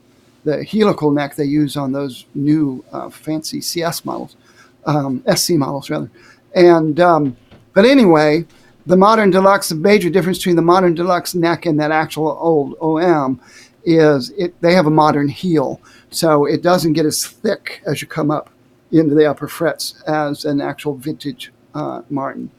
the 0.43 0.63
helical 0.63 1.11
neck 1.11 1.35
they 1.35 1.45
use 1.45 1.75
on 1.77 1.91
those 1.91 2.25
new 2.35 2.83
uh, 2.91 3.09
fancy 3.09 3.61
CS 3.61 4.05
models, 4.05 4.35
um, 4.85 5.23
SC 5.33 5.51
models 5.51 5.89
rather. 5.89 6.11
And 6.53 6.99
um, 6.99 7.37
but 7.73 7.85
anyway, 7.85 8.45
the 8.85 8.97
modern 8.97 9.31
deluxe, 9.31 9.69
the 9.69 9.75
major 9.75 10.09
difference 10.09 10.39
between 10.39 10.55
the 10.57 10.61
modern 10.61 10.93
deluxe 10.93 11.33
neck 11.33 11.65
and 11.65 11.79
that 11.79 11.91
actual 11.91 12.37
old 12.39 12.75
OM 12.81 13.39
is 13.85 14.31
it 14.31 14.59
they 14.61 14.73
have 14.73 14.85
a 14.85 14.91
modern 14.91 15.27
heel, 15.27 15.81
so 16.11 16.45
it 16.45 16.61
doesn't 16.61 16.93
get 16.93 17.05
as 17.05 17.25
thick 17.25 17.81
as 17.87 18.01
you 18.01 18.07
come 18.07 18.29
up 18.29 18.49
into 18.91 19.15
the 19.15 19.25
upper 19.25 19.47
frets 19.47 20.01
as 20.07 20.45
an 20.45 20.61
actual 20.61 20.95
vintage 20.95 21.51
uh, 21.73 22.01
Martin. 22.09 22.51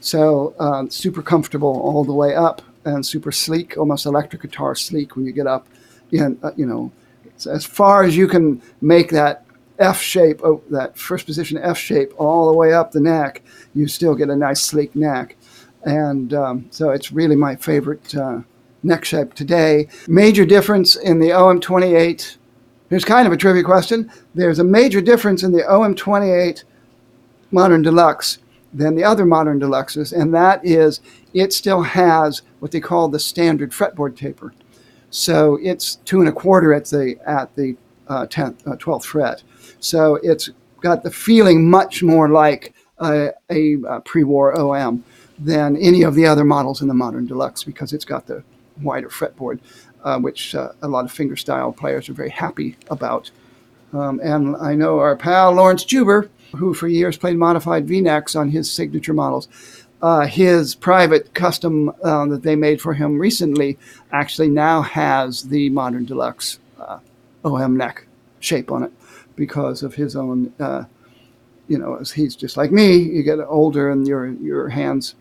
So 0.00 0.54
uh, 0.58 0.86
super 0.88 1.22
comfortable 1.22 1.80
all 1.80 2.04
the 2.04 2.12
way 2.12 2.34
up 2.34 2.62
and 2.84 3.04
super 3.04 3.32
sleek, 3.32 3.76
almost 3.76 4.06
electric 4.06 4.42
guitar 4.42 4.74
sleek 4.74 5.16
when 5.16 5.26
you 5.26 5.32
get 5.32 5.46
up, 5.46 5.66
in, 6.12 6.38
uh, 6.42 6.52
you 6.56 6.66
know, 6.66 6.92
as 7.46 7.64
far 7.64 8.02
as 8.02 8.16
you 8.16 8.26
can 8.26 8.62
make 8.80 9.10
that 9.10 9.44
F 9.78 10.00
shape, 10.00 10.40
oh, 10.42 10.62
that 10.70 10.96
first 10.96 11.26
position 11.26 11.58
F 11.58 11.78
shape, 11.78 12.12
all 12.18 12.50
the 12.50 12.56
way 12.56 12.72
up 12.72 12.90
the 12.90 13.00
neck, 13.00 13.42
you 13.74 13.86
still 13.86 14.14
get 14.14 14.30
a 14.30 14.36
nice 14.36 14.60
sleek 14.60 14.94
neck. 14.96 15.36
And 15.84 16.34
um, 16.34 16.66
so 16.70 16.90
it's 16.90 17.12
really 17.12 17.36
my 17.36 17.54
favorite 17.54 18.14
uh, 18.14 18.40
neck 18.82 19.04
shape 19.04 19.34
today. 19.34 19.88
Major 20.08 20.44
difference 20.44 20.96
in 20.96 21.20
the 21.20 21.28
OM28. 21.28 22.37
Here's 22.88 23.04
kind 23.04 23.26
of 23.26 23.32
a 23.32 23.36
trivia 23.36 23.62
question. 23.62 24.10
There's 24.34 24.58
a 24.58 24.64
major 24.64 25.00
difference 25.00 25.42
in 25.42 25.52
the 25.52 25.62
OM28 25.62 26.64
Modern 27.50 27.82
Deluxe 27.82 28.38
than 28.72 28.94
the 28.94 29.04
other 29.04 29.26
Modern 29.26 29.60
Deluxes, 29.60 30.12
and 30.12 30.32
that 30.34 30.64
is 30.64 31.00
it 31.34 31.52
still 31.52 31.82
has 31.82 32.42
what 32.60 32.72
they 32.72 32.80
call 32.80 33.08
the 33.08 33.18
standard 33.18 33.72
fretboard 33.72 34.16
taper. 34.16 34.54
So 35.10 35.58
it's 35.62 35.96
two 35.96 36.20
and 36.20 36.28
a 36.28 36.32
quarter 36.32 36.72
at 36.72 36.86
the 36.86 37.16
at 37.26 37.54
the 37.56 37.76
uh, 38.08 38.26
10th, 38.26 38.66
uh, 38.66 38.76
12th 38.76 39.04
fret. 39.04 39.42
So 39.80 40.16
it's 40.22 40.50
got 40.80 41.02
the 41.02 41.10
feeling 41.10 41.68
much 41.68 42.02
more 42.02 42.28
like 42.28 42.74
a, 42.98 43.32
a, 43.50 43.74
a 43.86 44.00
pre-war 44.00 44.58
OM 44.58 45.04
than 45.38 45.76
any 45.76 46.02
of 46.02 46.14
the 46.14 46.26
other 46.26 46.44
models 46.44 46.80
in 46.80 46.88
the 46.88 46.94
modern 46.94 47.26
deluxe 47.26 47.64
because 47.64 47.92
it's 47.92 48.04
got 48.04 48.26
the 48.26 48.42
wider 48.82 49.08
fretboard, 49.08 49.60
uh, 50.04 50.18
which 50.18 50.54
uh, 50.54 50.70
a 50.82 50.88
lot 50.88 51.04
of 51.04 51.12
fingerstyle 51.12 51.76
players 51.76 52.08
are 52.08 52.14
very 52.14 52.30
happy 52.30 52.76
about. 52.90 53.30
Um, 53.92 54.20
and 54.22 54.56
I 54.56 54.74
know 54.74 54.98
our 54.98 55.16
pal 55.16 55.52
Laurence 55.52 55.84
Juber, 55.84 56.30
who 56.56 56.74
for 56.74 56.88
years 56.88 57.16
played 57.16 57.36
modified 57.36 57.86
V-necks 57.86 58.36
on 58.36 58.50
his 58.50 58.70
signature 58.70 59.14
models, 59.14 59.48
uh, 60.00 60.26
his 60.26 60.74
private 60.74 61.34
custom 61.34 61.90
uh, 62.02 62.26
that 62.26 62.42
they 62.42 62.54
made 62.54 62.80
for 62.80 62.94
him 62.94 63.18
recently 63.18 63.78
actually 64.12 64.48
now 64.48 64.82
has 64.82 65.42
the 65.44 65.68
modern 65.70 66.04
deluxe 66.04 66.58
uh, 66.78 66.98
OM 67.44 67.76
neck 67.76 68.06
shape 68.40 68.70
on 68.70 68.84
it 68.84 68.92
because 69.36 69.82
of 69.82 69.94
his 69.94 70.14
own. 70.14 70.52
Uh, 70.60 70.84
you 71.66 71.76
know, 71.76 71.96
as 71.96 72.12
he's 72.12 72.34
just 72.34 72.56
like 72.56 72.72
me, 72.72 72.96
you 72.96 73.22
get 73.22 73.38
older 73.40 73.90
and 73.90 74.06
your 74.06 74.28
your 74.28 74.68
hands 74.68 75.14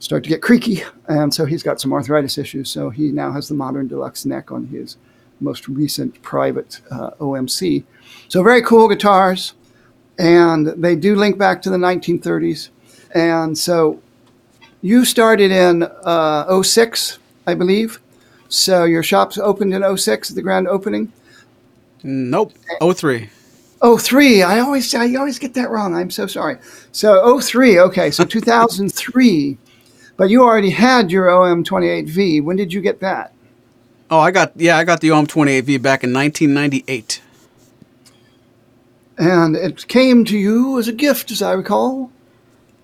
start 0.00 0.24
to 0.24 0.28
get 0.28 0.42
creaky, 0.42 0.82
and 1.06 1.32
so 1.32 1.44
he's 1.44 1.62
got 1.62 1.80
some 1.80 1.92
arthritis 1.92 2.36
issues. 2.36 2.68
So 2.68 2.90
he 2.90 3.12
now 3.12 3.30
has 3.30 3.48
the 3.48 3.54
modern 3.54 3.86
deluxe 3.86 4.26
neck 4.26 4.50
on 4.50 4.66
his 4.66 4.96
most 5.38 5.68
recent 5.68 6.20
private 6.22 6.80
uh, 6.90 7.10
OMC. 7.20 7.84
So 8.28 8.42
very 8.42 8.62
cool 8.62 8.88
guitars, 8.88 9.54
and 10.18 10.66
they 10.66 10.96
do 10.96 11.14
link 11.14 11.38
back 11.38 11.62
to 11.62 11.70
the 11.70 11.76
1930s. 11.76 12.70
And 13.14 13.56
so 13.56 14.00
you 14.82 15.04
started 15.04 15.50
in 15.50 15.84
uh, 16.04 16.62
06, 16.62 17.18
I 17.46 17.54
believe. 17.54 18.00
So 18.48 18.84
your 18.84 19.02
shop's 19.02 19.38
opened 19.38 19.74
in 19.74 19.96
06 19.96 20.30
at 20.30 20.34
the 20.34 20.42
grand 20.42 20.66
opening. 20.66 21.12
Nope, 22.02 22.52
03. 22.82 23.28
Oh, 23.82 23.96
three. 23.96 24.42
I 24.42 24.60
always 24.60 24.94
I 24.94 25.14
always 25.14 25.38
get 25.38 25.54
that 25.54 25.70
wrong. 25.70 25.94
I'm 25.94 26.10
so 26.10 26.26
sorry. 26.26 26.58
So, 26.92 27.18
oh, 27.22 27.40
three. 27.40 27.80
Okay, 27.80 28.10
so 28.10 28.24
2003. 28.24 29.56
But 30.20 30.28
you 30.28 30.42
already 30.42 30.68
had 30.68 31.10
your 31.10 31.28
OM28V. 31.28 32.44
When 32.44 32.54
did 32.54 32.74
you 32.74 32.82
get 32.82 33.00
that? 33.00 33.32
Oh, 34.10 34.18
I 34.18 34.30
got 34.30 34.52
yeah, 34.54 34.76
I 34.76 34.84
got 34.84 35.00
the 35.00 35.08
OM28V 35.08 35.80
back 35.80 36.04
in 36.04 36.12
1998. 36.12 37.22
And 39.16 39.56
it 39.56 39.88
came 39.88 40.26
to 40.26 40.36
you 40.36 40.78
as 40.78 40.88
a 40.88 40.92
gift, 40.92 41.30
as 41.30 41.40
I 41.40 41.52
recall. 41.52 42.12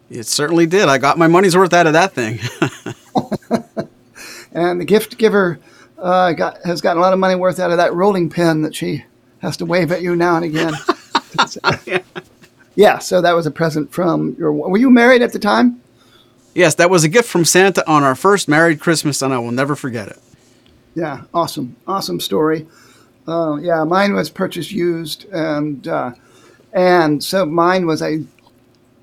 It 0.08 0.24
certainly 0.24 0.64
did. 0.64 0.88
I 0.88 0.96
got 0.96 1.18
my 1.18 1.26
money's 1.26 1.54
worth 1.54 1.74
out 1.74 1.86
of 1.86 1.92
that 1.92 2.14
thing. 2.14 2.38
and 4.52 4.80
the 4.80 4.86
gift 4.86 5.18
giver 5.18 5.58
uh, 5.98 6.32
got 6.32 6.64
has 6.64 6.80
gotten 6.80 6.96
a 6.96 7.02
lot 7.02 7.12
of 7.12 7.18
money 7.18 7.34
worth 7.34 7.60
out 7.60 7.70
of 7.70 7.76
that 7.76 7.92
rolling 7.92 8.30
pin 8.30 8.62
that 8.62 8.74
she 8.74 9.04
has 9.40 9.58
to 9.58 9.66
wave 9.66 9.92
at 9.92 10.00
you 10.00 10.16
now 10.16 10.36
and 10.36 10.46
again. 10.46 10.72
yeah. 11.84 12.02
yeah, 12.76 12.98
so 12.98 13.20
that 13.20 13.32
was 13.32 13.44
a 13.44 13.50
present 13.50 13.92
from 13.92 14.34
your. 14.38 14.54
Were 14.54 14.78
you 14.78 14.88
married 14.88 15.20
at 15.20 15.34
the 15.34 15.38
time? 15.38 15.82
Yes, 16.56 16.74
that 16.76 16.88
was 16.88 17.04
a 17.04 17.08
gift 17.10 17.28
from 17.28 17.44
Santa 17.44 17.86
on 17.86 18.02
our 18.02 18.14
first 18.14 18.48
married 18.48 18.80
Christmas, 18.80 19.20
and 19.20 19.34
I 19.34 19.38
will 19.38 19.52
never 19.52 19.76
forget 19.76 20.08
it. 20.08 20.18
Yeah, 20.94 21.24
awesome, 21.34 21.76
awesome 21.86 22.18
story. 22.18 22.66
Uh, 23.28 23.56
yeah, 23.56 23.84
mine 23.84 24.14
was 24.14 24.30
purchased 24.30 24.72
used, 24.72 25.26
and 25.26 25.86
uh, 25.86 26.12
and 26.72 27.22
so 27.22 27.44
mine 27.44 27.84
was 27.84 28.00
a, 28.00 28.24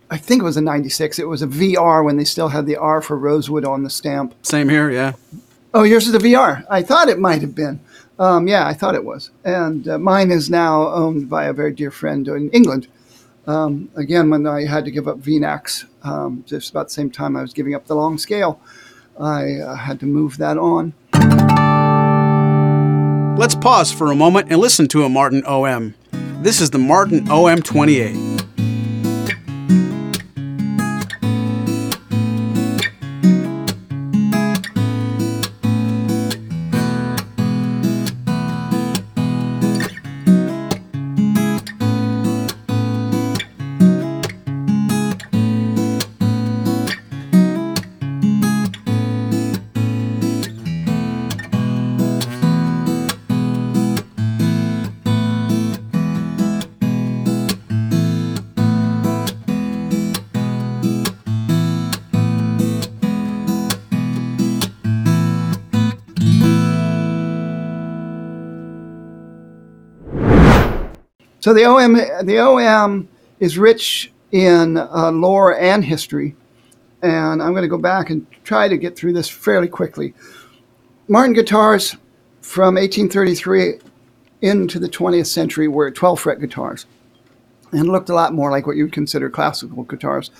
I 0.10 0.18
think 0.18 0.42
it 0.42 0.46
was 0.46 0.58
a 0.58 0.62
'96. 0.62 1.20
It 1.20 1.28
was 1.28 1.44
a 1.44 1.48
VR 1.48 2.04
when 2.04 2.18
they 2.18 2.24
still 2.24 2.48
had 2.48 2.66
the 2.66 2.76
R 2.76 3.04
for 3.04 3.20
Rosewood 3.20 3.66
on 3.66 3.84
the 3.84 3.90
stamp. 3.92 4.34
Same 4.42 4.68
here, 4.68 4.90
yeah. 4.90 5.14
Oh, 5.76 5.84
yours 5.84 6.08
is 6.08 6.16
a 6.16 6.20
VR. 6.20 6.66
I 6.72 6.82
thought 6.82 7.08
it 7.08 7.20
might 7.20 7.42
have 7.42 7.54
been. 7.54 7.80
Um, 8.18 8.48
yeah, 8.48 8.66
I 8.66 8.74
thought 8.74 8.96
it 8.96 9.06
was. 9.06 9.30
And 9.44 9.88
uh, 9.88 10.00
mine 10.00 10.32
is 10.32 10.50
now 10.50 10.88
owned 10.88 11.30
by 11.30 11.46
a 11.46 11.54
very 11.54 11.72
dear 11.72 11.92
friend 11.92 12.28
in 12.28 12.50
England. 12.50 12.88
Um, 13.46 13.90
again, 13.96 14.30
when 14.30 14.48
I 14.48 14.66
had 14.66 14.86
to 14.86 14.92
give 14.92 15.08
up 15.08 15.18
V-necks, 15.18 15.86
um, 16.04 16.44
just 16.48 16.72
about 16.72 16.88
the 16.88 16.94
same 16.94 17.12
time 17.12 17.36
I 17.36 17.42
was 17.42 17.54
giving 17.54 17.76
up 17.76 17.88
the 17.88 17.96
long 17.96 18.18
scale, 18.18 18.60
I 19.20 19.60
uh, 19.60 19.76
had 19.76 20.00
to 20.00 20.06
move 20.06 20.38
that 20.38 20.58
on. 20.58 20.94
Let's 23.38 23.56
pause 23.56 23.92
for 23.92 24.12
a 24.12 24.16
moment 24.16 24.52
and 24.52 24.62
listen 24.62 24.88
to 24.90 25.04
a 25.04 25.10
Martin 25.10 25.44
OM. 25.46 25.96
This 26.42 26.62
is 26.62 26.70
the 26.70 26.80
Martin 26.80 27.30
OM 27.30 27.62
28. 27.62 28.33
So 71.44 71.54
the 71.54 71.66
OM, 71.66 71.96
the 72.26 72.40
OM 72.40 73.10
is 73.42 73.58
rich 73.58 74.14
in 74.32 74.78
uh, 74.78 75.12
lore 75.12 75.60
and 75.60 75.84
history, 75.84 76.38
and 77.02 77.44
I'm 77.44 77.52
going 77.52 77.64
to 77.64 77.68
go 77.68 77.78
back 77.78 78.10
and 78.10 78.26
try 78.46 78.70
to 78.70 78.78
get 78.78 78.96
through 78.96 79.12
this 79.12 79.28
fairly 79.28 79.68
quickly. 79.68 80.14
Martin 81.10 81.34
guitars 81.34 81.98
from 82.40 82.76
1833 82.76 83.74
into 84.42 84.80
the 84.80 84.88
20th 84.88 85.26
century 85.26 85.68
were 85.68 85.92
12 85.92 86.18
fret 86.18 86.40
guitars 86.40 86.86
and 87.74 87.90
looked 87.90 88.08
a 88.08 88.16
lot 88.16 88.34
more 88.34 88.50
like 88.50 88.66
what 88.66 88.78
you'd 88.78 88.94
consider 88.94 89.30
classical 89.30 89.84
guitars. 89.84 90.32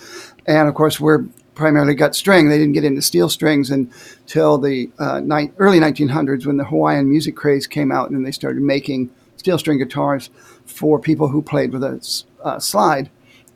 And 0.46 0.70
of 0.70 0.74
course, 0.74 0.98
we're 0.98 1.26
primarily 1.54 1.94
gut 1.94 2.14
string. 2.14 2.48
They 2.48 2.56
didn't 2.56 2.72
get 2.72 2.84
into 2.84 3.02
steel 3.02 3.28
strings 3.28 3.70
until 3.70 4.56
the 4.56 4.90
uh, 4.98 5.20
ni- 5.20 5.52
early 5.58 5.80
1900s 5.80 6.46
when 6.46 6.56
the 6.56 6.64
Hawaiian 6.64 7.10
music 7.10 7.36
craze 7.36 7.66
came 7.66 7.92
out 7.92 8.08
and 8.08 8.24
they 8.24 8.32
started 8.32 8.62
making 8.62 9.10
steel 9.36 9.58
string 9.58 9.76
guitars 9.76 10.30
for 10.74 10.98
people 10.98 11.28
who 11.28 11.40
played 11.40 11.72
with 11.72 11.84
a 11.84 12.24
uh, 12.42 12.58
slide 12.58 13.08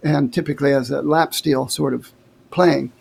and 0.04 0.32
typically 0.32 0.72
as 0.72 0.90
a 0.90 1.02
lap 1.02 1.34
steel 1.34 1.66
sort 1.66 1.92
of 1.92 2.12
playing. 2.50 2.92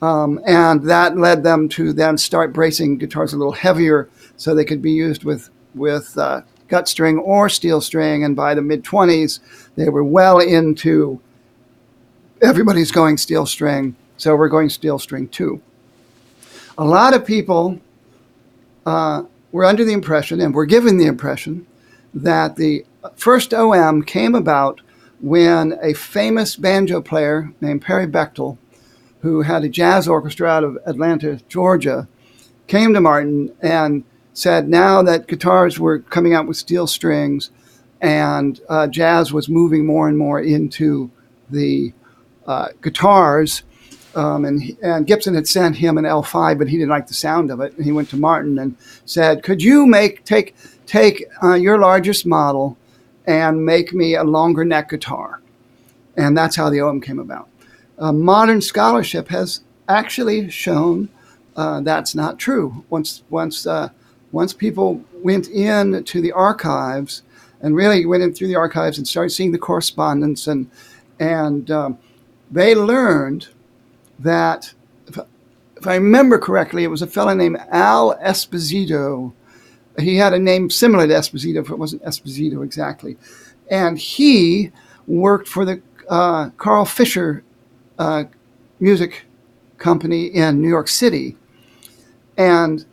Um, 0.00 0.40
and 0.46 0.82
that 0.84 1.16
led 1.16 1.42
them 1.42 1.68
to 1.70 1.92
then 1.92 2.16
start 2.16 2.52
bracing 2.52 2.96
guitars 2.98 3.34
a 3.34 3.36
little 3.36 3.52
heavier 3.52 4.08
so 4.36 4.54
they 4.54 4.64
could 4.64 4.82
be 4.82 4.90
used 4.90 5.22
with, 5.22 5.50
with 5.74 6.16
uh, 6.16 6.40
gut 6.68 6.88
string 6.88 7.18
or 7.18 7.48
steel 7.50 7.80
string. 7.80 8.24
And 8.24 8.34
by 8.34 8.54
the 8.54 8.62
mid 8.62 8.82
20s, 8.82 9.40
they 9.76 9.90
were 9.90 10.02
well 10.02 10.40
into 10.40 11.20
everybody's 12.40 12.90
going 12.90 13.18
steel 13.18 13.46
string, 13.46 13.94
so 14.16 14.34
we're 14.34 14.48
going 14.48 14.70
steel 14.70 14.98
string 14.98 15.28
too. 15.28 15.60
A 16.78 16.84
lot 16.84 17.14
of 17.14 17.24
people 17.24 17.78
uh, 18.86 19.24
were 19.52 19.66
under 19.66 19.84
the 19.84 19.92
impression 19.92 20.40
and 20.40 20.54
were 20.54 20.66
given 20.66 20.96
the 20.96 21.06
impression 21.06 21.66
that 22.14 22.56
the 22.56 22.84
first 23.16 23.52
OM 23.54 24.02
came 24.02 24.34
about 24.34 24.80
when 25.20 25.78
a 25.82 25.94
famous 25.94 26.56
banjo 26.56 27.00
player 27.00 27.52
named 27.60 27.82
Perry 27.82 28.06
Bechtel, 28.06 28.58
who 29.20 29.42
had 29.42 29.64
a 29.64 29.68
jazz 29.68 30.08
orchestra 30.08 30.48
out 30.48 30.64
of 30.64 30.78
Atlanta, 30.86 31.40
Georgia, 31.48 32.08
came 32.66 32.92
to 32.94 33.00
Martin 33.00 33.54
and 33.60 34.04
said 34.34 34.68
now 34.68 35.02
that 35.02 35.28
guitars 35.28 35.78
were 35.78 36.00
coming 36.00 36.34
out 36.34 36.46
with 36.48 36.56
steel 36.56 36.86
strings 36.86 37.50
and 38.00 38.60
uh, 38.68 38.86
jazz 38.88 39.32
was 39.32 39.48
moving 39.48 39.86
more 39.86 40.08
and 40.08 40.18
more 40.18 40.40
into 40.40 41.10
the 41.50 41.92
uh, 42.46 42.68
guitars, 42.80 43.62
Um, 44.14 44.44
and, 44.44 44.76
and 44.82 45.06
Gibson 45.06 45.34
had 45.34 45.46
sent 45.48 45.76
him 45.76 45.96
an 45.96 46.04
L5, 46.04 46.58
but 46.58 46.68
he 46.68 46.76
didn't 46.76 46.90
like 46.90 47.06
the 47.06 47.14
sound 47.14 47.50
of 47.50 47.60
it. 47.60 47.74
And 47.76 47.84
he 47.84 47.92
went 47.92 48.10
to 48.10 48.16
Martin 48.16 48.58
and 48.58 48.76
said, 49.06 49.42
"Could 49.42 49.62
you 49.62 49.86
make 49.86 50.24
take 50.24 50.54
take 50.86 51.24
uh, 51.42 51.54
your 51.54 51.78
largest 51.78 52.26
model 52.26 52.76
and 53.26 53.64
make 53.64 53.92
me 53.92 54.14
a 54.14 54.24
longer 54.24 54.64
neck 54.64 54.90
guitar?" 54.90 55.40
And 56.16 56.36
that's 56.36 56.56
how 56.56 56.70
the 56.70 56.80
OM 56.80 57.00
came 57.00 57.18
about. 57.18 57.48
Uh, 57.98 58.12
modern 58.12 58.60
scholarship 58.60 59.28
has 59.28 59.60
actually 59.88 60.50
shown 60.50 61.08
uh, 61.56 61.80
that's 61.80 62.14
not 62.14 62.38
true. 62.38 62.84
Once 62.88 63.22
once 63.30 63.66
uh, 63.66 63.90
once 64.32 64.52
people 64.52 65.04
went 65.22 65.48
in 65.48 66.02
to 66.04 66.20
the 66.20 66.32
archives 66.32 67.22
and 67.60 67.76
really 67.76 68.06
went 68.06 68.22
in 68.22 68.32
through 68.32 68.48
the 68.48 68.56
archives 68.56 68.98
and 68.98 69.06
started 69.06 69.30
seeing 69.30 69.52
the 69.52 69.58
correspondence 69.58 70.46
and 70.46 70.70
and 71.20 71.70
um, 71.70 71.98
they 72.50 72.74
learned 72.74 73.48
that 74.18 74.72
if, 75.06 75.18
if, 75.76 75.86
I 75.86 75.94
remember 75.94 76.38
correctly, 76.38 76.84
it 76.84 76.88
was 76.88 77.02
a 77.02 77.06
fellow 77.06 77.34
named 77.34 77.58
Al 77.70 78.16
Esposito. 78.18 79.32
He 79.98 80.16
had 80.16 80.32
a 80.32 80.38
name 80.38 80.70
similar 80.70 81.06
to 81.06 81.12
Esposito, 81.12 81.62
if 81.62 81.70
it 81.70 81.78
wasn't 81.78 82.02
Esposito 82.04 82.64
exactly, 82.64 83.16
and 83.70 83.98
he 83.98 84.70
worked 85.06 85.48
for 85.48 85.64
the 85.64 85.82
uh, 86.08 86.50
Carl 86.56 86.84
Fischer 86.84 87.44
uh, 87.98 88.24
Music 88.80 89.24
Company 89.78 90.26
in 90.26 90.60
New 90.60 90.68
York 90.68 90.88
City, 90.88 91.36
and 92.36 92.86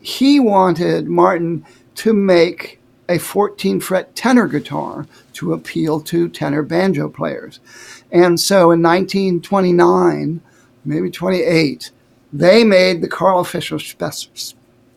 he 0.00 0.40
wanted 0.40 1.06
Martin 1.08 1.64
to 1.96 2.12
make 2.12 2.80
a 3.08 3.18
14 3.18 3.80
fret 3.80 4.14
tenor 4.14 4.48
guitar 4.48 5.06
to 5.32 5.52
appeal 5.52 6.00
to 6.00 6.28
tenor 6.28 6.62
banjo 6.62 7.08
players. 7.08 7.60
And 8.10 8.38
so 8.38 8.70
in 8.72 8.82
1929, 8.82 10.40
maybe 10.84 11.10
28, 11.10 11.90
they 12.32 12.64
made 12.64 13.00
the 13.02 13.08
Carl 13.08 13.44
Fischer 13.44 13.78
special. 13.78 14.32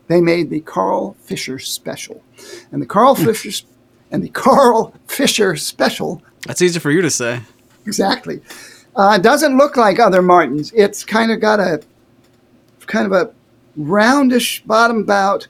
They 0.09 0.19
made 0.19 0.49
the 0.49 0.59
Carl 0.59 1.15
Fischer 1.21 1.57
special. 1.59 2.21
And 2.73 2.81
the 2.81 2.85
Carl 2.85 3.15
hmm. 3.15 3.31
Fischer 3.31 3.65
and 4.11 4.21
the 4.21 4.29
Carl 4.29 4.93
Fischer 5.07 5.55
special. 5.55 6.21
That's 6.45 6.61
easy 6.61 6.79
for 6.79 6.91
you 6.91 7.01
to 7.01 7.09
say. 7.09 7.41
Exactly. 7.85 8.41
Uh, 8.95 9.17
doesn't 9.17 9.57
look 9.57 9.77
like 9.77 9.99
other 9.99 10.21
Martins. 10.21 10.73
It's 10.75 11.05
kind 11.05 11.31
of 11.31 11.39
got 11.39 11.61
a 11.61 11.81
kind 12.87 13.05
of 13.05 13.11
a 13.13 13.31
roundish 13.77 14.65
bottom 14.65 15.05
bout 15.05 15.47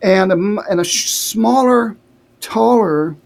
and 0.00 0.32
a, 0.32 0.36
and 0.70 0.80
a 0.80 0.84
smaller, 0.84 1.96
taller 2.40 3.16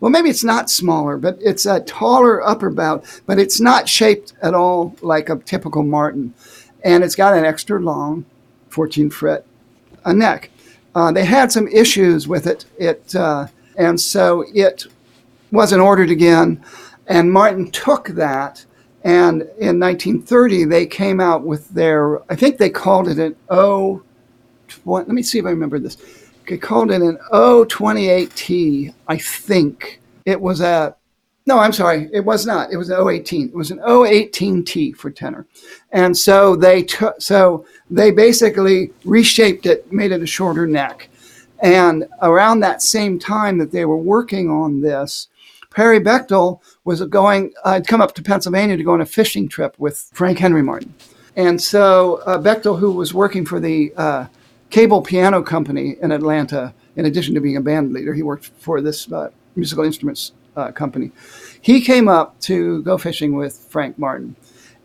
well, 0.00 0.10
maybe 0.10 0.28
it's 0.28 0.44
not 0.44 0.68
smaller, 0.68 1.16
but 1.16 1.38
it's 1.40 1.64
a 1.64 1.80
taller 1.80 2.46
upper 2.46 2.70
bout, 2.70 3.04
but 3.24 3.38
it's 3.38 3.60
not 3.60 3.88
shaped 3.88 4.34
at 4.42 4.54
all 4.54 4.94
like 5.00 5.30
a 5.30 5.36
typical 5.36 5.82
Martin. 5.82 6.34
And 6.84 7.02
it's 7.02 7.16
got 7.16 7.36
an 7.36 7.44
extra 7.44 7.80
long 7.80 8.26
14 8.68 9.10
fret 9.10 9.46
a 10.06 10.14
neck. 10.14 10.50
Uh, 10.94 11.12
they 11.12 11.24
had 11.24 11.52
some 11.52 11.68
issues 11.68 12.26
with 12.26 12.46
it, 12.46 12.64
it 12.78 13.14
uh, 13.14 13.46
and 13.76 14.00
so 14.00 14.44
it 14.54 14.86
wasn't 15.52 15.82
ordered 15.82 16.10
again. 16.10 16.64
And 17.06 17.30
Martin 17.30 17.70
took 17.70 18.08
that, 18.08 18.64
and 19.04 19.42
in 19.58 19.78
1930 19.78 20.64
they 20.64 20.86
came 20.86 21.20
out 21.20 21.42
with 21.42 21.68
their, 21.68 22.22
I 22.32 22.36
think 22.36 22.56
they 22.56 22.70
called 22.70 23.08
it 23.08 23.18
an 23.18 23.36
O. 23.50 24.02
Let 24.84 25.08
me 25.08 25.22
see 25.22 25.38
if 25.38 25.44
I 25.44 25.50
remember 25.50 25.78
this. 25.78 25.98
They 26.48 26.56
called 26.56 26.90
it 26.90 27.02
an 27.02 27.18
O28T, 27.32 28.94
I 29.06 29.18
think. 29.18 30.00
It 30.24 30.40
was 30.40 30.60
a, 30.60 30.96
no, 31.46 31.60
I'm 31.60 31.72
sorry, 31.72 32.08
it 32.12 32.24
was 32.24 32.44
not. 32.44 32.72
It 32.72 32.76
was 32.76 32.90
an 32.90 33.08
018. 33.08 33.48
It 33.48 33.54
was 33.54 33.70
an 33.70 33.78
018T 33.78 34.96
for 34.96 35.10
tenor. 35.10 35.46
And 35.92 36.16
so 36.16 36.56
they 36.56 36.82
took, 36.82 37.20
so 37.20 37.64
they 37.88 38.10
basically 38.10 38.90
reshaped 39.04 39.64
it, 39.66 39.90
made 39.92 40.10
it 40.10 40.22
a 40.22 40.26
shorter 40.26 40.66
neck. 40.66 41.08
And 41.62 42.06
around 42.20 42.60
that 42.60 42.82
same 42.82 43.18
time 43.18 43.58
that 43.58 43.70
they 43.70 43.84
were 43.84 43.96
working 43.96 44.50
on 44.50 44.80
this, 44.80 45.28
Perry 45.70 46.00
Bechtel 46.00 46.60
was 46.84 47.00
going, 47.04 47.52
I'd 47.64 47.82
uh, 47.82 47.84
come 47.84 48.00
up 48.00 48.14
to 48.16 48.22
Pennsylvania 48.22 48.76
to 48.76 48.82
go 48.82 48.94
on 48.94 49.00
a 49.00 49.06
fishing 49.06 49.48
trip 49.48 49.76
with 49.78 50.10
Frank 50.14 50.38
Henry 50.38 50.62
Martin. 50.62 50.92
And 51.36 51.62
so 51.62 52.22
uh, 52.26 52.38
Bechtel, 52.38 52.78
who 52.78 52.90
was 52.90 53.14
working 53.14 53.44
for 53.44 53.60
the 53.60 53.92
uh, 53.96 54.26
cable 54.70 55.00
piano 55.00 55.42
company 55.42 55.96
in 56.00 56.10
Atlanta. 56.10 56.74
In 56.96 57.06
addition 57.06 57.34
to 57.34 57.40
being 57.40 57.56
a 57.56 57.60
band 57.60 57.92
leader, 57.92 58.14
he 58.14 58.22
worked 58.22 58.46
for 58.58 58.80
this 58.80 59.10
uh, 59.12 59.30
musical 59.54 59.84
instruments 59.84 60.32
uh, 60.56 60.72
company. 60.72 61.12
He 61.60 61.80
came 61.80 62.08
up 62.08 62.38
to 62.40 62.82
go 62.82 62.98
fishing 62.98 63.34
with 63.36 63.56
Frank 63.56 63.98
Martin. 63.98 64.36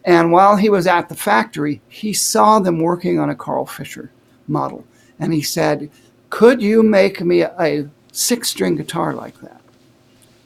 And 0.03 0.31
while 0.31 0.55
he 0.55 0.69
was 0.69 0.87
at 0.87 1.09
the 1.09 1.15
factory, 1.15 1.81
he 1.87 2.13
saw 2.13 2.59
them 2.59 2.79
working 2.79 3.19
on 3.19 3.29
a 3.29 3.35
Carl 3.35 3.65
Fischer 3.65 4.11
model. 4.47 4.85
And 5.19 5.33
he 5.33 5.41
said, 5.41 5.89
Could 6.29 6.61
you 6.61 6.81
make 6.81 7.21
me 7.21 7.41
a, 7.41 7.53
a 7.59 7.89
six 8.11 8.49
string 8.49 8.75
guitar 8.75 9.13
like 9.13 9.39
that? 9.41 9.61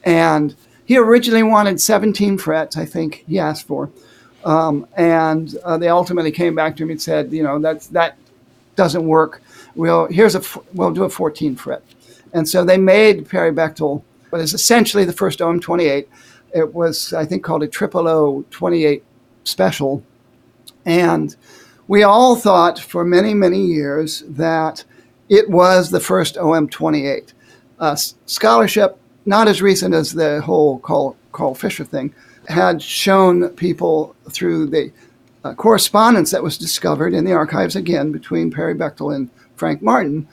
And 0.04 0.56
he 0.84 0.98
originally 0.98 1.44
wanted 1.44 1.82
17 1.82 2.38
frets, 2.38 2.78
I 2.78 2.86
think 2.86 3.24
he 3.28 3.40
asked 3.40 3.66
for. 3.66 3.90
Um, 4.44 4.88
and 4.96 5.56
uh, 5.64 5.78
they 5.78 5.88
ultimately 5.88 6.32
came 6.32 6.54
back 6.54 6.76
to 6.78 6.84
him 6.84 6.92
and 6.92 7.02
said, 7.02 7.32
you 7.32 7.42
know, 7.42 7.58
that's, 7.58 7.88
that 7.88 8.18
doesn't 8.76 9.08
work. 9.08 9.42
We'll 9.76 10.08
here's 10.08 10.36
a 10.36 10.42
we'll 10.74 10.92
do 10.92 11.04
a 11.04 11.10
14 11.10 11.56
fret, 11.56 11.84
and 12.34 12.48
so 12.48 12.64
they 12.64 12.78
made 12.78 13.30
Perry 13.30 13.52
Bechtel, 13.52 14.04
but 14.36 14.42
it's 14.42 14.54
essentially 14.54 15.06
the 15.06 15.14
first 15.14 15.40
OM28. 15.40 16.08
It 16.54 16.74
was 16.74 17.14
I 17.14 17.24
think 17.24 17.42
called 17.42 17.64
a 17.64 17.70
triple 17.70 18.06
O 18.06 18.44
28 18.50 19.02
special, 19.46 20.04
and 20.86 21.34
we 21.88 22.04
all 22.04 22.36
thought 22.36 22.78
for 22.78 23.06
many 23.06 23.34
many 23.34 23.62
years 23.62 24.26
that 24.28 24.84
it 25.30 25.50
was 25.50 25.90
the 25.90 26.02
first 26.02 26.36
OM28. 26.36 27.32
Uh, 27.80 27.96
scholarship, 28.26 28.98
not 29.26 29.48
as 29.48 29.62
recent 29.62 29.94
as 29.94 30.12
the 30.12 30.42
whole 30.42 30.80
Carl, 30.80 31.16
Carl 31.32 31.56
Fischer 31.56 31.86
thing, 31.86 32.14
had 32.50 32.82
shown 32.82 33.48
people 33.52 34.18
through 34.30 34.66
the 34.66 34.92
uh, 35.46 35.54
correspondence 35.54 36.32
that 36.32 36.44
was 36.44 36.58
discovered 36.58 37.14
in 37.14 37.24
the 37.24 37.32
archives 37.32 37.78
again 37.78 38.12
between 38.12 38.52
Perry 38.52 38.76
Bechtel 38.76 39.16
and 39.16 39.30
Frank 39.56 39.82
Martin 39.82 40.28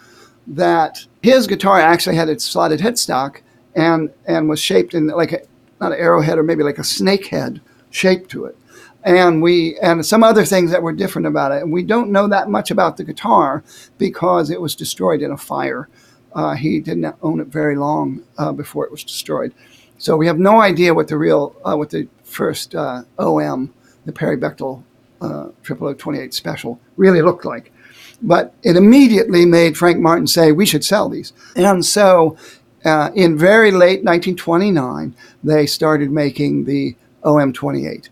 that 0.49 1.07
his 1.23 1.47
guitar 1.47 1.79
actually 1.79 2.17
had 2.17 2.29
its 2.29 2.45
slotted 2.45 2.81
headstock 2.81 3.43
and 3.75 4.11
and 4.27 4.49
was 4.49 4.61
shaped 4.61 4.95
in 4.95 5.07
like 5.09 5.33
a 5.33 5.41
not 5.81 5.93
an 5.93 5.99
arrowhead 5.99 6.39
or 6.39 6.43
maybe 6.43 6.63
like 6.63 6.79
a 6.79 6.85
snake 6.85 7.27
head 7.27 7.61
shape 7.91 8.29
to 8.29 8.45
it 8.45 8.57
and 9.05 9.43
we 9.43 9.79
and 9.81 10.05
some 10.07 10.23
other 10.23 10.45
things 10.45 10.71
that 10.71 10.83
were 10.83 10.93
different 10.93 11.27
about 11.27 11.53
it 11.53 11.63
and 11.63 11.73
we 11.73 11.83
don't 11.83 12.11
know 12.11 12.29
that 12.29 12.49
much 12.49 12.71
about 12.71 12.97
the 12.97 13.05
guitar 13.05 13.63
because 13.99 14.51
it 14.51 14.61
was 14.61 14.75
destroyed 14.75 15.23
in 15.23 15.31
a 15.31 15.37
fire 15.37 15.89
uh, 16.35 16.55
he 16.55 16.81
didn't 16.81 17.15
own 17.23 17.41
it 17.41 17.49
very 17.49 17.77
long 17.77 18.23
uh, 18.39 18.53
before 18.53 18.85
it 18.85 18.91
was 18.91 19.05
destroyed 19.05 19.53
so 19.99 20.17
we 20.17 20.27
have 20.27 20.39
no 20.39 20.61
idea 20.61 20.95
what 20.95 21.09
the 21.09 21.19
real 21.19 21.55
uh, 21.65 21.75
what 21.75 21.91
the 21.91 22.09
first 22.25 22.75
uh, 22.75 23.03
om 23.19 23.73
the 24.05 24.13
perry 24.13 24.37
bechtel 24.37 24.83
uh, 25.23 25.49
0028 25.65 26.35
special 26.35 26.81
really 26.97 27.23
looked 27.23 27.45
like. 27.45 27.73
But 28.21 28.55
it 28.63 28.77
immediately 28.77 29.45
made 29.45 29.77
Frank 29.77 29.99
Martin 29.99 30.27
say, 30.27 30.53
we 30.53 30.67
should 30.67 30.85
sell 30.85 31.09
these. 31.09 31.33
And 31.57 31.85
so 31.85 32.37
uh, 32.85 33.11
in 33.15 33.37
very 33.37 33.71
late 33.71 34.05
1929, 34.05 35.15
they 35.43 35.67
started 35.67 36.11
making 36.11 36.65
the 36.65 36.97
OM28. 37.23 38.09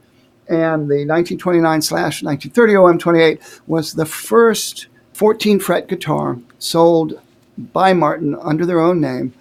And 0.48 0.88
the 0.88 1.06
1929 1.06 1.83
slash 1.83 2.22
1930 2.22 2.72
OM28 2.74 3.61
was 3.66 3.94
the 3.94 4.06
first 4.06 4.88
14 5.12 5.61
fret 5.61 5.88
guitar 5.88 6.38
sold 6.59 7.20
by 7.72 7.92
Martin 7.92 8.37
under 8.40 8.66
their 8.66 8.80
own 8.80 9.00
name. 9.00 9.33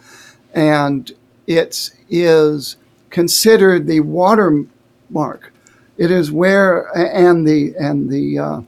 And 0.54 1.12
it 1.48 1.92
is 2.10 2.78
considered 3.10 3.88
the 3.88 4.02
watermark 4.02 5.52
it 6.00 6.12
is 6.12 6.32
where 6.32 6.88
and 6.98 7.46
the 7.46 7.76
and 7.78 8.10
the 8.10 8.40
uh, 8.40 8.62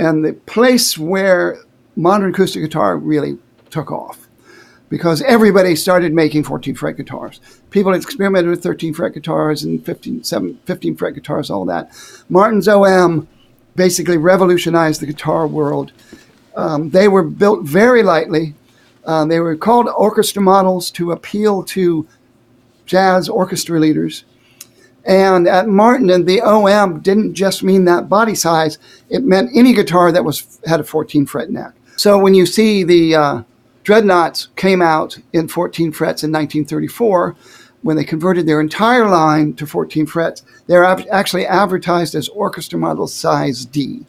and 0.00 0.24
the 0.24 0.32
place 0.32 0.98
where 0.98 1.58
modern 1.94 2.30
acoustic 2.30 2.60
guitar 2.60 2.98
really 2.98 3.38
took 3.70 3.92
off 3.92 4.25
because 4.88 5.22
everybody 5.22 5.74
started 5.74 6.12
making 6.12 6.44
14 6.44 6.74
fret 6.74 6.96
guitars. 6.96 7.40
People 7.70 7.94
experimented 7.94 8.50
with 8.50 8.62
13 8.62 8.94
fret 8.94 9.14
guitars 9.14 9.64
and 9.64 9.84
15, 9.84 10.22
7, 10.24 10.58
15 10.64 10.96
fret 10.96 11.14
guitars, 11.14 11.50
all 11.50 11.64
that. 11.64 11.90
Martin's 12.28 12.68
OM 12.68 13.26
basically 13.74 14.16
revolutionized 14.16 15.00
the 15.00 15.06
guitar 15.06 15.46
world. 15.46 15.92
Um, 16.54 16.90
they 16.90 17.08
were 17.08 17.22
built 17.22 17.64
very 17.64 18.02
lightly. 18.02 18.54
Uh, 19.04 19.24
they 19.24 19.40
were 19.40 19.56
called 19.56 19.88
orchestra 19.96 20.42
models 20.42 20.90
to 20.92 21.12
appeal 21.12 21.62
to 21.62 22.08
jazz 22.86 23.28
orchestra 23.28 23.78
leaders. 23.78 24.24
And 25.04 25.46
at 25.46 25.68
Martin, 25.68 26.10
and 26.10 26.26
the 26.26 26.40
OM 26.40 27.00
didn't 27.00 27.34
just 27.34 27.62
mean 27.62 27.84
that 27.84 28.08
body 28.08 28.34
size; 28.34 28.78
it 29.08 29.22
meant 29.22 29.50
any 29.54 29.72
guitar 29.72 30.10
that 30.10 30.24
was 30.24 30.58
had 30.66 30.80
a 30.80 30.84
14 30.84 31.26
fret 31.26 31.48
neck. 31.48 31.74
So 31.96 32.18
when 32.18 32.34
you 32.34 32.44
see 32.44 32.82
the 32.82 33.14
uh, 33.14 33.42
dreadnoughts 33.86 34.48
came 34.56 34.82
out 34.82 35.16
in 35.32 35.46
14 35.46 35.92
frets 35.92 36.24
in 36.24 36.32
1934, 36.32 37.36
when 37.82 37.96
they 37.96 38.02
converted 38.02 38.44
their 38.44 38.60
entire 38.60 39.08
line 39.08 39.54
to 39.54 39.64
14 39.64 40.06
frets, 40.06 40.42
they're 40.66 40.84
actually 40.84 41.46
advertised 41.46 42.16
as 42.16 42.28
orchestra 42.30 42.76
model 42.80 43.06
size 43.06 43.64
D. 43.64 44.04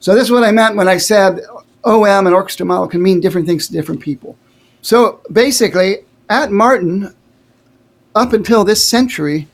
So 0.00 0.14
this 0.14 0.24
is 0.24 0.30
what 0.30 0.42
I 0.42 0.52
meant 0.52 0.76
when 0.76 0.88
I 0.88 0.96
said 0.96 1.40
OM 1.84 2.26
and 2.26 2.34
orchestra 2.34 2.64
model 2.64 2.88
can 2.88 3.02
mean 3.02 3.20
different 3.20 3.46
things 3.46 3.66
to 3.66 3.74
different 3.74 4.00
people. 4.00 4.38
So 4.80 5.20
basically, 5.30 5.98
at 6.30 6.50
Martin, 6.50 7.14
up 8.14 8.32
until 8.32 8.64
this 8.64 8.82
century, 8.88 9.48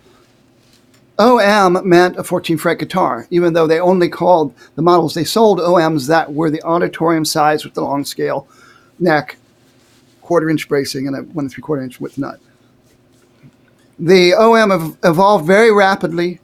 OM 1.19 1.89
meant 1.89 2.19
a 2.19 2.23
14 2.23 2.57
fret 2.57 2.79
guitar, 2.79 3.27
even 3.31 3.53
though 3.53 3.67
they 3.67 3.81
only 3.81 4.09
called 4.09 4.55
the 4.77 4.83
models 4.83 5.13
they 5.13 5.25
sold 5.25 5.59
OMs 5.59 6.07
that 6.07 6.33
were 6.33 6.51
the 6.51 6.63
auditorium 6.63 7.25
size 7.25 7.65
with 7.65 7.75
the 7.75 7.83
long 7.83 8.05
scale 8.05 8.47
neck, 9.01 9.37
quarter 10.31 10.49
inch 10.49 10.69
bracing, 10.69 11.09
and 11.09 11.17
a 11.17 11.23
one 11.23 11.47
and 11.47 11.53
three 11.53 11.61
quarter 11.61 11.83
inch 11.83 12.01
width 12.01 12.17
nut. 12.17 12.39
The 13.99 14.33
OM 14.33 14.97
evolved 15.03 15.45
very 15.45 15.73
rapidly 15.73 16.39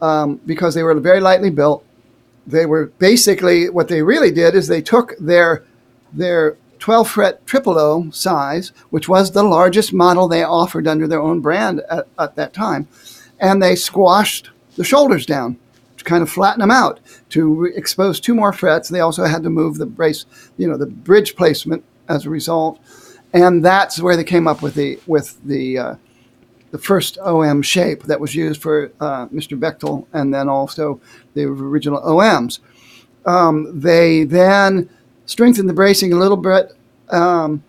um, 0.00 0.36
because 0.46 0.76
they 0.76 0.84
were 0.84 0.94
very 1.00 1.18
lightly 1.18 1.50
built. 1.50 1.84
They 2.46 2.66
were 2.66 2.86
basically 3.00 3.68
what 3.68 3.88
they 3.88 4.00
really 4.00 4.30
did 4.30 4.54
is 4.54 4.68
they 4.68 4.80
took 4.80 5.18
their 5.18 5.64
their 6.12 6.56
12 6.78 7.10
fret 7.10 7.44
triple 7.44 7.76
O 7.80 8.10
size, 8.10 8.70
which 8.90 9.08
was 9.08 9.32
the 9.32 9.42
largest 9.42 9.92
model 9.92 10.28
they 10.28 10.44
offered 10.44 10.86
under 10.86 11.08
their 11.08 11.20
own 11.20 11.40
brand 11.40 11.80
at, 11.90 12.06
at 12.20 12.36
that 12.36 12.52
time, 12.52 12.86
and 13.40 13.60
they 13.60 13.74
squashed 13.74 14.50
the 14.76 14.84
shoulders 14.84 15.26
down 15.26 15.58
to 15.96 16.04
kind 16.04 16.22
of 16.22 16.30
flatten 16.30 16.60
them 16.60 16.70
out 16.70 17.00
to 17.30 17.52
re- 17.54 17.74
expose 17.74 18.20
two 18.20 18.36
more 18.36 18.52
frets. 18.52 18.88
They 18.88 19.00
also 19.00 19.24
had 19.24 19.42
to 19.42 19.50
move 19.50 19.78
the 19.78 19.86
brace, 19.86 20.26
you 20.56 20.68
know, 20.68 20.76
the 20.76 20.86
bridge 20.86 21.34
placement 21.34 21.82
as 22.08 22.24
a 22.24 22.30
result, 22.30 22.78
and 23.32 23.64
that's 23.64 24.00
where 24.00 24.16
they 24.16 24.24
came 24.24 24.46
up 24.46 24.62
with 24.62 24.74
the 24.74 24.98
with 25.06 25.42
the 25.44 25.78
uh, 25.78 25.94
the 26.70 26.78
first 26.78 27.18
OM 27.18 27.62
shape 27.62 28.04
that 28.04 28.20
was 28.20 28.34
used 28.34 28.60
for 28.60 28.92
uh, 29.00 29.26
Mr. 29.28 29.58
Bechtel, 29.58 30.06
and 30.12 30.32
then 30.32 30.48
also 30.48 31.00
the 31.34 31.44
original 31.44 32.00
OMs. 32.02 32.60
Um, 33.26 33.78
they 33.78 34.24
then 34.24 34.88
strengthened 35.26 35.68
the 35.68 35.74
bracing 35.74 36.12
a 36.12 36.18
little 36.18 36.36
bit, 36.36 36.72
um, 37.10 37.62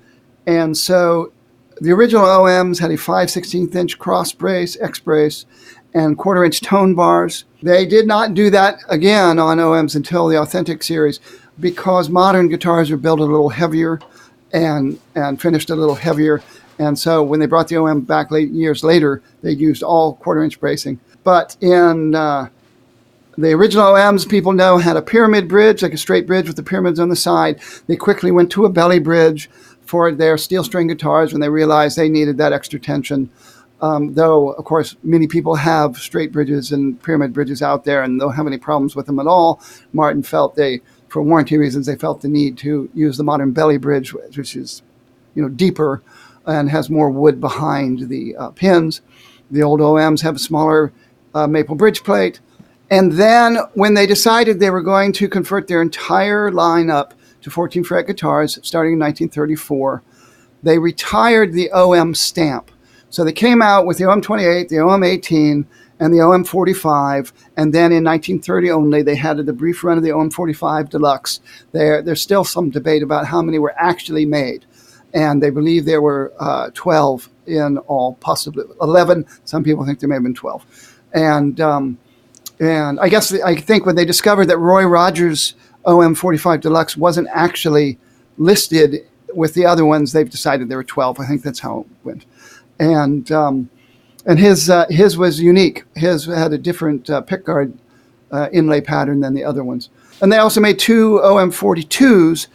and 0.48 0.76
so 0.76 1.32
the 1.82 1.92
original 1.92 2.26
OMs 2.26 2.80
had 2.80 2.92
a 2.92 2.98
5 2.98 3.28
16th 3.28 3.76
inch 3.76 4.00
cross 4.00 4.32
brace, 4.32 4.78
X 4.80 5.00
brace, 5.00 5.46
and 5.94 6.18
quarter 6.18 6.44
inch 6.44 6.62
tone 6.62 6.96
bars. 6.96 7.46
They 7.62 7.86
did 7.86 8.08
not 8.08 8.34
do 8.34 8.50
that 8.50 8.80
again 8.90 9.40
on 9.40 9.58
OMs 9.58 9.96
until 9.96 10.28
the 10.28 10.40
Authentic 10.40 10.84
series 10.84 11.20
because 11.60 12.10
modern 12.10 12.50
guitars 12.50 12.90
are 12.90 12.98
built 12.98 13.20
a 13.20 13.26
little 13.26 13.50
heavier 13.50 14.00
and, 14.54 15.00
and 15.16 15.42
finished 15.42 15.70
a 15.70 15.76
little 15.76 15.96
heavier. 15.96 16.42
And 16.80 16.98
so 16.98 17.24
when 17.24 17.40
they 17.40 17.46
brought 17.46 17.68
the 17.68 17.78
OM 17.78 18.02
back 18.02 18.32
late 18.32 18.50
years 18.50 18.84
later, 18.84 19.22
they 19.42 19.52
used 19.52 19.84
all 19.84 20.16
quarter 20.16 20.44
inch 20.44 20.60
bracing. 20.60 21.00
But 21.24 21.56
in 21.62 22.16
uh, 22.16 22.50
the 23.38 23.54
original 23.54 23.86
OMs, 23.86 24.30
people 24.30 24.54
know, 24.54 24.78
had 24.78 24.98
a 24.98 25.02
pyramid 25.02 25.48
bridge, 25.48 25.82
like 25.82 25.94
a 25.94 25.98
straight 25.98 26.28
bridge 26.28 26.48
with 26.48 26.56
the 26.56 26.64
pyramids 26.64 27.00
on 27.00 27.10
the 27.10 27.16
side. 27.16 27.60
They 27.88 27.96
quickly 27.96 28.32
went 28.32 28.52
to 28.52 28.66
a 28.66 28.70
belly 28.70 29.00
bridge 29.00 29.50
for 29.82 30.12
their 30.12 30.38
steel 30.38 30.64
string 30.64 30.88
guitars 30.88 31.34
when 31.34 31.42
they 31.42 31.50
realized 31.50 31.98
they 31.98 32.10
needed 32.10 32.38
that 32.38 32.54
extra 32.54 32.80
tension. 32.80 33.30
Um, 33.82 34.14
though, 34.14 34.52
of 34.52 34.64
course, 34.64 34.96
many 35.04 35.28
people 35.28 35.56
have 35.56 35.98
straight 35.98 36.32
bridges 36.32 36.72
and 36.72 37.02
pyramid 37.04 37.34
bridges 37.34 37.62
out 37.62 37.84
there 37.84 38.02
and 38.02 38.20
don't 38.20 38.34
have 38.34 38.48
any 38.48 38.58
problems 38.58 38.96
with 38.96 39.08
them 39.08 39.20
at 39.20 39.28
all. 39.28 39.62
Martin 39.92 40.24
felt 40.24 40.56
they, 40.56 40.80
for 41.14 41.22
warranty 41.22 41.60
reasons, 41.60 41.86
they 41.86 41.96
felt 41.96 42.22
the 42.22 42.28
need 42.28 42.58
to 42.58 42.90
use 42.96 43.18
the 43.18 43.24
modern 43.24 43.52
belly 43.52 43.78
bridge, 43.78 44.16
which 44.16 44.56
is, 44.56 44.82
you 45.36 45.44
know, 45.44 45.48
deeper 45.48 46.02
and 46.48 46.72
has 46.72 46.90
more 46.90 47.12
wood 47.12 47.40
behind 47.40 48.10
the 48.10 48.36
uh, 48.36 48.50
pins. 48.50 49.02
The 49.52 49.62
old 49.62 49.80
OMs 49.80 50.22
have 50.24 50.38
a 50.38 50.40
smaller 50.40 50.92
uh, 51.36 51.46
maple 51.46 51.76
bridge 51.76 52.04
plate. 52.04 52.40
And 52.90 53.12
then 53.12 53.60
when 53.76 53.94
they 53.94 54.08
decided 54.08 54.60
they 54.60 54.72
were 54.72 54.82
going 54.82 55.14
to 55.14 55.30
convert 55.30 55.68
their 55.68 55.84
entire 55.84 56.50
lineup 56.50 57.12
to 57.42 57.52
14 57.52 57.84
fret 57.84 58.08
guitars 58.08 58.58
starting 58.64 58.94
in 58.94 59.00
1934. 59.00 60.02
They 60.64 60.80
retired 60.80 61.54
the 61.54 61.70
OM 61.74 62.16
stamp. 62.16 62.72
So 63.12 63.24
they 63.24 63.34
came 63.34 63.62
out 63.62 63.86
with 63.86 64.00
the 64.00 64.10
OM 64.10 64.20
28, 64.20 64.68
the 64.68 64.80
OM 64.80 65.04
18, 65.04 65.68
and 66.00 66.14
the 66.14 66.22
OM 66.22 66.44
45. 66.44 67.34
And 67.58 67.74
then 67.74 67.92
in 67.92 68.04
1930 68.04 68.72
only, 68.72 69.02
they 69.02 69.16
had 69.16 69.38
the 69.38 69.54
brief 69.54 69.84
run 69.84 69.98
of 69.98 70.04
the 70.04 70.12
OM 70.12 70.30
45 70.30 70.90
Deluxe. 70.90 71.40
There, 71.72 72.02
there's 72.02 72.22
still 72.22 72.44
some 72.44 72.70
debate 72.70 73.04
about 73.04 73.28
how 73.28 73.42
many 73.42 73.60
were 73.60 73.76
actually 73.78 74.26
made. 74.26 74.66
And 75.14 75.42
they 75.42 75.52
believe 75.52 75.86
there 75.86 76.02
were 76.02 76.34
uh, 76.40 76.72
12 76.74 77.30
in 77.46 77.78
all, 77.80 78.16
possibly 78.16 78.64
11. 78.82 79.26
Some 79.46 79.64
people 79.64 79.86
think 79.86 80.00
there 80.00 80.10
may 80.10 80.16
have 80.16 80.24
been 80.24 80.34
12. 80.34 81.00
And, 81.14 81.62
um, 81.62 81.98
and 82.60 83.00
I 83.00 83.10
guess 83.10 83.32
I 83.34 83.56
think 83.56 83.86
when 83.86 83.96
they 83.96 84.06
discovered 84.06 84.48
that 84.48 84.58
Roy 84.58 84.86
Rogers 84.86 85.54
OM45 85.86 86.62
Deluxe 86.62 86.98
wasn't 86.98 87.28
actually 87.32 88.00
listed 88.38 89.06
with 89.34 89.54
the 89.54 89.66
other 89.66 89.86
ones. 89.86 90.12
They've 90.12 90.30
decided 90.30 90.70
there 90.70 90.78
were 90.78 90.84
12. 90.84 91.20
I 91.20 91.26
think 91.26 91.44
that's 91.44 91.60
how 91.60 91.82
it 91.82 92.06
went. 92.06 92.26
And 92.80 93.32
um, 93.32 93.70
and 94.26 94.40
his 94.40 94.70
uh, 94.70 94.86
his 94.90 95.18
was 95.18 95.40
unique. 95.40 95.84
His 95.96 96.26
had 96.26 96.54
a 96.54 96.58
different 96.58 97.10
uh, 97.10 97.22
pickguard 97.22 97.74
uh, 98.32 98.50
inlay 98.52 98.82
pattern 98.82 99.20
than 99.20 99.34
the 99.34 99.44
other 99.44 99.64
ones. 99.64 99.90
And 100.22 100.32
they 100.32 100.38
also 100.38 100.62
made 100.62 100.80
two 100.80 101.20
OM42s 101.24 102.48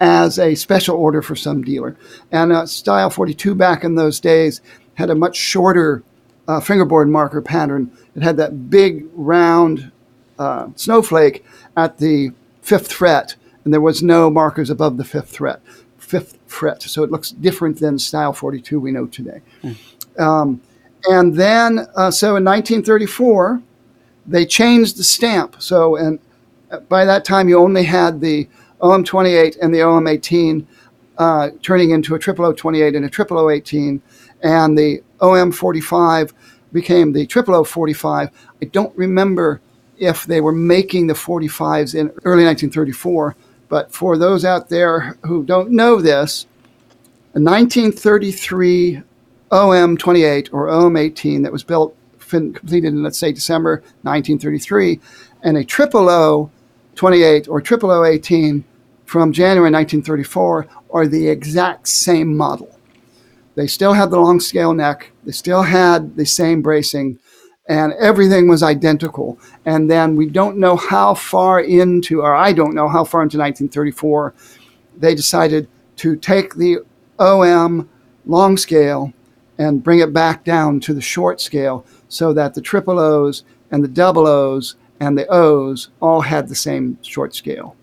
as 0.00 0.38
a 0.38 0.54
special 0.54 0.96
order 0.96 1.22
for 1.22 1.36
some 1.36 1.62
dealer. 1.62 1.96
And 2.30 2.52
uh, 2.52 2.66
Style 2.66 3.10
42 3.10 3.54
back 3.54 3.84
in 3.84 3.94
those 3.94 4.20
days 4.20 4.60
had 4.94 5.10
a 5.10 5.14
much 5.14 5.36
shorter 5.36 6.02
uh, 6.48 6.60
fingerboard 6.60 7.08
marker 7.08 7.42
pattern. 7.42 7.90
It 8.14 8.22
had 8.22 8.36
that 8.36 8.70
big 8.70 9.06
round 9.14 9.90
uh, 10.38 10.68
snowflake 10.76 11.44
at 11.76 11.98
the 11.98 12.32
fifth 12.62 12.92
fret, 12.92 13.36
and 13.64 13.72
there 13.72 13.80
was 13.80 14.02
no 14.02 14.30
markers 14.30 14.70
above 14.70 14.96
the 14.96 15.04
fifth 15.04 15.36
fret. 15.36 15.60
Fifth 15.98 16.38
fret, 16.46 16.82
so 16.82 17.02
it 17.02 17.10
looks 17.10 17.30
different 17.30 17.80
than 17.80 17.98
style 17.98 18.32
42 18.32 18.78
we 18.78 18.92
know 18.92 19.06
today. 19.06 19.40
Mm. 19.62 20.20
Um, 20.20 20.60
and 21.08 21.34
then, 21.34 21.86
uh, 21.96 22.10
so 22.10 22.36
in 22.36 22.44
1934, 22.44 23.62
they 24.26 24.44
changed 24.44 24.96
the 24.96 25.04
stamp. 25.04 25.56
So, 25.58 25.96
and 25.96 26.18
by 26.88 27.04
that 27.04 27.24
time, 27.24 27.48
you 27.48 27.58
only 27.58 27.84
had 27.84 28.20
the 28.20 28.48
OM28 28.80 29.58
and 29.62 29.72
the 29.72 29.78
OM18 29.78 30.66
uh, 31.18 31.50
turning 31.62 31.90
into 31.90 32.14
a 32.14 32.18
triple 32.18 32.52
O28 32.52 32.96
and 32.96 33.06
a 33.06 33.10
triple 33.10 33.38
O18, 33.38 34.00
and 34.42 34.76
the 34.76 35.02
OM45 35.20 36.32
became 36.72 37.12
the 37.12 37.26
triple 37.26 37.54
O45. 37.54 38.30
I 38.60 38.64
don't 38.66 38.96
remember 38.96 39.60
if 39.98 40.24
they 40.24 40.40
were 40.40 40.52
making 40.52 41.06
the 41.06 41.14
45s 41.14 41.94
in 41.94 42.08
early 42.24 42.44
1934. 42.44 43.36
But 43.68 43.92
for 43.92 44.16
those 44.16 44.44
out 44.44 44.68
there 44.68 45.16
who 45.24 45.44
don't 45.44 45.70
know 45.70 46.00
this, 46.00 46.46
a 47.34 47.40
1933 47.40 49.02
OM 49.50 49.96
28 49.96 50.52
or 50.52 50.68
OM 50.68 50.96
18 50.96 51.42
that 51.42 51.52
was 51.52 51.62
built, 51.62 51.96
completed 52.18 52.88
in, 52.88 53.02
let's 53.02 53.18
say, 53.18 53.32
December 53.32 53.76
1933, 54.02 55.00
and 55.42 55.56
a 55.56 55.64
triple 55.64 56.08
O 56.08 56.50
28 56.96 57.48
or 57.48 57.60
triple 57.60 57.90
O 57.90 58.04
18 58.04 58.64
from 59.04 59.32
January 59.32 59.70
1934 59.70 60.66
are 60.90 61.06
the 61.06 61.28
exact 61.28 61.86
same 61.86 62.36
model. 62.36 62.78
They 63.54 63.66
still 63.66 63.92
had 63.92 64.10
the 64.10 64.18
long 64.18 64.40
scale 64.40 64.74
neck, 64.74 65.12
they 65.24 65.32
still 65.32 65.62
had 65.62 66.16
the 66.16 66.26
same 66.26 66.60
bracing, 66.60 67.18
and 67.68 67.92
everything 67.94 68.48
was 68.48 68.62
identical. 68.62 69.38
And 69.64 69.90
then 69.90 70.16
we 70.16 70.26
don't 70.28 70.58
know 70.58 70.76
how 70.76 71.14
far 71.14 71.60
into, 71.60 72.20
or 72.20 72.34
I 72.34 72.52
don't 72.52 72.74
know 72.74 72.88
how 72.88 73.04
far 73.04 73.22
into 73.22 73.38
1934, 73.38 74.34
they 74.98 75.14
decided 75.14 75.68
to 75.96 76.16
take 76.16 76.54
the 76.54 76.78
OM 77.18 77.88
long 78.26 78.56
scale 78.56 79.12
and 79.58 79.82
bring 79.82 80.00
it 80.00 80.12
back 80.12 80.44
down 80.44 80.80
to 80.80 80.94
the 80.94 81.00
short 81.00 81.40
scale 81.40 81.84
so 82.08 82.32
that 82.32 82.54
the 82.54 82.60
triple 82.60 82.98
O's 82.98 83.44
and 83.70 83.82
the 83.82 83.88
double 83.88 84.26
O's 84.26 84.76
and 85.00 85.16
the 85.16 85.26
O's 85.28 85.88
all 86.00 86.22
had 86.22 86.48
the 86.48 86.54
same 86.54 86.98
short 87.02 87.34
scale. 87.34 87.76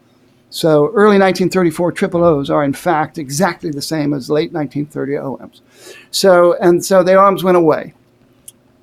So 0.49 0.89
early 0.89 1.17
1934 1.17 1.91
triple 1.93 2.23
O's 2.23 2.49
are 2.49 2.63
in 2.63 2.73
fact 2.73 3.17
exactly 3.17 3.71
the 3.71 3.81
same 3.81 4.13
as 4.13 4.29
late 4.29 4.53
1930 4.53 5.13
OMs. 5.13 5.61
So 6.11 6.55
and 6.61 6.83
so 6.85 7.03
the 7.03 7.13
OMs 7.13 7.43
went 7.43 7.57
away. 7.57 7.93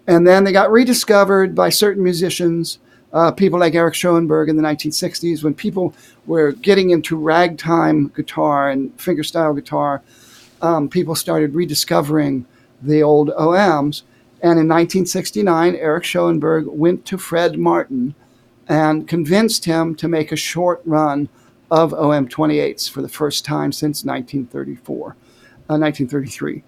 And 0.07 0.27
then 0.27 0.43
they 0.43 0.51
got 0.51 0.73
rediscovered 0.73 1.55
by 1.55 1.69
certain 1.69 2.03
musicians, 2.03 2.81
uh, 3.13 3.31
people 3.31 3.61
like 3.61 3.77
Eric 3.77 3.95
Schoenberg 3.95 4.49
in 4.49 4.57
the 4.57 4.63
1960s, 4.63 5.45
when 5.45 5.55
people 5.55 5.95
were 6.27 6.51
getting 6.51 6.91
into 6.91 7.17
ragtime 7.17 8.09
guitar 8.09 8.71
and 8.71 8.97
fingerstyle 8.97 9.55
guitar. 9.55 10.03
Um, 10.63 10.89
people 10.89 11.15
started 11.15 11.55
rediscovering 11.55 12.47
the 12.83 13.03
old 13.03 13.31
OMs. 13.31 14.03
And 14.43 14.59
in 14.59 14.69
1969, 14.69 15.77
Eric 15.77 16.05
Schoenberg 16.05 16.67
went 16.67 17.05
to 17.07 17.19
Fred 17.19 17.59
Martin 17.59 18.15
and 18.69 19.07
convinced 19.09 19.65
him 19.65 19.95
to 19.97 20.09
make 20.09 20.33
a 20.33 20.37
short 20.37 20.81
run 20.85 21.29
of 21.71 21.93
OM 21.93 22.29
28s 22.29 22.91
for 22.91 23.03
the 23.03 23.09
first 23.09 23.45
time 23.45 23.73
since 23.73 24.05
1934, 24.05 25.09
uh, 25.09 25.79
1933. 25.79 26.63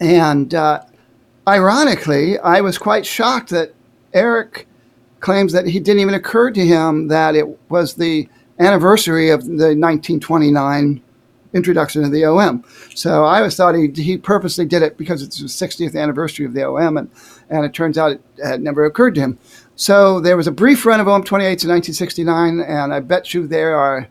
And 0.00 0.54
uh, 0.54 0.82
ironically, 1.48 2.38
I 2.38 2.60
was 2.60 2.78
quite 2.78 3.04
shocked 3.04 3.50
that 3.50 3.74
Eric 4.12 4.66
claims 5.20 5.52
that 5.52 5.66
he 5.66 5.80
didn't 5.80 6.00
even 6.00 6.14
occur 6.14 6.50
to 6.50 6.64
him 6.64 7.08
that 7.08 7.34
it 7.34 7.46
was 7.70 7.94
the 7.94 8.28
anniversary 8.58 9.30
of 9.30 9.44
the 9.44 9.74
1929 9.74 11.02
introduction 11.56 12.04
of 12.04 12.12
the 12.12 12.24
OM. 12.24 12.64
So 12.94 13.24
I 13.24 13.38
always 13.38 13.56
thought 13.56 13.74
he, 13.74 13.90
he 13.94 14.18
purposely 14.18 14.66
did 14.66 14.82
it 14.82 14.96
because 14.96 15.22
it's 15.22 15.38
the 15.38 15.46
60th 15.46 16.00
anniversary 16.00 16.46
of 16.46 16.54
the 16.54 16.64
OM, 16.64 16.96
and, 16.96 17.10
and 17.50 17.64
it 17.64 17.72
turns 17.72 17.98
out 17.98 18.12
it 18.12 18.20
had 18.42 18.62
never 18.62 18.84
occurred 18.84 19.14
to 19.16 19.20
him. 19.20 19.38
So 19.74 20.20
there 20.20 20.36
was 20.36 20.46
a 20.46 20.52
brief 20.52 20.86
run 20.86 21.00
of 21.00 21.08
OM 21.08 21.24
28 21.24 21.46
in 21.46 21.70
1969, 21.70 22.60
and 22.60 22.94
I 22.94 23.00
bet 23.00 23.34
you 23.34 23.46
they 23.46 23.62
are 23.62 24.08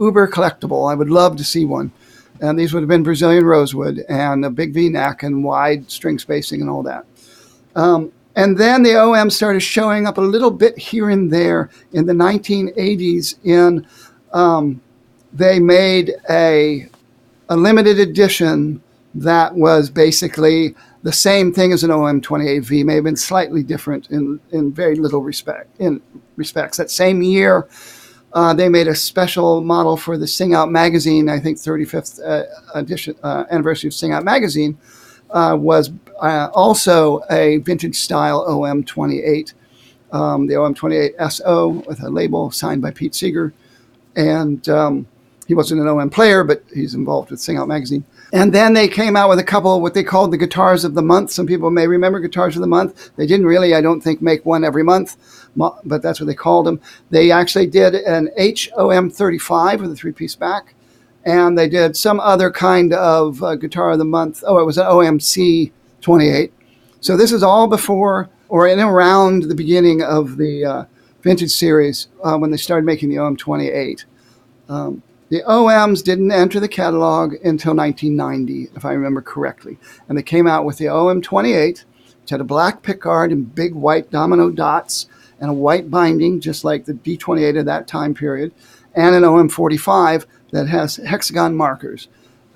uber 0.00 0.26
collectible. 0.28 0.90
I 0.90 0.94
would 0.94 1.10
love 1.10 1.36
to 1.36 1.44
see 1.44 1.64
one. 1.64 1.92
And 2.40 2.58
these 2.58 2.74
would 2.74 2.82
have 2.82 2.88
been 2.88 3.04
Brazilian 3.04 3.44
rosewood 3.44 4.04
and 4.08 4.44
a 4.44 4.50
big 4.50 4.74
V 4.74 4.88
neck 4.88 5.22
and 5.22 5.44
wide 5.44 5.88
string 5.90 6.18
spacing 6.18 6.60
and 6.60 6.68
all 6.68 6.82
that. 6.82 7.04
Um, 7.76 8.12
and 8.34 8.58
then 8.58 8.82
the 8.82 8.96
OM 8.96 9.30
started 9.30 9.60
showing 9.60 10.06
up 10.06 10.18
a 10.18 10.22
little 10.22 10.50
bit 10.50 10.76
here 10.76 11.10
and 11.10 11.30
there 11.30 11.70
in 11.92 12.06
the 12.06 12.12
1980s. 12.12 13.36
In 13.44 13.86
um, 14.32 14.80
they 15.32 15.58
made 15.58 16.14
a 16.30 16.88
a 17.48 17.56
limited 17.56 17.98
edition 17.98 18.82
that 19.14 19.54
was 19.54 19.90
basically 19.90 20.74
the 21.02 21.12
same 21.12 21.52
thing 21.52 21.72
as 21.72 21.82
an 21.82 21.90
OM28V, 21.90 22.84
may 22.84 22.94
have 22.94 23.04
been 23.04 23.16
slightly 23.16 23.62
different 23.62 24.10
in, 24.10 24.40
in 24.52 24.72
very 24.72 24.94
little 24.94 25.20
respect 25.20 25.68
in 25.80 26.00
respects. 26.36 26.78
That 26.78 26.90
same 26.90 27.22
year, 27.22 27.68
uh, 28.32 28.54
they 28.54 28.68
made 28.68 28.88
a 28.88 28.94
special 28.94 29.60
model 29.60 29.96
for 29.96 30.16
the 30.16 30.26
Sing 30.26 30.54
Out 30.54 30.70
magazine. 30.70 31.28
I 31.28 31.40
think 31.40 31.58
35th 31.58 32.20
uh, 32.24 32.44
edition 32.74 33.16
uh, 33.22 33.44
anniversary 33.50 33.88
of 33.88 33.94
Sing 33.94 34.12
Out 34.12 34.24
magazine 34.24 34.78
uh, 35.30 35.56
was 35.58 35.90
uh, 36.20 36.48
also 36.54 37.20
a 37.30 37.58
vintage 37.58 37.96
style 37.96 38.46
OM28, 38.46 39.52
um, 40.12 40.46
the 40.46 40.54
OM28 40.54 41.32
SO 41.32 41.68
with 41.86 42.02
a 42.02 42.08
label 42.08 42.50
signed 42.50 42.80
by 42.80 42.92
Pete 42.92 43.14
Seeger, 43.14 43.52
and 44.14 44.68
um, 44.68 45.06
he 45.46 45.54
wasn't 45.54 45.80
an 45.80 45.88
OM 45.88 46.10
player, 46.10 46.44
but 46.44 46.62
he's 46.72 46.94
involved 46.94 47.30
with 47.30 47.40
Sing 47.40 47.56
Out 47.56 47.68
magazine. 47.68 48.04
And 48.32 48.52
then 48.52 48.72
they 48.72 48.88
came 48.88 49.16
out 49.16 49.28
with 49.28 49.38
a 49.38 49.44
couple 49.44 49.80
what 49.80 49.94
they 49.94 50.04
called 50.04 50.32
the 50.32 50.38
guitars 50.38 50.84
of 50.84 50.94
the 50.94 51.02
month. 51.02 51.30
Some 51.30 51.46
people 51.46 51.70
may 51.70 51.86
remember 51.86 52.20
guitars 52.20 52.56
of 52.56 52.62
the 52.62 52.66
month. 52.66 53.10
They 53.16 53.26
didn't 53.26 53.46
really, 53.46 53.74
I 53.74 53.80
don't 53.80 54.00
think, 54.00 54.22
make 54.22 54.46
one 54.46 54.64
every 54.64 54.82
month, 54.82 55.16
but 55.56 56.02
that's 56.02 56.20
what 56.20 56.26
they 56.26 56.34
called 56.34 56.66
them. 56.66 56.80
They 57.10 57.30
actually 57.30 57.66
did 57.66 57.94
an 57.94 58.30
HOM 58.38 59.10
35 59.10 59.80
with 59.80 59.92
a 59.92 59.96
three 59.96 60.12
piece 60.12 60.34
back, 60.34 60.74
and 61.24 61.58
they 61.58 61.68
did 61.68 61.96
some 61.96 62.20
other 62.20 62.50
kind 62.50 62.94
of 62.94 63.42
uh, 63.42 63.56
guitar 63.56 63.90
of 63.90 63.98
the 63.98 64.04
month. 64.04 64.42
Oh, 64.46 64.58
it 64.58 64.64
was 64.64 64.78
an 64.78 64.86
OMC 64.86 65.72
28. 66.00 66.52
So 67.00 67.16
this 67.16 67.32
is 67.32 67.42
all 67.42 67.66
before 67.66 68.30
or 68.48 68.68
in 68.68 68.80
around 68.80 69.44
the 69.44 69.54
beginning 69.54 70.02
of 70.02 70.36
the 70.36 70.64
uh, 70.64 70.84
vintage 71.22 71.50
series 71.50 72.08
uh, 72.22 72.36
when 72.36 72.50
they 72.50 72.56
started 72.56 72.84
making 72.84 73.08
the 73.08 73.18
OM 73.18 73.36
28. 73.36 74.04
Um, 74.68 75.02
the 75.32 75.42
OMs 75.44 76.04
didn't 76.04 76.30
enter 76.30 76.60
the 76.60 76.68
catalog 76.68 77.32
until 77.36 77.74
1990, 77.74 78.68
if 78.76 78.84
I 78.84 78.92
remember 78.92 79.22
correctly. 79.22 79.78
And 80.06 80.18
they 80.18 80.22
came 80.22 80.46
out 80.46 80.66
with 80.66 80.76
the 80.76 80.88
OM 80.88 81.22
28, 81.22 81.86
which 82.20 82.28
had 82.28 82.42
a 82.42 82.44
black 82.44 82.82
pickguard 82.82 83.32
and 83.32 83.54
big 83.54 83.74
white 83.74 84.10
domino 84.10 84.50
dots 84.50 85.06
and 85.40 85.48
a 85.48 85.54
white 85.54 85.90
binding, 85.90 86.38
just 86.38 86.64
like 86.64 86.84
the 86.84 86.92
D28 86.92 87.60
of 87.60 87.64
that 87.64 87.88
time 87.88 88.12
period, 88.12 88.52
and 88.94 89.14
an 89.14 89.24
OM 89.24 89.48
45 89.48 90.26
that 90.50 90.68
has 90.68 90.96
hexagon 90.96 91.56
markers 91.56 92.08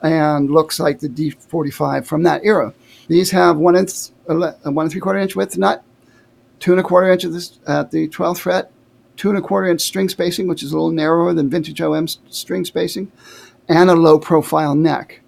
and 0.02 0.50
looks 0.50 0.78
like 0.78 0.98
the 0.98 1.08
D45 1.08 2.04
from 2.04 2.24
that 2.24 2.44
era. 2.44 2.74
These 3.08 3.30
have 3.30 3.56
one 3.56 3.74
inch, 3.74 4.08
one 4.26 4.52
and 4.64 4.92
three 4.92 5.00
quarter 5.00 5.18
inch 5.18 5.34
width 5.34 5.56
nut, 5.56 5.82
two 6.60 6.72
and 6.72 6.80
a 6.80 6.84
quarter 6.84 7.10
inches 7.10 7.58
at 7.66 7.90
the 7.90 8.06
12th 8.08 8.40
fret, 8.40 8.70
two 9.16 9.28
and 9.28 9.38
a 9.38 9.42
quarter 9.42 9.68
inch 9.68 9.80
string 9.80 10.08
spacing, 10.08 10.46
which 10.46 10.62
is 10.62 10.72
a 10.72 10.74
little 10.74 10.90
narrower 10.90 11.32
than 11.34 11.50
vintage 11.50 11.80
OM 11.80 12.06
string 12.08 12.64
spacing, 12.64 13.10
and 13.68 13.90
a 13.90 13.94
low 13.94 14.18
profile 14.18 14.74
neck. 14.74 15.20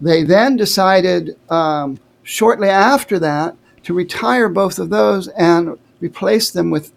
They 0.00 0.22
then 0.22 0.56
decided 0.56 1.36
um, 1.50 1.98
shortly 2.22 2.68
after 2.68 3.18
that 3.20 3.56
to 3.84 3.94
retire 3.94 4.48
both 4.48 4.78
of 4.78 4.90
those 4.90 5.28
and 5.28 5.78
replace 6.00 6.50
them 6.50 6.70
with 6.70 6.92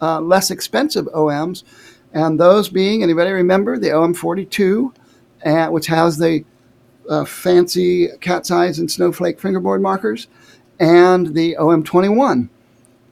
uh, 0.00 0.20
less 0.20 0.50
expensive 0.50 1.06
OMs, 1.06 1.62
and 2.12 2.38
those 2.38 2.68
being 2.68 3.02
anybody 3.02 3.30
remember 3.30 3.78
the 3.78 3.88
OM42, 3.88 4.94
uh, 5.44 5.68
which 5.68 5.86
has 5.86 6.18
the 6.18 6.44
uh, 7.08 7.24
fancy 7.24 8.08
cat's 8.20 8.50
eyes 8.50 8.78
and 8.78 8.90
snowflake 8.90 9.40
fingerboard 9.40 9.80
markers, 9.80 10.28
and 10.78 11.34
the 11.34 11.56
OM21 11.58 12.48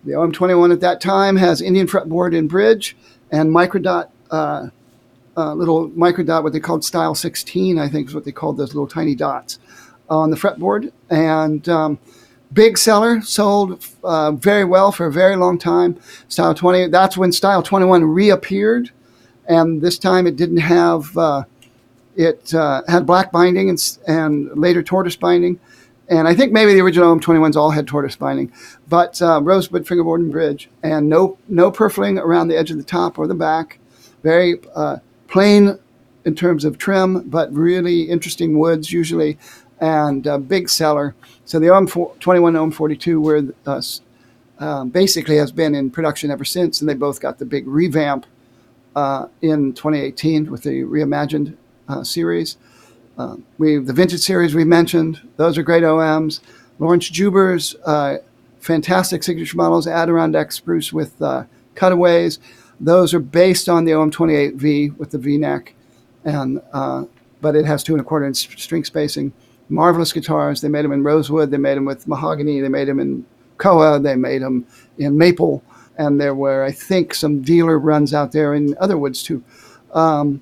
the 0.05 0.12
OM21 0.12 0.72
at 0.72 0.80
that 0.80 1.01
time 1.01 1.36
has 1.36 1.61
Indian 1.61 1.86
fretboard 1.86 2.36
and 2.36 2.48
bridge 2.48 2.96
and 3.30 3.51
microdot, 3.51 4.11
uh, 4.30 4.68
uh, 5.36 5.55
little 5.55 5.90
microdot, 5.90 6.42
what 6.42 6.53
they 6.53 6.61
called 6.61 6.84
style 6.84 7.14
16, 7.14 7.78
I 7.78 7.88
think 7.88 8.09
is 8.09 8.14
what 8.14 8.24
they 8.24 8.32
called 8.32 8.57
those 8.57 8.74
little 8.74 8.86
tiny 8.86 9.14
dots 9.14 9.59
on 10.09 10.30
the 10.30 10.36
fretboard. 10.36 10.92
And 11.11 11.68
um, 11.68 11.98
big 12.53 12.78
seller, 12.78 13.20
sold 13.20 13.86
uh, 14.03 14.32
very 14.32 14.64
well 14.64 14.90
for 14.90 15.07
a 15.07 15.12
very 15.12 15.36
long 15.36 15.59
time. 15.59 15.98
Style 16.28 16.55
20, 16.55 16.88
that's 16.88 17.16
when 17.16 17.32
Style 17.32 17.62
21 17.62 18.05
reappeared. 18.05 18.90
And 19.48 19.80
this 19.80 19.98
time 19.98 20.26
it 20.26 20.36
didn't 20.36 20.59
have, 20.59 21.16
uh, 21.16 21.44
it 22.16 22.55
uh, 22.55 22.82
had 22.88 23.07
black 23.07 23.32
binding 23.32 23.68
and, 23.68 23.98
and 24.07 24.51
later 24.59 24.82
tortoise 24.82 25.16
binding 25.16 25.61
and 26.11 26.27
I 26.27 26.35
think 26.35 26.53
maybe 26.53 26.75
the 26.75 26.81
original 26.81 27.17
M21s 27.17 27.55
all 27.55 27.71
had 27.71 27.87
tortoise 27.87 28.17
binding, 28.17 28.53
but 28.89 29.23
uh, 29.23 29.41
rosewood 29.41 29.87
fingerboard 29.87 30.21
and 30.21 30.33
bridge, 30.33 30.69
and 30.83 31.09
no 31.09 31.39
no 31.49 31.71
purfling 31.71 32.21
around 32.21 32.49
the 32.49 32.59
edge 32.59 32.71
of 32.73 32.77
the 32.77 32.83
top 32.83 33.19
or 33.19 33.27
the 33.29 33.35
back. 33.35 33.79
Very 34.25 34.61
uh, 34.75 34.99
plain 35.29 35.79
in 36.25 36.35
terms 36.35 36.65
of 36.65 36.77
trim, 36.77 37.23
but 37.29 37.53
really 37.55 38.03
interesting 38.03 38.59
woods 38.59 38.93
usually, 38.93 39.39
and 39.81 40.27
uh, 40.27 40.37
big 40.37 40.69
seller. 40.69 41.15
So 41.45 41.61
the 41.61 41.69
OM21 41.69 42.19
OM42 42.19 43.23
were 43.23 43.55
uh, 43.67 43.81
um, 44.59 44.91
basically 44.91 45.37
has 45.37 45.53
been 45.53 45.77
in 45.77 45.91
production 45.91 46.31
ever 46.33 46.45
since, 46.45 46.81
and 46.81 46.91
they 46.91 46.95
both 46.95 47.21
got 47.21 47.39
the 47.39 47.47
big 47.47 47.69
revamp 47.69 48.27
uh, 48.97 49.29
in 49.41 49.73
2018 49.75 50.51
with 50.51 50.65
the 50.65 50.83
reimagined 50.83 51.57
uh, 51.89 52.03
series. 52.03 52.57
Uh, 53.21 53.37
we 53.59 53.77
the 53.77 53.93
vintage 53.93 54.21
series 54.21 54.55
we 54.55 54.64
mentioned; 54.64 55.21
those 55.37 55.59
are 55.59 55.62
great 55.62 55.83
OMs. 55.83 56.41
Laurence 56.79 57.11
Juber's 57.11 57.77
uh, 57.85 58.16
fantastic 58.61 59.23
signature 59.23 59.59
models, 59.59 59.87
Adirondack 59.87 60.51
spruce 60.53 60.91
with 60.91 61.21
uh, 61.21 61.45
cutaways. 61.75 62.39
Those 62.81 63.12
are 63.12 63.21
based 63.21 63.68
on 63.68 63.85
the 63.85 63.93
OM28V 63.93 64.97
with 64.97 65.11
the 65.11 65.18
V-neck, 65.18 65.75
and 66.25 66.62
uh, 66.73 67.05
but 67.43 67.55
it 67.57 67.66
has 67.66 67.83
two 67.83 67.93
and 67.93 68.01
a 68.01 68.05
quarter 68.05 68.25
inch 68.25 68.59
string 68.59 68.85
spacing. 68.85 69.35
Marvelous 69.68 70.14
guitars. 70.14 70.62
They 70.62 70.68
made 70.68 70.87
them 70.87 70.93
in 70.93 71.05
rosewood. 71.05 71.51
They 71.51 71.59
made 71.59 71.77
them 71.77 71.85
with 71.85 72.09
mahogany. 72.09 72.61
They 72.61 72.71
made 72.71 72.89
them 72.89 73.01
in 73.01 73.27
koa. 73.59 74.01
They 74.01 74.16
made 74.16 74.41
them 74.41 74.66
in 74.97 75.18
maple. 75.18 75.62
And 75.99 76.18
there 76.18 76.35
were, 76.35 76.64
I 76.64 76.73
think, 76.73 77.12
some 77.12 77.43
dealer 77.43 77.79
runs 77.79 78.14
out 78.14 78.33
there 78.33 78.55
in 78.55 78.75
other 78.81 78.97
woods 78.97 79.23
too. 79.23 79.45
Um, 79.93 80.41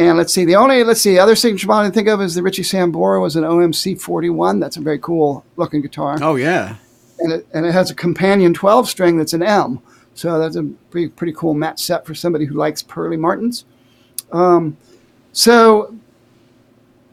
and 0.00 0.16
let's 0.16 0.32
see, 0.32 0.46
the 0.46 0.56
only 0.56 0.82
let's 0.82 1.02
see 1.02 1.18
other 1.18 1.36
signature 1.36 1.66
model 1.66 1.82
I 1.82 1.86
can 1.88 1.92
think 1.92 2.08
of 2.08 2.22
is 2.22 2.34
the 2.34 2.42
Richie 2.42 2.62
Sambora 2.62 3.20
was 3.20 3.36
an 3.36 3.44
OMC 3.44 4.00
41. 4.00 4.58
That's 4.58 4.78
a 4.78 4.80
very 4.80 4.98
cool 4.98 5.44
looking 5.56 5.82
guitar. 5.82 6.16
Oh 6.22 6.36
yeah, 6.36 6.76
and 7.18 7.34
it 7.34 7.46
and 7.52 7.66
it 7.66 7.72
has 7.72 7.90
a 7.90 7.94
companion 7.94 8.54
12 8.54 8.88
string 8.88 9.18
that's 9.18 9.34
an 9.34 9.42
M. 9.42 9.82
So 10.14 10.38
that's 10.38 10.56
a 10.56 10.62
pretty 10.90 11.08
pretty 11.08 11.34
cool 11.34 11.52
match 11.52 11.82
set 11.82 12.06
for 12.06 12.14
somebody 12.14 12.46
who 12.46 12.54
likes 12.54 12.82
Pearly 12.82 13.18
Martins. 13.18 13.66
Um, 14.32 14.78
so 15.32 15.94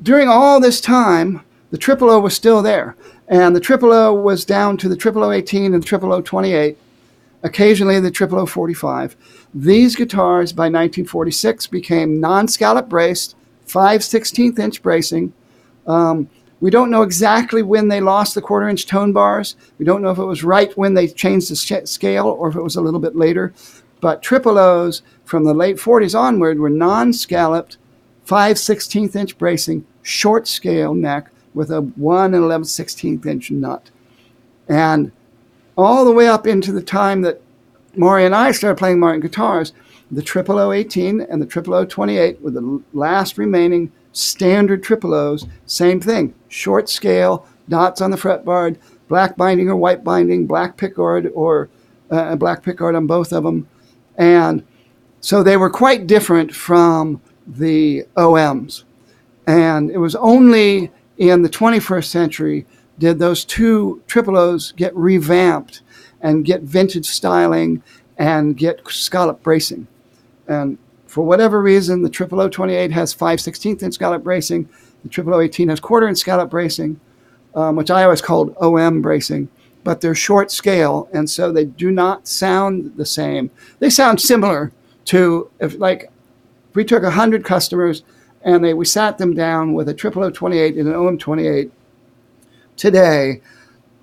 during 0.01 0.29
all 0.29 0.61
this 0.61 0.79
time, 0.79 1.41
the 1.71 1.77
Triple 1.77 2.09
O 2.09 2.21
was 2.21 2.35
still 2.35 2.61
there, 2.61 2.95
and 3.27 3.53
the 3.53 3.59
Triple 3.59 3.91
O 3.91 4.13
was 4.13 4.45
down 4.45 4.77
to 4.77 4.87
the 4.87 4.95
Triple 4.95 5.25
O 5.25 5.31
18 5.31 5.73
and 5.73 5.83
the 5.83 5.87
Triple 5.87 6.13
O 6.13 6.21
28 6.21 6.77
occasionally 7.43 7.99
the 7.99 8.11
Triple 8.11 8.39
O 8.39 8.45
45. 8.45 9.15
These 9.53 9.95
guitars 9.95 10.53
by 10.53 10.63
1946 10.63 11.67
became 11.67 12.19
non 12.19 12.47
scallop 12.47 12.89
braced, 12.89 13.35
5 13.65 14.01
16th 14.01 14.59
inch 14.59 14.81
bracing. 14.81 15.33
Um, 15.85 16.29
we 16.59 16.71
don't 16.71 16.89
know 16.89 17.03
exactly 17.03 17.61
when 17.61 17.87
they 17.87 18.01
lost 18.01 18.33
the 18.33 18.41
quarter 18.41 18.67
inch 18.67 18.87
tone 18.87 19.13
bars. 19.13 19.55
We 19.77 19.85
don't 19.85 20.01
know 20.01 20.09
if 20.09 20.17
it 20.17 20.25
was 20.25 20.43
right 20.43 20.75
when 20.75 20.95
they 20.95 21.07
changed 21.07 21.51
the 21.51 21.55
scale 21.85 22.27
or 22.27 22.49
if 22.49 22.55
it 22.55 22.63
was 22.63 22.75
a 22.75 22.81
little 22.81 22.99
bit 22.99 23.15
later. 23.15 23.53
But 24.01 24.23
triple 24.23 24.57
O's 24.57 25.01
from 25.23 25.43
the 25.43 25.53
late 25.53 25.77
40s 25.77 26.17
onward 26.17 26.59
were 26.59 26.69
non 26.69 27.13
scalloped, 27.13 27.77
5 28.25 28.57
16th 28.57 29.15
inch 29.15 29.37
bracing, 29.37 29.85
short 30.01 30.47
scale 30.47 30.93
neck 30.93 31.29
with 31.53 31.71
a 31.71 31.81
1 31.81 32.33
and 32.33 32.43
11 32.43 32.65
16th 32.65 33.25
inch 33.25 33.51
nut. 33.51 33.89
And 34.67 35.11
all 35.77 36.03
the 36.03 36.11
way 36.11 36.27
up 36.27 36.47
into 36.47 36.71
the 36.71 36.81
time 36.81 37.21
that 37.21 37.41
Maury 37.95 38.25
and 38.25 38.35
I 38.35 38.51
started 38.51 38.77
playing 38.77 38.99
Martin 38.99 39.21
guitars, 39.21 39.73
the 40.11 40.21
Triple 40.21 40.57
O 40.57 40.71
18 40.71 41.21
and 41.21 41.41
the 41.41 41.45
Triple 41.45 41.73
O 41.73 41.85
28 41.85 42.41
were 42.41 42.51
the 42.51 42.81
last 42.93 43.37
remaining 43.37 43.91
standard 44.11 44.83
Triple 44.83 45.13
O's. 45.13 45.45
Same 45.65 45.99
thing, 45.99 46.33
short 46.47 46.89
scale, 46.89 47.45
dots 47.69 48.01
on 48.01 48.11
the 48.11 48.17
fretboard, 48.17 48.77
black 49.07 49.35
binding 49.37 49.69
or 49.69 49.75
white 49.75 50.03
binding, 50.03 50.47
black 50.47 50.77
pickguard 50.77 51.29
or 51.33 51.69
uh, 52.09 52.35
black 52.35 52.63
pickguard 52.63 52.95
on 52.95 53.07
both 53.07 53.31
of 53.31 53.43
them. 53.43 53.67
And 54.17 54.65
so 55.21 55.43
they 55.43 55.57
were 55.57 55.69
quite 55.69 56.07
different 56.07 56.53
from 56.53 57.21
the 57.45 58.05
OMs. 58.15 58.83
And 59.45 59.91
it 59.91 59.97
was 59.97 60.15
only 60.15 60.91
in 61.17 61.41
the 61.41 61.49
21st 61.49 62.05
century 62.05 62.65
did 62.99 63.19
those 63.19 63.45
two 63.45 64.01
triple 64.07 64.37
O's 64.37 64.71
get 64.73 64.95
revamped 64.95 65.81
and 66.21 66.45
get 66.45 66.61
vintage 66.61 67.05
styling 67.05 67.83
and 68.17 68.57
get 68.57 68.81
scallop 68.87 69.43
bracing. 69.43 69.87
And 70.47 70.77
for 71.05 71.23
whatever 71.25 71.61
reason, 71.61 72.01
the 72.01 72.09
triple 72.09 72.41
O 72.41 72.49
28 72.49 72.91
has 72.91 73.13
5 73.13 73.39
16th 73.39 73.83
inch 73.83 73.93
scallop 73.93 74.23
bracing. 74.23 74.67
The 75.03 75.09
triple 75.09 75.35
O 75.35 75.39
18 75.39 75.69
has 75.69 75.79
quarter 75.79 76.07
inch 76.07 76.17
scallop 76.17 76.49
bracing, 76.49 76.99
um, 77.55 77.75
which 77.75 77.91
I 77.91 78.03
always 78.03 78.21
called 78.21 78.55
OM 78.59 79.01
bracing. 79.01 79.49
But 79.83 80.01
they're 80.01 80.15
short 80.15 80.51
scale, 80.51 81.07
and 81.13 81.29
so 81.29 81.51
they 81.51 81.63
do 81.63 81.91
not 81.91 82.27
sound 82.27 82.97
the 82.97 83.05
same. 83.05 83.51
They 83.79 83.89
sound 83.89 84.19
similar 84.19 84.73
to 85.05 85.49
if 85.59 85.79
like 85.79 86.11
we 86.73 86.83
took 86.83 87.03
100 87.03 87.45
customers 87.45 88.03
and 88.41 88.63
they 88.63 88.73
we 88.73 88.85
sat 88.85 89.17
them 89.17 89.33
down 89.33 89.73
with 89.73 89.87
a 89.87 89.93
triple 89.93 90.23
O 90.23 90.29
28 90.29 90.75
and 90.75 90.89
an 90.89 90.95
OM 90.95 91.17
28 91.17 91.71
today, 92.77 93.41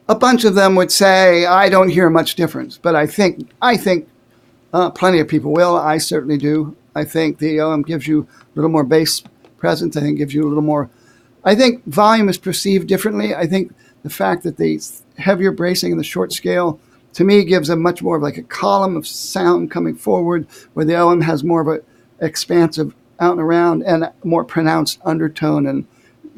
a 0.09 0.15
bunch 0.15 0.45
of 0.45 0.55
them 0.55 0.75
would 0.75 0.93
say, 0.93 1.47
"I 1.47 1.69
don't 1.69 1.89
hear 1.89 2.11
much 2.11 2.35
difference." 2.35 2.79
But 2.79 2.95
I 2.95 3.07
think 3.07 3.51
I 3.63 3.77
think 3.77 4.09
uh, 4.73 4.91
plenty 4.91 5.21
of 5.21 5.29
people 5.29 5.53
will. 5.53 5.77
I 5.77 5.99
certainly 5.99 6.37
do. 6.37 6.77
I 6.95 7.05
think 7.05 7.39
the 7.39 7.61
OM 7.61 7.83
gives 7.83 8.07
you 8.07 8.23
a 8.23 8.55
little 8.55 8.71
more 8.71 8.85
bass 8.85 9.23
presence. 9.57 9.97
I 9.97 10.01
think 10.01 10.19
gives 10.19 10.35
you 10.35 10.45
a 10.45 10.49
little 10.49 10.63
more. 10.63 10.91
I 11.45 11.55
think 11.55 11.85
volume 11.87 12.29
is 12.29 12.39
perceived 12.39 12.89
differently. 12.89 13.35
I 13.35 13.47
think 13.47 13.73
the 14.03 14.11
fact 14.11 14.43
that 14.43 14.57
the 14.57 14.81
heavier 15.17 15.53
bracing 15.53 15.93
in 15.93 15.99
the 15.99 16.05
short 16.05 16.33
scale 16.33 16.79
to 17.15 17.25
me 17.25 17.45
gives 17.45 17.71
a 17.71 17.77
much 17.77 18.03
more 18.03 18.17
of 18.17 18.23
like 18.23 18.37
a 18.37 18.43
column 18.43 18.97
of 18.97 19.07
sound 19.07 19.71
coming 19.71 19.95
forward, 19.95 20.47
where 20.75 20.85
the 20.85 20.97
OM 20.97 21.21
has 21.21 21.45
more 21.45 21.61
of 21.61 21.69
a 21.69 21.81
expansive 22.25 22.95
out 23.21 23.33
and 23.33 23.41
around 23.41 23.83
and 23.85 24.11
more 24.25 24.45
pronounced 24.45 25.01
undertone. 25.05 25.67
And 25.67 25.87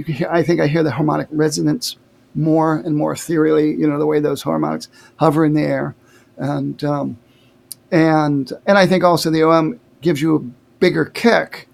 hear, 0.05 0.28
I 0.30 0.43
think 0.43 0.61
I 0.61 0.66
hear 0.66 0.82
the 0.82 0.91
harmonic 0.91 1.28
resonance 1.30 1.97
more 2.37 2.76
and 2.76 2.97
more 2.97 3.12
ethereally. 3.12 3.70
You 3.70 3.89
know 3.89 3.99
the 3.99 4.07
way 4.07 4.20
those 4.20 4.43
harmonics 4.43 4.89
hover 5.16 5.45
in 5.45 5.55
the 5.55 5.62
air, 5.62 5.95
and 6.37 6.82
um, 6.84 7.18
and 7.91 8.53
and 8.66 8.78
I 8.78 8.87
think 8.87 9.05
also 9.05 9.30
the 9.30 9.43
OM 9.43 9.80
gives 10.01 10.20
you 10.20 10.37
a 10.37 10.41
bigger 10.78 11.05
kick 11.05 11.68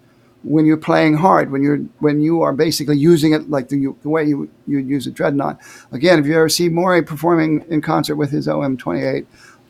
when 0.44 0.66
you're 0.66 0.76
playing 0.76 1.14
hard, 1.14 1.50
when 1.52 1.62
you're 1.62 1.78
when 2.00 2.20
you 2.20 2.42
are 2.42 2.52
basically 2.52 2.96
using 2.96 3.32
it 3.32 3.48
like 3.48 3.68
the, 3.68 3.94
the 4.02 4.08
way 4.08 4.24
you 4.24 4.50
you 4.66 4.78
use 4.78 5.06
a 5.06 5.10
dreadnought. 5.10 5.60
Again, 5.92 6.18
if 6.18 6.26
you 6.26 6.34
ever 6.34 6.48
see 6.48 6.68
Maury 6.68 7.02
performing 7.02 7.64
in 7.68 7.80
concert 7.80 8.16
with 8.16 8.30
his 8.30 8.46
OM28 8.46 9.26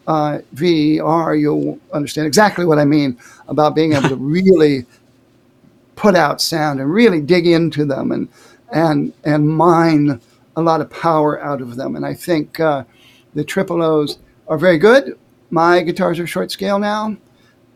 uh, 0.06 0.38
VER, 0.52 1.34
you'll 1.34 1.78
understand 1.92 2.26
exactly 2.26 2.64
what 2.64 2.78
I 2.78 2.84
mean 2.84 3.18
about 3.48 3.74
being 3.74 3.92
able 3.92 4.08
to 4.08 4.16
really 4.36 4.86
put 5.94 6.16
out 6.16 6.40
sound 6.40 6.80
and 6.80 6.92
really 6.92 7.20
dig 7.20 7.46
into 7.46 7.84
them 7.84 8.10
and 8.10 8.28
and 8.72 9.12
and 9.24 9.48
mine 9.48 10.20
a 10.56 10.62
lot 10.62 10.80
of 10.80 10.90
power 10.90 11.42
out 11.42 11.60
of 11.60 11.76
them. 11.76 11.96
And 11.96 12.04
I 12.04 12.14
think 12.14 12.60
uh, 12.60 12.84
the 13.34 13.44
triple 13.44 13.82
O's 13.82 14.18
are 14.48 14.58
very 14.58 14.78
good. 14.78 15.18
My 15.50 15.82
guitars 15.82 16.18
are 16.18 16.26
short 16.26 16.50
scale 16.50 16.78
now, 16.78 17.16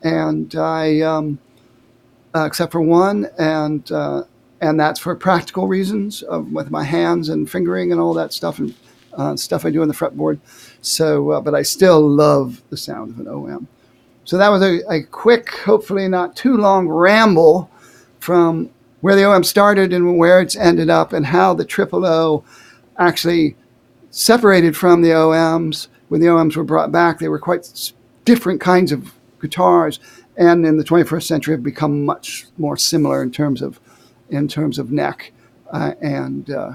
and 0.02 0.54
I. 0.54 1.00
Um, 1.00 1.38
uh, 2.36 2.44
except 2.44 2.70
for 2.70 2.82
one, 2.82 3.26
and 3.38 3.90
uh, 3.90 4.22
and 4.60 4.78
that's 4.78 5.00
for 5.00 5.14
practical 5.16 5.68
reasons 5.68 6.22
of, 6.22 6.52
with 6.52 6.70
my 6.70 6.84
hands 6.84 7.30
and 7.30 7.50
fingering 7.50 7.92
and 7.92 8.00
all 8.00 8.12
that 8.12 8.32
stuff 8.32 8.58
and 8.58 8.74
uh, 9.14 9.36
stuff 9.36 9.64
I 9.64 9.70
do 9.70 9.80
on 9.80 9.88
the 9.88 9.94
fretboard. 9.94 10.38
So, 10.82 11.30
uh, 11.30 11.40
but 11.40 11.54
I 11.54 11.62
still 11.62 12.06
love 12.06 12.62
the 12.68 12.76
sound 12.76 13.12
of 13.12 13.20
an 13.20 13.28
OM. 13.28 13.66
So 14.24 14.36
that 14.36 14.48
was 14.48 14.62
a, 14.62 14.80
a 14.90 15.02
quick, 15.02 15.50
hopefully 15.50 16.08
not 16.08 16.36
too 16.36 16.56
long 16.56 16.88
ramble 16.88 17.70
from 18.18 18.70
where 19.00 19.14
the 19.14 19.24
OM 19.24 19.44
started 19.44 19.92
and 19.92 20.18
where 20.18 20.40
it's 20.40 20.56
ended 20.56 20.90
up 20.90 21.12
and 21.12 21.24
how 21.24 21.54
the 21.54 21.64
triple 21.64 22.04
O 22.04 22.44
actually 22.98 23.56
separated 24.10 24.76
from 24.76 25.02
the 25.02 25.10
OMs. 25.10 25.88
When 26.08 26.20
the 26.20 26.28
OMs 26.28 26.56
were 26.56 26.64
brought 26.64 26.92
back, 26.92 27.18
they 27.18 27.28
were 27.28 27.38
quite 27.38 27.92
different 28.24 28.60
kinds 28.60 28.92
of 28.92 29.12
guitars 29.40 30.00
and 30.36 30.66
in 30.66 30.76
the 30.76 30.84
21st 30.84 31.22
century 31.22 31.54
have 31.54 31.62
become 31.62 32.04
much 32.04 32.46
more 32.58 32.76
similar 32.76 33.22
in 33.22 33.30
terms 33.30 33.62
of 33.62 33.80
in 34.30 34.48
terms 34.48 34.78
of 34.78 34.90
neck 34.92 35.32
uh, 35.72 35.92
and 36.00 36.50
uh, 36.50 36.72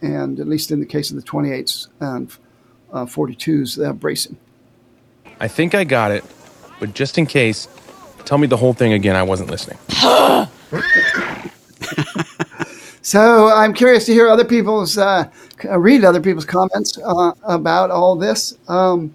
and 0.00 0.40
at 0.40 0.48
least 0.48 0.70
in 0.70 0.80
the 0.80 0.86
case 0.86 1.10
of 1.10 1.16
the 1.16 1.22
28s 1.22 1.88
and 2.00 2.36
uh, 2.92 3.04
42s 3.04 3.76
they 3.76 3.84
have 3.84 4.00
bracing 4.00 4.36
I 5.40 5.48
think 5.48 5.74
I 5.74 5.84
got 5.84 6.10
it 6.10 6.24
but 6.80 6.94
just 6.94 7.18
in 7.18 7.26
case 7.26 7.68
tell 8.24 8.38
me 8.38 8.46
the 8.46 8.56
whole 8.56 8.72
thing 8.72 8.92
again 8.92 9.16
I 9.16 9.22
wasn't 9.22 9.50
listening 9.50 9.78
so 13.02 13.48
I'm 13.48 13.74
curious 13.74 14.06
to 14.06 14.12
hear 14.12 14.28
other 14.28 14.44
people's 14.44 14.96
uh, 14.96 15.30
read 15.76 16.04
other 16.04 16.20
people's 16.20 16.44
comments 16.46 16.98
uh, 16.98 17.32
about 17.44 17.90
all 17.90 18.16
this 18.16 18.56
um, 18.68 19.14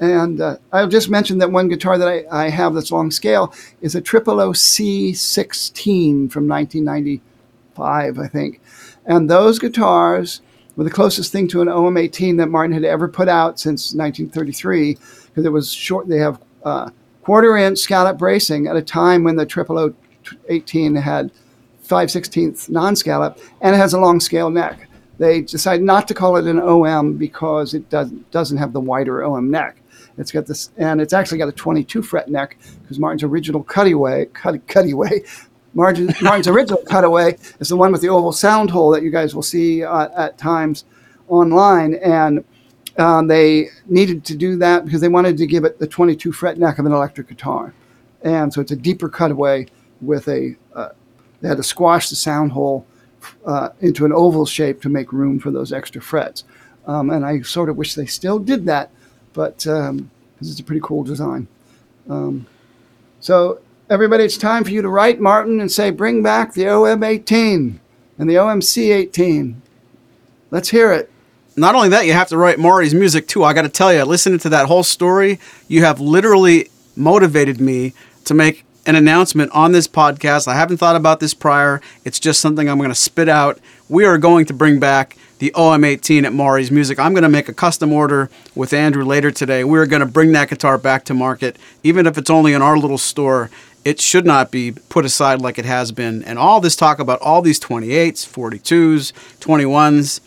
and 0.00 0.40
uh, 0.40 0.56
I'll 0.72 0.88
just 0.88 1.08
mention 1.08 1.38
that 1.38 1.50
one 1.50 1.68
guitar 1.68 1.98
that 1.98 2.08
I, 2.08 2.24
I 2.30 2.48
have 2.50 2.74
that's 2.74 2.90
long 2.90 3.10
scale 3.10 3.54
is 3.80 3.94
a 3.94 4.00
Triple 4.00 4.40
O 4.40 4.50
C16 4.50 6.30
from 6.30 6.48
1995, 6.48 8.18
I 8.18 8.26
think. 8.26 8.60
And 9.06 9.30
those 9.30 9.58
guitars 9.58 10.40
were 10.76 10.84
the 10.84 10.90
closest 10.90 11.30
thing 11.30 11.46
to 11.48 11.62
an 11.62 11.68
OM18 11.68 12.36
that 12.38 12.48
Martin 12.48 12.74
had 12.74 12.84
ever 12.84 13.06
put 13.06 13.28
out 13.28 13.60
since 13.60 13.94
1933, 13.94 14.94
because 15.26 15.46
it 15.46 15.52
was 15.52 15.72
short. 15.72 16.08
They 16.08 16.18
have 16.18 16.42
uh, 16.64 16.90
quarter 17.22 17.56
inch 17.56 17.78
scallop 17.78 18.18
bracing 18.18 18.66
at 18.66 18.76
a 18.76 18.82
time 18.82 19.22
when 19.22 19.36
the 19.36 19.46
Triple 19.46 19.78
O 19.78 19.94
18 20.48 20.96
had 20.96 21.30
5 21.84 22.08
16th 22.08 22.70
non 22.70 22.96
scallop 22.96 23.38
and 23.60 23.74
it 23.74 23.78
has 23.78 23.92
a 23.92 24.00
long 24.00 24.20
scale 24.20 24.50
neck. 24.50 24.88
They 25.18 25.42
decided 25.42 25.84
not 25.84 26.08
to 26.08 26.14
call 26.14 26.36
it 26.36 26.46
an 26.46 26.60
OM 26.60 27.16
because 27.16 27.74
it 27.74 27.88
does, 27.88 28.10
doesn't 28.30 28.58
have 28.58 28.72
the 28.72 28.80
wider 28.80 29.24
OM 29.24 29.50
neck. 29.50 29.76
It's 30.18 30.32
got 30.32 30.46
this, 30.46 30.70
and 30.76 31.00
it's 31.00 31.12
actually 31.12 31.38
got 31.38 31.48
a 31.48 31.52
22 31.52 32.02
fret 32.02 32.28
neck 32.28 32.56
because 32.82 32.98
Martin's 32.98 33.22
original 33.22 33.62
cutaway, 33.64 34.26
cut, 34.26 34.66
cutaway, 34.66 35.22
Martin, 35.74 36.14
Martin's 36.22 36.48
original 36.48 36.82
cutaway 36.88 37.36
is 37.58 37.68
the 37.68 37.76
one 37.76 37.92
with 37.92 38.00
the 38.00 38.08
oval 38.08 38.32
sound 38.32 38.70
hole 38.70 38.90
that 38.90 39.02
you 39.02 39.10
guys 39.10 39.34
will 39.34 39.42
see 39.42 39.84
uh, 39.84 40.08
at 40.16 40.38
times 40.38 40.84
online, 41.28 41.94
and 41.94 42.44
um, 42.96 43.26
they 43.26 43.68
needed 43.86 44.24
to 44.24 44.36
do 44.36 44.56
that 44.56 44.84
because 44.84 45.00
they 45.00 45.08
wanted 45.08 45.36
to 45.36 45.46
give 45.46 45.64
it 45.64 45.78
the 45.78 45.86
22 45.86 46.32
fret 46.32 46.58
neck 46.58 46.78
of 46.78 46.86
an 46.86 46.92
electric 46.92 47.28
guitar, 47.28 47.74
and 48.22 48.52
so 48.52 48.60
it's 48.60 48.72
a 48.72 48.76
deeper 48.76 49.08
cutaway 49.08 49.66
with 50.00 50.28
a. 50.28 50.56
Uh, 50.74 50.90
they 51.44 51.48
had 51.48 51.58
to 51.58 51.62
squash 51.62 52.08
the 52.08 52.16
sound 52.16 52.52
hole 52.52 52.86
uh, 53.44 53.68
into 53.80 54.06
an 54.06 54.12
oval 54.12 54.46
shape 54.46 54.80
to 54.80 54.88
make 54.88 55.12
room 55.12 55.38
for 55.38 55.50
those 55.50 55.72
extra 55.72 56.00
frets, 56.00 56.44
um, 56.86 57.10
and 57.10 57.24
I 57.24 57.42
sort 57.42 57.68
of 57.68 57.76
wish 57.76 57.94
they 57.94 58.06
still 58.06 58.38
did 58.38 58.64
that 58.64 58.90
but 59.34 59.58
because 59.58 59.90
um, 59.90 60.10
it's 60.40 60.58
a 60.58 60.64
pretty 60.64 60.80
cool 60.82 61.04
design. 61.04 61.46
Um, 62.08 62.46
so 63.20 63.60
everybody, 63.90 64.24
it's 64.24 64.38
time 64.38 64.64
for 64.64 64.70
you 64.70 64.80
to 64.80 64.88
write 64.88 65.20
Martin 65.20 65.60
and 65.60 65.70
say, 65.70 65.90
bring 65.90 66.22
back 66.22 66.54
the 66.54 66.64
OM18 66.64 67.78
and 68.18 68.30
the 68.30 68.34
OMC18. 68.34 69.56
Let's 70.50 70.70
hear 70.70 70.92
it. 70.92 71.10
Not 71.56 71.74
only 71.74 71.90
that, 71.90 72.06
you 72.06 72.12
have 72.12 72.28
to 72.28 72.36
write 72.36 72.58
Maury's 72.58 72.94
music 72.94 73.28
too. 73.28 73.44
I 73.44 73.52
got 73.52 73.62
to 73.62 73.68
tell 73.68 73.92
you, 73.92 74.02
listening 74.04 74.38
to 74.40 74.48
that 74.48 74.66
whole 74.66 74.82
story, 74.82 75.38
you 75.68 75.84
have 75.84 76.00
literally 76.00 76.70
motivated 76.96 77.60
me 77.60 77.92
to 78.24 78.34
make 78.34 78.64
an 78.86 78.96
announcement 78.96 79.50
on 79.52 79.72
this 79.72 79.88
podcast. 79.88 80.46
I 80.46 80.54
haven't 80.54 80.76
thought 80.76 80.96
about 80.96 81.20
this 81.20 81.34
prior. 81.34 81.80
It's 82.04 82.20
just 82.20 82.40
something 82.40 82.68
I'm 82.68 82.78
going 82.78 82.90
to 82.90 82.94
spit 82.94 83.28
out. 83.28 83.58
We 83.88 84.04
are 84.04 84.18
going 84.18 84.46
to 84.46 84.54
bring 84.54 84.78
back 84.78 85.16
the 85.38 85.50
OM18 85.52 86.24
at 86.24 86.32
Maury's 86.32 86.70
Music. 86.70 86.98
I'm 86.98 87.12
going 87.12 87.22
to 87.22 87.28
make 87.28 87.48
a 87.48 87.54
custom 87.54 87.92
order 87.92 88.30
with 88.54 88.72
Andrew 88.72 89.04
later 89.04 89.30
today. 89.30 89.64
We're 89.64 89.86
going 89.86 90.00
to 90.00 90.06
bring 90.06 90.32
that 90.32 90.48
guitar 90.48 90.78
back 90.78 91.04
to 91.04 91.14
market, 91.14 91.56
even 91.82 92.06
if 92.06 92.16
it's 92.18 92.30
only 92.30 92.52
in 92.52 92.62
our 92.62 92.76
little 92.76 92.98
store. 92.98 93.50
It 93.84 94.00
should 94.00 94.24
not 94.24 94.50
be 94.50 94.72
put 94.72 95.04
aside 95.04 95.42
like 95.42 95.58
it 95.58 95.66
has 95.66 95.92
been. 95.92 96.22
And 96.24 96.38
all 96.38 96.60
this 96.60 96.76
talk 96.76 96.98
about 96.98 97.20
all 97.20 97.42
these 97.42 97.60
28s, 97.60 98.26
42s, 98.26 99.12
21s, 99.40 100.20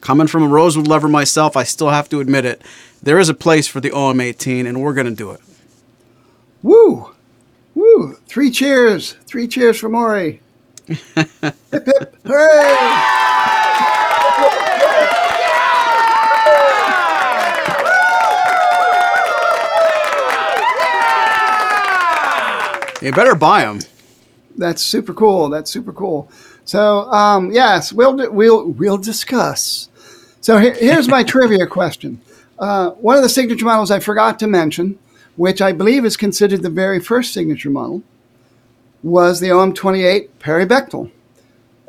coming 0.00 0.26
from 0.26 0.42
a 0.42 0.48
Rosewood 0.48 0.86
lover 0.86 1.08
myself, 1.08 1.56
I 1.56 1.64
still 1.64 1.90
have 1.90 2.08
to 2.08 2.20
admit 2.20 2.46
it. 2.46 2.62
There 3.02 3.18
is 3.18 3.28
a 3.28 3.34
place 3.34 3.66
for 3.66 3.80
the 3.80 3.90
OM18, 3.90 4.66
and 4.66 4.80
we're 4.80 4.94
going 4.94 5.06
to 5.06 5.14
do 5.14 5.30
it. 5.30 5.40
Woo! 6.62 7.14
Woo! 7.96 8.14
Three 8.26 8.50
cheers! 8.50 9.12
Three 9.26 9.48
cheers 9.48 9.78
for 9.78 9.88
Maury! 9.88 10.40
hip 10.86 11.06
hip! 11.70 12.16
Hooray! 12.24 13.16
You 23.02 23.12
better 23.12 23.34
buy 23.34 23.64
them. 23.64 23.80
That's 24.58 24.82
super 24.82 25.14
cool. 25.14 25.48
That's 25.48 25.70
super 25.70 25.92
cool. 25.92 26.30
So 26.66 27.10
um, 27.10 27.50
yes, 27.50 27.92
we'll 27.92 28.30
we'll 28.30 28.68
we'll 28.72 28.98
discuss 28.98 29.88
So 30.42 30.58
here, 30.58 30.74
here's 30.74 31.08
my 31.08 31.22
trivia 31.32 31.66
question. 31.66 32.20
Uh, 32.58 32.90
one 32.90 33.16
of 33.16 33.22
the 33.22 33.28
signature 33.30 33.64
models 33.64 33.90
I 33.90 34.00
forgot 34.00 34.38
to 34.40 34.46
mention, 34.46 34.98
which 35.40 35.62
I 35.62 35.72
believe 35.72 36.04
is 36.04 36.18
considered 36.18 36.60
the 36.60 36.68
very 36.68 37.00
first 37.00 37.32
signature 37.32 37.70
model, 37.70 38.02
was 39.02 39.40
the 39.40 39.48
OM28 39.48 40.28
Perry 40.38 40.66
Bechtel. 40.66 41.10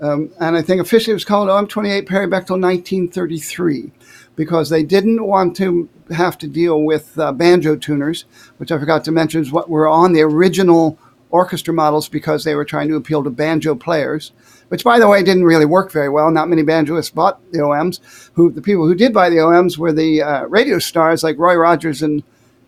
Um, 0.01 0.31
and 0.39 0.55
I 0.55 0.61
think 0.61 0.79
officially 0.79 1.11
it 1.11 1.15
was 1.15 1.25
called 1.25 1.49
OM28 1.49 2.07
Perry 2.07 2.27
Bechtel 2.27 2.61
1933 2.61 3.91
because 4.37 4.69
they 4.69 4.83
didn't 4.83 5.27
want 5.27 5.57
to 5.57 5.89
have 6.11 6.37
to 6.37 6.47
deal 6.47 6.81
with 6.81 7.19
uh, 7.19 7.33
banjo 7.33 7.75
tuners, 7.75 8.23
which 8.55 8.71
I 8.71 8.79
forgot 8.79 9.03
to 9.03 9.11
mention 9.11 9.41
is 9.41 9.51
what 9.51 9.69
were 9.69 9.85
on 9.85 10.13
the 10.13 10.21
original 10.21 10.97
orchestra 11.29 11.73
models 11.73 12.07
because 12.07 12.45
they 12.45 12.55
were 12.55 12.63
trying 12.63 12.87
to 12.87 12.95
appeal 12.95 13.21
to 13.21 13.29
banjo 13.29 13.75
players, 13.75 14.31
which, 14.69 14.85
by 14.85 14.97
the 14.97 15.09
way, 15.09 15.23
didn't 15.23 15.43
really 15.43 15.65
work 15.65 15.91
very 15.91 16.07
well. 16.07 16.31
Not 16.31 16.47
many 16.47 16.63
banjoists 16.63 17.13
bought 17.13 17.41
the 17.51 17.59
OMs. 17.59 17.99
Who 18.35 18.49
the 18.49 18.61
people 18.61 18.87
who 18.87 18.95
did 18.95 19.13
buy 19.13 19.29
the 19.29 19.43
OMs 19.43 19.77
were 19.77 19.91
the 19.91 20.21
uh, 20.21 20.45
radio 20.45 20.79
stars 20.79 21.21
like 21.21 21.37
Roy 21.37 21.55
Rogers 21.55 22.01
and 22.01 22.23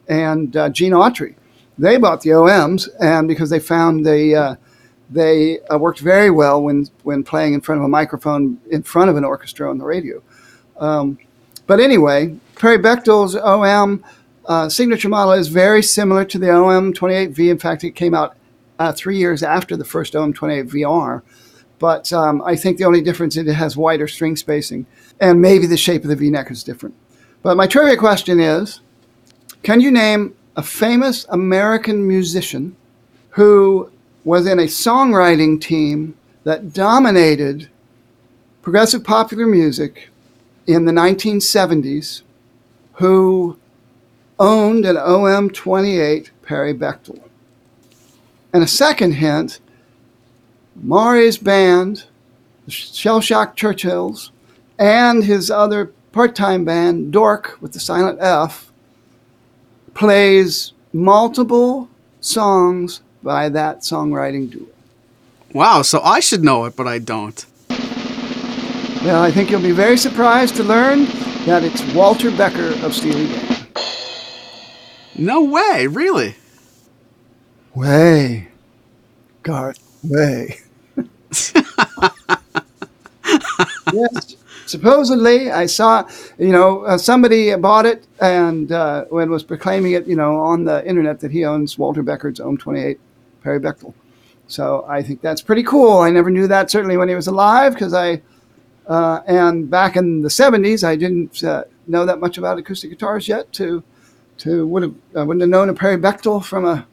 and 0.08 0.56
uh, 0.56 0.70
Gene 0.70 0.94
Autry. 0.94 1.36
They 1.78 1.98
bought 1.98 2.22
the 2.22 2.32
OMs, 2.32 2.88
and 3.00 3.28
because 3.28 3.50
they 3.50 3.60
found 3.60 4.06
they 4.06 4.36
uh, 4.36 4.56
they 5.10 5.60
uh, 5.62 5.78
worked 5.78 6.00
very 6.00 6.30
well 6.30 6.62
when 6.62 6.88
when 7.04 7.24
playing 7.24 7.54
in 7.54 7.62
front 7.62 7.80
of 7.80 7.86
a 7.86 7.90
microphone 7.90 8.60
in 8.70 8.84
front 8.84 9.10
of 9.10 9.18
an 9.18 9.24
orchestra 9.24 9.70
on 9.70 9.78
the 9.78 9.86
radio. 9.86 10.22
Um, 10.78 11.18
but 11.66 11.80
anyway, 11.80 12.36
Perry 12.56 12.78
Bechtel's 12.78 13.36
OM 13.36 14.04
uh, 14.46 14.70
signature 14.70 15.10
model 15.10 15.34
is 15.34 15.48
very 15.48 15.82
similar 15.82 16.26
to 16.26 16.38
the 16.38 16.48
OM28V. 16.48 17.50
In 17.50 17.58
fact, 17.58 17.84
it 17.84 17.92
came 17.92 18.14
out 18.14 18.36
uh, 18.80 18.92
three 18.92 19.18
years 19.18 19.44
after 19.44 19.78
the 19.78 19.86
first 19.86 20.14
OM28 20.14 20.70
VR. 20.70 21.22
But 21.80 22.12
um, 22.14 22.42
I 22.44 22.56
think 22.56 22.78
the 22.78 22.86
only 22.86 23.02
difference 23.02 23.36
is 23.36 23.48
it 23.48 23.54
has 23.54 23.76
wider 23.76 24.08
string 24.08 24.36
spacing, 24.36 24.86
and 25.20 25.42
maybe 25.42 25.66
the 25.68 25.78
shape 25.78 26.04
of 26.04 26.10
the 26.10 26.16
V-neck 26.16 26.50
is 26.50 26.64
different. 26.64 26.96
But 27.42 27.58
my 27.58 27.68
trivia 27.68 27.98
question 27.98 28.40
is, 28.40 28.80
can 29.64 29.82
you 29.82 29.92
name 29.92 30.36
a 30.56 30.62
famous 30.62 31.26
American 31.30 32.08
musician 32.08 32.76
who 33.32 33.90
was 34.24 34.46
in 34.46 34.60
a 34.60 34.64
songwriting 34.64 35.60
team 35.60 36.16
that 36.44 36.74
dominated 36.74 37.70
progressive 38.62 39.04
popular 39.04 39.48
music 39.48 40.10
in 40.68 40.86
the 40.86 40.92
1970s 40.92 42.22
who 42.94 43.58
owned 44.38 44.86
an 44.86 44.98
OM 44.98 45.50
28 45.50 46.32
Perry 46.42 46.74
Bechtel. 46.74 47.22
And 48.54 48.64
a 48.64 48.68
second 48.68 49.14
hint 49.14 49.60
Maury's 50.76 51.38
band, 51.38 52.06
the 52.66 52.72
Shell 52.72 53.22
Shock 53.22 53.56
Churchills, 53.56 54.32
and 54.78 55.24
his 55.24 55.50
other 55.50 55.88
part 56.12 56.36
time 56.36 56.66
band, 56.66 57.14
Dork 57.14 57.58
with 57.62 57.74
the 57.74 57.80
silent 57.80 58.20
F, 58.22 58.73
plays 59.94 60.74
multiple 60.92 61.90
songs 62.22 63.02
by 63.22 63.50
that 63.50 63.80
songwriting 63.80 64.52
duo. 64.52 64.68
Wow, 65.54 65.82
so 65.84 66.02
I 66.02 66.20
should 66.20 66.44
know 66.44 66.66
it, 66.66 66.76
but 66.76 66.88
I 66.88 67.00
don't. 67.00 67.46
Well, 69.04 69.22
I 69.22 69.32
think 69.32 69.52
you'll 69.52 69.62
be 69.62 69.72
very 69.72 69.98
surprised 69.98 70.56
to 70.56 70.64
learn 70.64 71.06
that 71.46 71.64
it's 71.64 71.84
Walter 71.94 72.32
Becker 72.32 72.74
of 72.86 72.96
Steely 72.96 73.28
Dan. 73.28 73.68
No 75.16 75.44
way, 75.44 75.88
really? 75.88 76.36
Way. 77.76 78.48
Garth, 79.44 79.80
way. 80.04 80.60
yes, 83.94 84.36
supposedly 84.74 85.52
I 85.52 85.68
saw, 85.68 86.10
you 86.40 86.52
know, 86.52 86.84
uh, 86.84 86.98
somebody 86.98 87.56
bought 87.56 87.86
it 87.86 88.08
and 88.20 88.72
uh, 88.72 89.06
was 89.12 89.44
proclaiming 89.44 89.92
it, 89.92 90.08
you 90.08 90.16
know, 90.16 90.40
on 90.40 90.66
the 90.66 90.86
internet 90.88 91.20
that 91.20 91.32
he 91.32 91.46
owns 91.46 91.78
Walter 91.78 92.02
Becker's 92.02 92.40
OM 92.40 92.58
28 92.58 93.00
Perry 93.44 93.60
Bechtel. 93.60 93.94
So 94.48 94.84
I 94.88 95.04
think 95.04 95.22
that's 95.22 95.44
pretty 95.44 95.64
cool. 95.64 96.00
I 96.00 96.10
never 96.10 96.32
knew 96.32 96.48
that 96.48 96.72
certainly 96.72 96.98
when 96.98 97.08
he 97.08 97.14
was 97.14 97.28
alive 97.28 97.74
because 97.74 97.94
I, 97.94 98.24
uh, 98.88 99.22
and 99.28 99.70
back 99.70 99.96
in 99.96 100.24
the 100.24 100.30
70s, 100.30 100.84
I 100.84 100.96
didn't 100.96 101.44
uh, 101.44 101.66
know 101.86 102.06
that 102.06 102.20
much 102.20 102.40
about 102.40 102.58
acoustic 102.58 102.90
guitars 102.90 103.28
yet 103.28 103.52
to, 103.54 103.84
to 104.40 104.66
would 104.66 104.84
have, 104.84 104.96
I 105.16 105.22
wouldn't 105.24 105.42
have 105.42 105.50
known 105.52 105.70
a 105.70 105.74
Perry 105.76 105.98
Bechtel 105.98 106.44
from 106.44 106.66
a, 106.66 106.88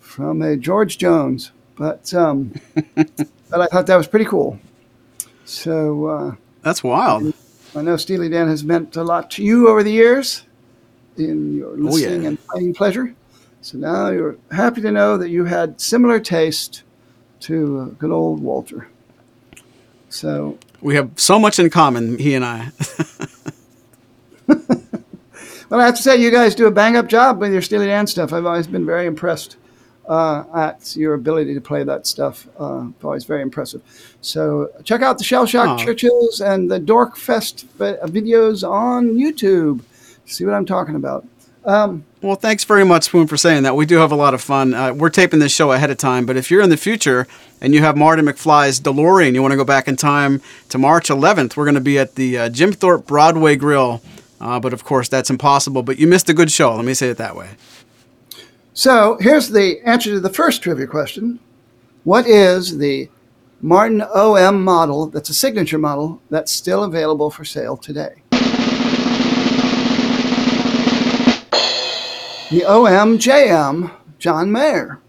from 0.00 0.42
a 0.42 0.56
George 0.56 0.98
Jones. 0.98 1.52
But, 1.76 2.12
um, 2.14 2.52
but 2.94 3.60
I 3.60 3.66
thought 3.66 3.86
that 3.86 3.96
was 3.96 4.08
pretty 4.08 4.24
cool. 4.24 4.58
So, 5.44 6.06
uh, 6.06 6.34
That's 6.66 6.82
wild. 6.82 7.32
I 7.76 7.82
know 7.82 7.96
Steely 7.96 8.28
Dan 8.28 8.48
has 8.48 8.64
meant 8.64 8.96
a 8.96 9.04
lot 9.04 9.30
to 9.32 9.44
you 9.44 9.68
over 9.68 9.84
the 9.84 9.92
years 9.92 10.42
in 11.16 11.56
your 11.56 11.76
listening 11.76 12.22
yeah. 12.22 12.28
and 12.30 12.46
playing 12.48 12.74
pleasure. 12.74 13.14
So 13.60 13.78
now 13.78 14.10
you're 14.10 14.36
happy 14.50 14.80
to 14.80 14.90
know 14.90 15.16
that 15.16 15.28
you 15.28 15.44
had 15.44 15.80
similar 15.80 16.18
taste 16.18 16.82
to 17.42 17.78
uh, 17.78 17.84
good 18.00 18.10
old 18.10 18.42
Walter. 18.42 18.88
So, 20.08 20.58
We 20.80 20.96
have 20.96 21.12
so 21.14 21.38
much 21.38 21.60
in 21.60 21.70
common, 21.70 22.18
he 22.18 22.34
and 22.34 22.44
I. 22.44 22.72
well, 24.48 25.80
I 25.80 25.86
have 25.86 25.94
to 25.94 26.02
say, 26.02 26.16
you 26.16 26.32
guys 26.32 26.56
do 26.56 26.66
a 26.66 26.72
bang 26.72 26.96
up 26.96 27.06
job 27.06 27.38
with 27.38 27.52
your 27.52 27.62
Steely 27.62 27.86
Dan 27.86 28.08
stuff. 28.08 28.32
I've 28.32 28.44
always 28.44 28.66
been 28.66 28.84
very 28.84 29.06
impressed 29.06 29.56
uh, 30.08 30.44
at 30.54 30.96
your 30.96 31.14
ability 31.14 31.54
to 31.54 31.60
play 31.60 31.82
that 31.84 32.06
stuff. 32.06 32.46
Uh, 32.58 32.86
always 33.02 33.24
very 33.24 33.42
impressive. 33.42 33.82
So, 34.20 34.70
check 34.84 35.02
out 35.02 35.18
the 35.18 35.24
Shell 35.24 35.46
Shock 35.46 35.68
Aw. 35.68 35.84
Churchills 35.84 36.40
and 36.40 36.70
the 36.70 36.78
Dork 36.78 37.16
Fest 37.16 37.66
videos 37.78 38.68
on 38.68 39.14
YouTube. 39.14 39.82
See 40.26 40.44
what 40.44 40.54
I'm 40.54 40.66
talking 40.66 40.94
about. 40.96 41.26
Um, 41.64 42.04
Well, 42.22 42.36
thanks 42.36 42.62
very 42.62 42.84
much, 42.84 43.04
Spoon, 43.04 43.26
for 43.26 43.36
saying 43.36 43.64
that. 43.64 43.74
We 43.74 43.86
do 43.86 43.96
have 43.96 44.12
a 44.12 44.16
lot 44.16 44.34
of 44.34 44.40
fun. 44.40 44.72
Uh, 44.72 44.92
we're 44.94 45.10
taping 45.10 45.40
this 45.40 45.52
show 45.52 45.72
ahead 45.72 45.90
of 45.90 45.96
time, 45.98 46.24
but 46.24 46.36
if 46.36 46.48
you're 46.50 46.62
in 46.62 46.70
the 46.70 46.76
future 46.76 47.26
and 47.60 47.74
you 47.74 47.80
have 47.82 47.96
Marty 47.96 48.22
McFly's 48.22 48.80
DeLorean, 48.80 49.34
you 49.34 49.42
want 49.42 49.50
to 49.50 49.56
go 49.56 49.64
back 49.64 49.88
in 49.88 49.96
time 49.96 50.40
to 50.68 50.78
March 50.78 51.08
11th, 51.08 51.56
we're 51.56 51.64
going 51.64 51.74
to 51.74 51.80
be 51.80 51.98
at 51.98 52.14
the 52.14 52.38
uh, 52.38 52.48
Jim 52.48 52.72
Thorpe 52.72 53.06
Broadway 53.06 53.56
Grill. 53.56 54.00
Uh, 54.40 54.60
but 54.60 54.72
of 54.72 54.84
course, 54.84 55.08
that's 55.08 55.30
impossible. 55.30 55.82
But 55.82 55.98
you 55.98 56.06
missed 56.06 56.28
a 56.28 56.34
good 56.34 56.52
show. 56.52 56.74
Let 56.76 56.84
me 56.84 56.94
say 56.94 57.08
it 57.08 57.16
that 57.16 57.34
way. 57.34 57.50
So 58.78 59.16
here's 59.20 59.48
the 59.48 59.80
answer 59.86 60.10
to 60.10 60.20
the 60.20 60.28
first 60.28 60.60
trivia 60.60 60.86
question 60.86 61.40
What 62.04 62.26
is 62.26 62.76
the 62.76 63.08
Martin 63.62 64.02
OM 64.02 64.62
model 64.62 65.06
that's 65.06 65.30
a 65.30 65.34
signature 65.34 65.78
model 65.78 66.20
that's 66.28 66.52
still 66.52 66.84
available 66.84 67.30
for 67.30 67.42
sale 67.42 67.78
today? 67.78 68.16
The 72.50 72.64
OMJM 72.66 73.96
John 74.18 74.52
Mayer. 74.52 75.00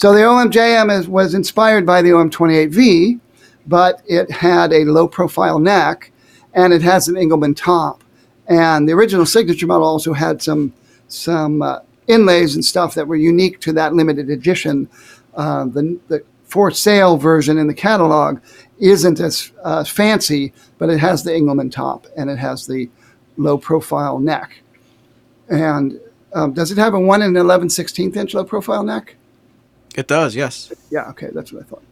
So 0.00 0.14
the 0.14 0.20
OMJM 0.20 0.98
is, 0.98 1.08
was 1.08 1.34
inspired 1.34 1.84
by 1.84 2.00
the 2.00 2.08
OM28V, 2.08 3.20
but 3.66 4.00
it 4.06 4.30
had 4.30 4.72
a 4.72 4.86
low 4.86 5.06
profile 5.06 5.58
neck 5.58 6.10
and 6.54 6.72
it 6.72 6.80
has 6.80 7.06
an 7.08 7.16
Engelmann 7.16 7.54
top. 7.54 8.02
And 8.46 8.88
the 8.88 8.94
original 8.94 9.26
signature 9.26 9.66
model 9.66 9.86
also 9.86 10.14
had 10.14 10.40
some, 10.40 10.72
some 11.08 11.60
uh, 11.60 11.80
inlays 12.06 12.54
and 12.54 12.64
stuff 12.64 12.94
that 12.94 13.06
were 13.06 13.16
unique 13.16 13.60
to 13.60 13.74
that 13.74 13.92
limited 13.92 14.30
edition. 14.30 14.88
Uh, 15.34 15.66
the, 15.66 16.00
the 16.08 16.24
for 16.44 16.70
sale 16.70 17.18
version 17.18 17.58
in 17.58 17.66
the 17.66 17.74
catalog 17.74 18.40
isn't 18.78 19.20
as 19.20 19.52
uh, 19.64 19.84
fancy, 19.84 20.54
but 20.78 20.88
it 20.88 20.96
has 20.96 21.24
the 21.24 21.30
Engelmann 21.30 21.70
top 21.70 22.06
and 22.16 22.30
it 22.30 22.38
has 22.38 22.66
the 22.66 22.88
low 23.36 23.58
profile 23.58 24.18
neck. 24.18 24.62
And 25.50 26.00
um, 26.32 26.54
does 26.54 26.70
it 26.70 26.78
have 26.78 26.94
a 26.94 27.00
1 27.00 27.20
and 27.20 27.36
11 27.36 27.68
16th 27.68 28.16
inch 28.16 28.32
low 28.32 28.44
profile 28.44 28.82
neck? 28.82 29.16
It 29.96 30.06
does, 30.06 30.36
yes. 30.36 30.72
Yeah, 30.90 31.08
okay, 31.10 31.28
that's 31.32 31.52
what 31.52 31.62
I 31.62 31.66
thought. 31.66 31.82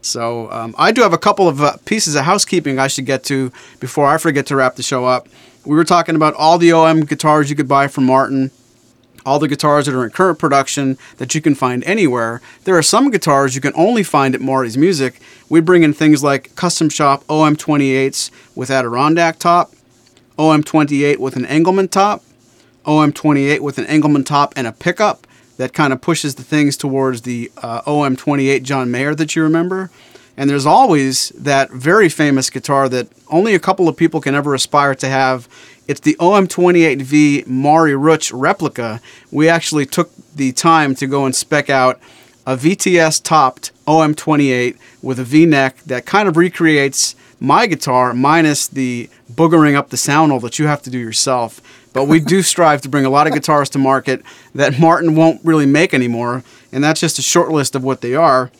So 0.00 0.50
um, 0.50 0.74
I 0.78 0.92
do 0.92 1.02
have 1.02 1.12
a 1.12 1.18
couple 1.18 1.48
of 1.48 1.60
uh, 1.60 1.76
pieces 1.84 2.14
of 2.14 2.24
housekeeping 2.24 2.78
I 2.78 2.88
should 2.88 3.06
get 3.06 3.24
to 3.24 3.52
before 3.80 4.06
I 4.06 4.18
forget 4.18 4.46
to 4.46 4.56
wrap 4.56 4.76
the 4.76 4.82
show 4.82 5.04
up. 5.04 5.28
We 5.64 5.76
were 5.76 5.84
talking 5.84 6.16
about 6.16 6.34
all 6.34 6.58
the 6.58 6.72
OM 6.72 7.00
guitars 7.00 7.50
you 7.50 7.56
could 7.56 7.68
buy 7.68 7.88
from 7.88 8.04
Martin, 8.04 8.50
all 9.26 9.38
the 9.38 9.48
guitars 9.48 9.86
that 9.86 9.94
are 9.94 10.04
in 10.04 10.10
current 10.10 10.38
production 10.38 10.96
that 11.18 11.34
you 11.34 11.40
can 11.40 11.54
find 11.54 11.84
anywhere. 11.84 12.40
There 12.64 12.76
are 12.78 12.82
some 12.82 13.10
guitars 13.10 13.54
you 13.54 13.60
can 13.60 13.74
only 13.74 14.02
find 14.02 14.34
at 14.34 14.40
Maury's 14.40 14.78
Music. 14.78 15.20
We 15.48 15.60
bring 15.60 15.82
in 15.82 15.92
things 15.92 16.22
like 16.22 16.54
Custom 16.54 16.88
Shop 16.88 17.24
OM28s 17.24 18.30
with 18.54 18.70
Adirondack 18.70 19.38
top, 19.38 19.72
OM28 20.38 21.18
with 21.18 21.36
an 21.36 21.44
Engelmann 21.44 21.90
top, 21.90 22.22
OM28 22.86 23.60
with 23.60 23.76
an 23.76 23.84
Engelmann 23.86 24.24
top 24.24 24.54
and 24.56 24.66
a 24.66 24.72
pickup 24.72 25.26
that 25.58 25.74
kind 25.74 25.92
of 25.92 26.00
pushes 26.00 26.36
the 26.36 26.42
things 26.42 26.76
towards 26.76 27.22
the 27.22 27.52
uh, 27.58 27.82
OM28 27.82 28.62
John 28.62 28.90
Mayer 28.90 29.14
that 29.14 29.36
you 29.36 29.42
remember. 29.42 29.90
And 30.36 30.48
there's 30.48 30.66
always 30.66 31.30
that 31.30 31.70
very 31.70 32.08
famous 32.08 32.48
guitar 32.48 32.88
that 32.88 33.08
only 33.28 33.56
a 33.56 33.58
couple 33.58 33.88
of 33.88 33.96
people 33.96 34.20
can 34.20 34.36
ever 34.36 34.54
aspire 34.54 34.94
to 34.94 35.08
have 35.08 35.48
It's 35.88 36.00
the 36.00 36.16
OM28V 36.20 37.46
Maury 37.48 37.96
Rutch 37.96 38.30
replica. 38.30 39.00
We 39.32 39.48
actually 39.48 39.84
took 39.84 40.10
the 40.34 40.52
time 40.52 40.94
to 40.96 41.06
go 41.06 41.24
and 41.24 41.34
spec 41.34 41.68
out 41.68 41.98
a 42.46 42.56
VTS 42.56 43.22
topped 43.22 43.72
OM28 43.86 44.78
with 45.02 45.18
a 45.18 45.24
V 45.24 45.44
neck 45.44 45.78
that 45.86 46.06
kind 46.06 46.28
of 46.28 46.36
recreates 46.36 47.16
my 47.40 47.66
guitar 47.66 48.14
minus 48.14 48.68
the 48.68 49.10
boogering 49.32 49.74
up 49.74 49.90
the 49.90 49.96
sound 49.96 50.30
hole 50.30 50.40
that 50.40 50.58
you 50.58 50.66
have 50.66 50.82
to 50.82 50.90
do 50.90 50.98
yourself. 50.98 51.60
But 51.98 52.06
we 52.06 52.20
do 52.20 52.42
strive 52.42 52.80
to 52.82 52.88
bring 52.88 53.04
a 53.04 53.10
lot 53.10 53.26
of 53.26 53.32
guitars 53.32 53.68
to 53.70 53.78
market 53.80 54.22
that 54.54 54.78
Martin 54.78 55.16
won't 55.16 55.44
really 55.44 55.66
make 55.66 55.92
anymore, 55.92 56.44
and 56.70 56.84
that's 56.84 57.00
just 57.00 57.18
a 57.18 57.22
short 57.22 57.50
list 57.50 57.74
of 57.74 57.82
what 57.82 58.02
they 58.02 58.14
are. 58.14 58.52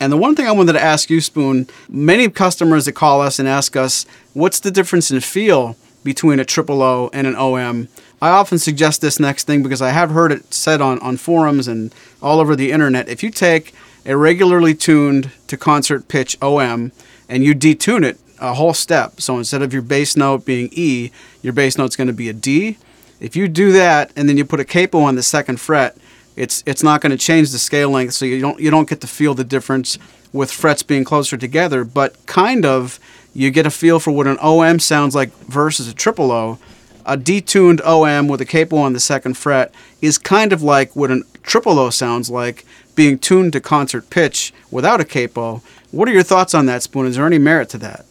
And 0.00 0.12
the 0.12 0.16
one 0.16 0.36
thing 0.36 0.46
I 0.46 0.52
wanted 0.52 0.74
to 0.74 0.80
ask 0.80 1.10
you, 1.10 1.20
Spoon, 1.20 1.66
many 1.88 2.28
customers 2.28 2.84
that 2.84 2.92
call 2.92 3.20
us 3.20 3.40
and 3.40 3.48
ask 3.48 3.74
us, 3.74 4.06
what's 4.32 4.60
the 4.60 4.70
difference 4.70 5.10
in 5.10 5.18
feel 5.18 5.74
between 6.04 6.38
a 6.38 6.44
triple 6.44 6.80
O 6.80 7.10
and 7.12 7.26
an 7.26 7.34
OM? 7.34 7.88
I 8.22 8.28
often 8.28 8.60
suggest 8.60 9.00
this 9.00 9.18
next 9.18 9.48
thing 9.48 9.64
because 9.64 9.82
I 9.82 9.90
have 9.90 10.12
heard 10.12 10.30
it 10.30 10.54
said 10.54 10.80
on, 10.80 11.00
on 11.00 11.16
forums 11.16 11.66
and 11.66 11.92
all 12.22 12.38
over 12.38 12.54
the 12.54 12.70
internet. 12.70 13.08
If 13.08 13.24
you 13.24 13.32
take 13.32 13.74
a 14.06 14.16
regularly 14.16 14.76
tuned 14.76 15.32
to 15.48 15.56
concert 15.56 16.06
pitch 16.06 16.38
OM 16.40 16.92
and 17.28 17.42
you 17.42 17.56
detune 17.56 18.04
it 18.04 18.20
a 18.40 18.54
whole 18.54 18.74
step, 18.74 19.20
so 19.20 19.38
instead 19.38 19.62
of 19.62 19.72
your 19.72 19.82
bass 19.82 20.16
note 20.16 20.44
being 20.44 20.68
E, 20.72 21.10
your 21.42 21.52
bass 21.52 21.78
note's 21.78 21.96
going 21.96 22.06
to 22.06 22.12
be 22.12 22.28
a 22.28 22.32
D. 22.32 22.78
If 23.20 23.34
you 23.34 23.48
do 23.48 23.72
that 23.72 24.12
and 24.16 24.28
then 24.28 24.36
you 24.36 24.44
put 24.44 24.60
a 24.60 24.64
capo 24.64 25.00
on 25.00 25.16
the 25.16 25.22
second 25.22 25.60
fret, 25.60 25.96
it's 26.36 26.62
it's 26.66 26.82
not 26.82 27.00
going 27.00 27.10
to 27.10 27.18
change 27.18 27.50
the 27.50 27.58
scale 27.58 27.90
length, 27.90 28.14
so 28.14 28.24
you 28.24 28.40
don't 28.40 28.60
you 28.60 28.70
don't 28.70 28.88
get 28.88 29.00
to 29.00 29.06
feel 29.06 29.34
the 29.34 29.44
difference 29.44 29.98
with 30.32 30.52
frets 30.52 30.82
being 30.82 31.04
closer 31.04 31.36
together. 31.36 31.84
But 31.84 32.26
kind 32.26 32.64
of, 32.64 33.00
you 33.34 33.50
get 33.50 33.66
a 33.66 33.70
feel 33.70 33.98
for 33.98 34.12
what 34.12 34.26
an 34.26 34.38
OM 34.40 34.78
sounds 34.78 35.14
like 35.14 35.30
versus 35.46 35.88
a 35.88 35.94
triple 35.94 36.30
O. 36.30 36.58
A 37.04 37.16
detuned 37.16 37.80
OM 37.84 38.28
with 38.28 38.40
a 38.40 38.44
capo 38.44 38.76
on 38.76 38.92
the 38.92 39.00
second 39.00 39.36
fret 39.36 39.72
is 40.02 40.18
kind 40.18 40.52
of 40.52 40.62
like 40.62 40.94
what 40.94 41.10
a 41.10 41.22
triple 41.42 41.78
O 41.78 41.90
sounds 41.90 42.30
like 42.30 42.64
being 42.94 43.18
tuned 43.18 43.52
to 43.54 43.60
concert 43.60 44.10
pitch 44.10 44.52
without 44.70 45.00
a 45.00 45.04
capo. 45.04 45.62
What 45.90 46.08
are 46.08 46.12
your 46.12 46.22
thoughts 46.22 46.54
on 46.54 46.66
that, 46.66 46.82
Spoon? 46.82 47.06
Is 47.06 47.16
there 47.16 47.26
any 47.26 47.38
merit 47.38 47.70
to 47.70 47.78
that? 47.78 48.04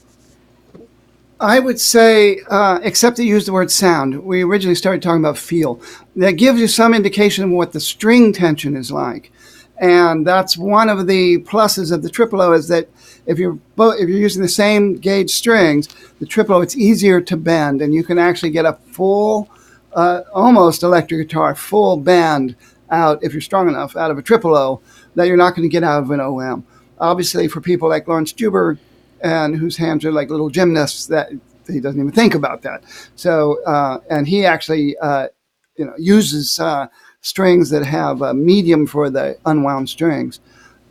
I 1.40 1.60
would 1.60 1.80
say, 1.80 2.40
uh, 2.50 2.80
except 2.82 3.20
you 3.20 3.26
used 3.26 3.48
the 3.48 3.54
word 3.54 3.70
sound, 3.70 4.24
we 4.24 4.44
originally 4.44 4.76
started 4.76 5.04
talking 5.04 5.22
about 5.22 5.38
feel. 5.38 5.80
That 6.16 6.32
gives 6.32 6.60
you 6.60 6.68
some 6.68 6.96
indication 6.96 7.44
of 7.44 7.52
what 7.52 7.74
the 7.74 7.80
string 7.80 8.34
tension 8.34 8.76
is 8.76 8.92
like. 8.92 9.32
And 9.80 10.26
that's 10.26 10.58
one 10.58 10.90
of 10.90 11.06
the 11.06 11.38
pluses 11.44 11.92
of 11.92 12.02
the 12.02 12.10
triple 12.10 12.42
O 12.42 12.54
is 12.54 12.68
that 12.70 12.90
if 13.28 13.38
you're 13.38 13.60
if 13.78 14.10
you're 14.10 14.18
using 14.18 14.42
the 14.42 14.48
same 14.48 14.96
gauge 14.96 15.30
strings, 15.30 15.88
the 16.20 16.26
triple 16.26 16.56
O 16.56 16.62
it's 16.62 16.76
easier 16.76 17.22
to 17.22 17.38
bend, 17.38 17.84
and 17.84 17.94
you 17.94 18.04
can 18.04 18.18
actually 18.18 18.50
get 18.50 18.66
a 18.66 18.74
full, 18.92 19.48
uh, 19.94 20.22
almost 20.34 20.82
electric 20.82 21.28
guitar, 21.28 21.54
full 21.54 21.98
bend 21.98 22.56
out 22.90 23.24
if 23.24 23.34
you're 23.34 23.42
strong 23.42 23.68
enough 23.68 23.96
out 23.96 24.10
of 24.10 24.18
a 24.18 24.24
triple 24.24 24.56
O 24.56 24.82
that 25.14 25.28
you're 25.28 25.38
not 25.38 25.56
going 25.56 25.70
to 25.70 25.72
get 25.72 25.84
out 25.84 26.02
of 26.02 26.10
an 26.10 26.20
OM. 26.20 26.66
Obviously, 27.00 27.48
for 27.48 27.62
people 27.62 27.88
like 27.88 28.08
Laurence 28.08 28.34
Juber, 28.34 28.80
and 29.22 29.56
whose 29.56 29.78
hands 29.78 30.06
are 30.06 30.12
like 30.12 30.30
little 30.30 30.50
gymnasts 30.50 31.08
that 31.08 31.32
he 31.68 31.80
doesn't 31.80 32.00
even 32.00 32.12
think 32.12 32.36
about 32.36 32.62
that. 32.62 32.84
So, 33.16 33.64
uh, 33.64 34.00
and 34.10 34.28
he 34.28 34.46
actually, 34.46 34.98
uh, 34.98 35.28
you 35.76 35.86
know, 35.86 35.94
uses 35.98 36.60
uh, 36.60 36.88
strings 37.22 37.70
that 37.70 37.86
have 37.86 38.22
a 38.22 38.34
medium 38.34 38.88
for 38.88 39.10
the 39.10 39.38
unwound 39.46 39.90
strings, 39.90 40.40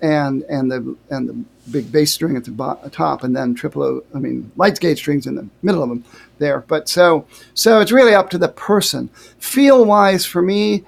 and 0.03 0.43
and 0.45 0.71
the 0.71 0.97
and 1.11 1.29
the 1.29 1.45
big 1.71 1.91
bass 1.91 2.13
string 2.13 2.37
at 2.37 2.45
the 2.45 2.51
bo- 2.51 2.79
top, 2.93 3.25
and 3.25 3.35
then 3.35 3.55
triple 3.55 3.83
O, 3.83 4.05
I 4.15 4.19
mean, 4.19 4.51
light 4.57 4.79
gauge 4.79 4.99
strings 4.99 5.27
in 5.27 5.35
the 5.35 5.49
middle 5.63 5.83
of 5.83 5.89
them 5.89 6.05
there. 6.39 6.61
But 6.61 6.89
so 6.89 7.27
so 7.55 7.81
it's 7.81 7.93
really 7.93 8.15
up 8.15 8.31
to 8.31 8.39
the 8.39 8.49
person. 8.49 9.09
Feel 9.39 9.85
wise, 9.85 10.25
for 10.25 10.43
me. 10.43 10.85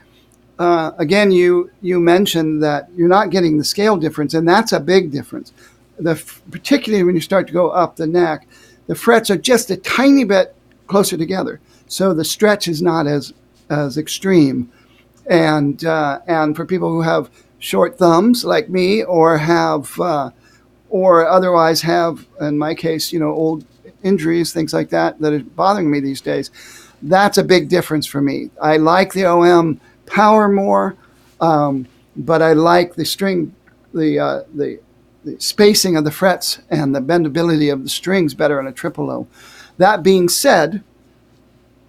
Uh, 0.58 0.90
again, 0.98 1.30
you 1.30 1.70
you 1.82 2.00
mentioned 2.00 2.60
that 2.62 2.88
you're 2.96 3.08
not 3.08 3.30
getting 3.30 3.58
the 3.58 3.64
scale 3.64 3.96
difference, 3.96 4.34
and 4.34 4.48
that's 4.48 4.72
a 4.72 4.80
big 4.80 5.12
difference 5.12 5.52
the 5.98 6.22
particularly 6.50 7.04
when 7.04 7.14
you 7.14 7.20
start 7.20 7.46
to 7.48 7.52
go 7.52 7.70
up 7.70 7.96
the 7.96 8.06
neck, 8.06 8.46
the 8.86 8.94
frets 8.94 9.30
are 9.30 9.36
just 9.36 9.70
a 9.70 9.76
tiny 9.76 10.24
bit 10.24 10.54
closer 10.86 11.16
together, 11.16 11.60
so 11.86 12.14
the 12.14 12.24
stretch 12.24 12.68
is 12.68 12.80
not 12.82 13.06
as 13.06 13.32
as 13.68 13.98
extreme. 13.98 14.70
And 15.26 15.84
uh, 15.84 16.20
and 16.26 16.56
for 16.56 16.64
people 16.64 16.90
who 16.90 17.02
have 17.02 17.30
short 17.58 17.98
thumbs 17.98 18.44
like 18.44 18.68
me, 18.68 19.02
or 19.02 19.38
have 19.38 19.98
uh, 20.00 20.30
or 20.88 21.26
otherwise 21.26 21.82
have, 21.82 22.26
in 22.40 22.58
my 22.58 22.74
case, 22.74 23.12
you 23.12 23.18
know, 23.18 23.32
old 23.32 23.64
injuries, 24.02 24.52
things 24.52 24.72
like 24.72 24.90
that 24.90 25.18
that 25.20 25.32
are 25.32 25.40
bothering 25.40 25.90
me 25.90 26.00
these 26.00 26.20
days, 26.20 26.50
that's 27.02 27.38
a 27.38 27.44
big 27.44 27.68
difference 27.68 28.06
for 28.06 28.20
me. 28.20 28.50
I 28.60 28.76
like 28.78 29.12
the 29.12 29.26
OM 29.26 29.80
power 30.06 30.48
more, 30.48 30.96
um, 31.40 31.86
but 32.16 32.42
I 32.42 32.54
like 32.54 32.94
the 32.94 33.04
string, 33.04 33.54
the 33.92 34.18
uh, 34.18 34.42
the 34.54 34.80
the 35.28 35.40
spacing 35.40 35.96
of 35.96 36.04
the 36.04 36.10
frets 36.10 36.60
and 36.70 36.94
the 36.94 37.00
bendability 37.00 37.72
of 37.72 37.82
the 37.82 37.88
strings 37.88 38.34
better 38.34 38.58
on 38.58 38.66
a 38.66 38.72
triple 38.72 39.10
O. 39.10 39.26
That 39.76 40.02
being 40.02 40.28
said, 40.28 40.82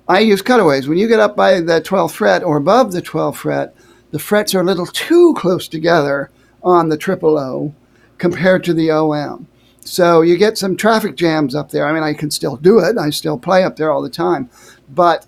I 0.08 0.20
use 0.20 0.42
cutaways. 0.42 0.88
When 0.88 0.98
you 0.98 1.08
get 1.08 1.20
up 1.20 1.36
by 1.36 1.62
the 1.62 1.82
12th 1.82 2.12
fret 2.12 2.44
or 2.44 2.58
above 2.58 2.92
the 2.92 3.02
12th 3.02 3.38
fret, 3.38 3.76
the 4.12 4.20
frets 4.20 4.54
are 4.56 4.62
a 4.62 4.66
little 4.66 4.88
too 4.88 5.34
close 5.38 5.68
together 5.68 6.32
on 6.64 6.90
the 6.90 6.98
triple 6.98 7.38
O 7.38 7.74
compared 8.18 8.64
to 8.66 8.74
the 8.74 8.92
OM. 8.92 9.48
So 9.82 10.22
you 10.22 10.36
get 10.38 10.58
some 10.58 10.76
traffic 10.76 11.16
jams 11.16 11.56
up 11.56 11.72
there. 11.72 11.86
I 11.86 11.94
mean, 11.94 12.04
I 12.04 12.14
can 12.14 12.32
still 12.32 12.58
do 12.58 12.80
it. 12.80 12.98
I 12.98 13.10
still 13.12 13.40
play 13.40 13.64
up 13.64 13.78
there 13.78 13.92
all 13.92 14.02
the 14.02 14.10
time, 14.10 14.50
but 14.90 15.26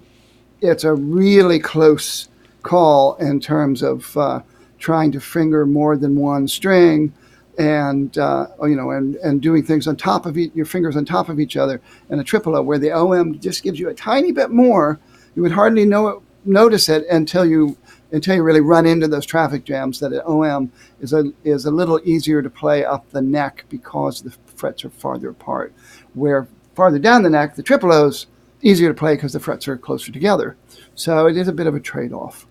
it's 0.59 0.83
a 0.83 0.93
really 0.93 1.59
close 1.59 2.27
call 2.61 3.15
in 3.15 3.39
terms 3.39 3.81
of 3.81 4.15
uh, 4.17 4.41
trying 4.77 5.11
to 5.13 5.21
finger 5.21 5.65
more 5.65 5.95
than 5.95 6.15
one 6.15 6.47
string 6.47 7.13
and 7.61 8.17
uh, 8.17 8.47
you 8.63 8.75
know, 8.75 8.89
and 8.89 9.15
and 9.17 9.39
doing 9.39 9.63
things 9.63 9.87
on 9.87 9.95
top 9.95 10.25
of 10.25 10.35
e- 10.35 10.51
your 10.55 10.65
fingers 10.65 10.97
on 10.97 11.05
top 11.05 11.29
of 11.29 11.39
each 11.39 11.55
other, 11.55 11.79
and 12.09 12.19
a 12.19 12.23
triple 12.23 12.55
O 12.55 12.61
where 12.63 12.79
the 12.79 12.91
OM 12.91 13.39
just 13.39 13.61
gives 13.61 13.79
you 13.79 13.87
a 13.87 13.93
tiny 13.93 14.31
bit 14.31 14.49
more. 14.49 14.99
You 15.35 15.43
would 15.43 15.51
hardly 15.51 15.85
know 15.85 16.07
it, 16.07 16.19
notice 16.43 16.89
it 16.89 17.05
until 17.07 17.45
you 17.45 17.77
until 18.11 18.35
you 18.35 18.41
really 18.41 18.61
run 18.61 18.87
into 18.87 19.07
those 19.07 19.27
traffic 19.27 19.63
jams. 19.63 19.99
That 19.99 20.11
an 20.11 20.23
OM 20.25 20.71
is 20.99 21.13
a 21.13 21.31
is 21.43 21.65
a 21.65 21.71
little 21.71 22.01
easier 22.03 22.41
to 22.41 22.49
play 22.49 22.83
up 22.83 23.07
the 23.11 23.21
neck 23.21 23.65
because 23.69 24.23
the 24.23 24.31
frets 24.55 24.83
are 24.83 24.89
farther 24.89 25.29
apart. 25.29 25.71
Where 26.15 26.47
farther 26.73 26.97
down 26.97 27.21
the 27.21 27.29
neck, 27.29 27.55
the 27.55 27.63
triple 27.63 27.91
O's 27.91 28.25
easier 28.63 28.89
to 28.89 28.97
play 28.97 29.13
because 29.13 29.33
the 29.33 29.39
frets 29.39 29.67
are 29.67 29.77
closer 29.77 30.11
together. 30.11 30.57
So 30.95 31.27
it 31.27 31.37
is 31.37 31.47
a 31.47 31.53
bit 31.53 31.67
of 31.67 31.75
a 31.75 31.79
trade 31.79 32.11
off. 32.11 32.47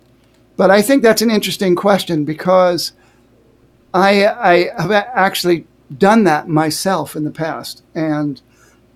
But 0.56 0.70
I 0.70 0.82
think 0.82 1.02
that's 1.02 1.22
an 1.22 1.30
interesting 1.30 1.74
question 1.74 2.24
because 2.24 2.92
I, 3.92 4.26
I 4.26 4.82
have 4.82 4.90
actually 4.90 5.66
done 5.96 6.24
that 6.24 6.48
myself 6.48 7.16
in 7.16 7.24
the 7.24 7.30
past 7.30 7.82
and 7.94 8.40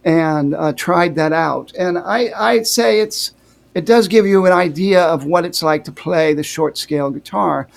and 0.05 0.55
uh, 0.55 0.73
tried 0.75 1.15
that 1.15 1.33
out. 1.33 1.73
And 1.79 1.99
I, 1.99 2.31
I'd 2.37 2.67
say 2.67 3.01
it's 3.01 3.33
it 3.75 3.87
does 3.87 4.07
give 4.07 4.27
you 4.27 4.47
an 4.47 4.53
idea 4.53 5.03
of 5.03 5.25
what 5.25 5.45
it's 5.45 5.63
like 5.63 5.85
to 5.85 5.93
play 5.93 6.35
the 6.35 6.43
short 6.43 6.79
scale 6.79 7.11
guitar, 7.11 7.69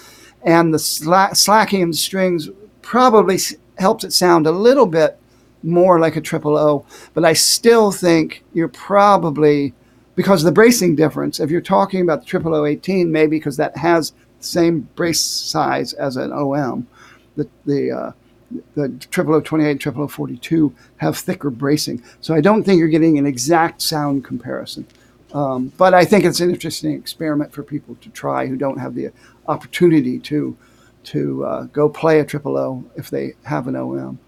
and 0.43 0.73
the 0.73 0.77
sla- 0.77 1.35
slacking 1.35 1.83
of 1.83 1.91
the 1.91 1.97
strings 1.97 2.49
probably 2.81 3.39
helps 3.79 4.03
it 4.03 4.13
sound 4.13 4.45
a 4.45 4.51
little 4.51 4.85
bit 4.85 5.17
more 5.63 5.99
like 5.99 6.15
a 6.15 6.21
triple 6.21 6.57
O. 6.57 6.85
But 7.13 7.25
I 7.25 7.33
still 7.33 7.91
think 7.91 8.43
you're 8.53 8.67
probably 8.67 9.73
because 10.15 10.41
of 10.41 10.45
the 10.45 10.51
bracing 10.51 10.95
difference. 10.95 11.39
If 11.39 11.49
you're 11.49 11.61
talking 11.61 12.01
about 12.01 12.21
the 12.21 12.27
triple 12.27 12.53
O 12.53 12.65
18, 12.65 13.11
maybe 13.11 13.37
because 13.37 13.57
that 13.57 13.75
has 13.77 14.11
the 14.11 14.45
same 14.45 14.81
brace 14.95 15.21
size 15.21 15.93
as 15.93 16.17
an 16.17 16.31
OM 16.31 16.87
the 17.37 17.47
the 17.65 17.91
uh, 17.91 18.11
the 18.75 18.89
triple 19.11 19.35
O 19.35 19.41
28, 19.41 19.79
triple 19.79 20.03
O 20.03 20.07
42 20.07 20.73
have 20.97 21.17
thicker 21.17 21.49
bracing. 21.49 22.03
So 22.21 22.33
I 22.33 22.41
don't 22.41 22.63
think 22.63 22.79
you're 22.79 22.87
getting 22.87 23.17
an 23.17 23.25
exact 23.25 23.81
sound 23.81 24.23
comparison. 24.23 24.87
Um, 25.33 25.73
but 25.77 25.93
I 25.93 26.05
think 26.05 26.23
it's 26.23 26.39
an 26.39 26.49
interesting 26.49 26.93
experiment 26.93 27.51
for 27.51 27.63
people 27.63 27.95
to 27.95 28.09
try 28.09 28.47
who 28.47 28.55
don't 28.55 28.79
have 28.79 28.95
the 28.95 29.11
opportunity 29.47 30.19
to 30.19 30.57
to 31.03 31.45
uh, 31.45 31.63
go 31.65 31.87
play 31.87 32.19
a 32.19 32.25
triple 32.25 32.57
O 32.57 32.83
if 32.95 33.09
they 33.09 33.33
have 33.43 33.67
an 33.67 33.75
OM. 33.75 34.19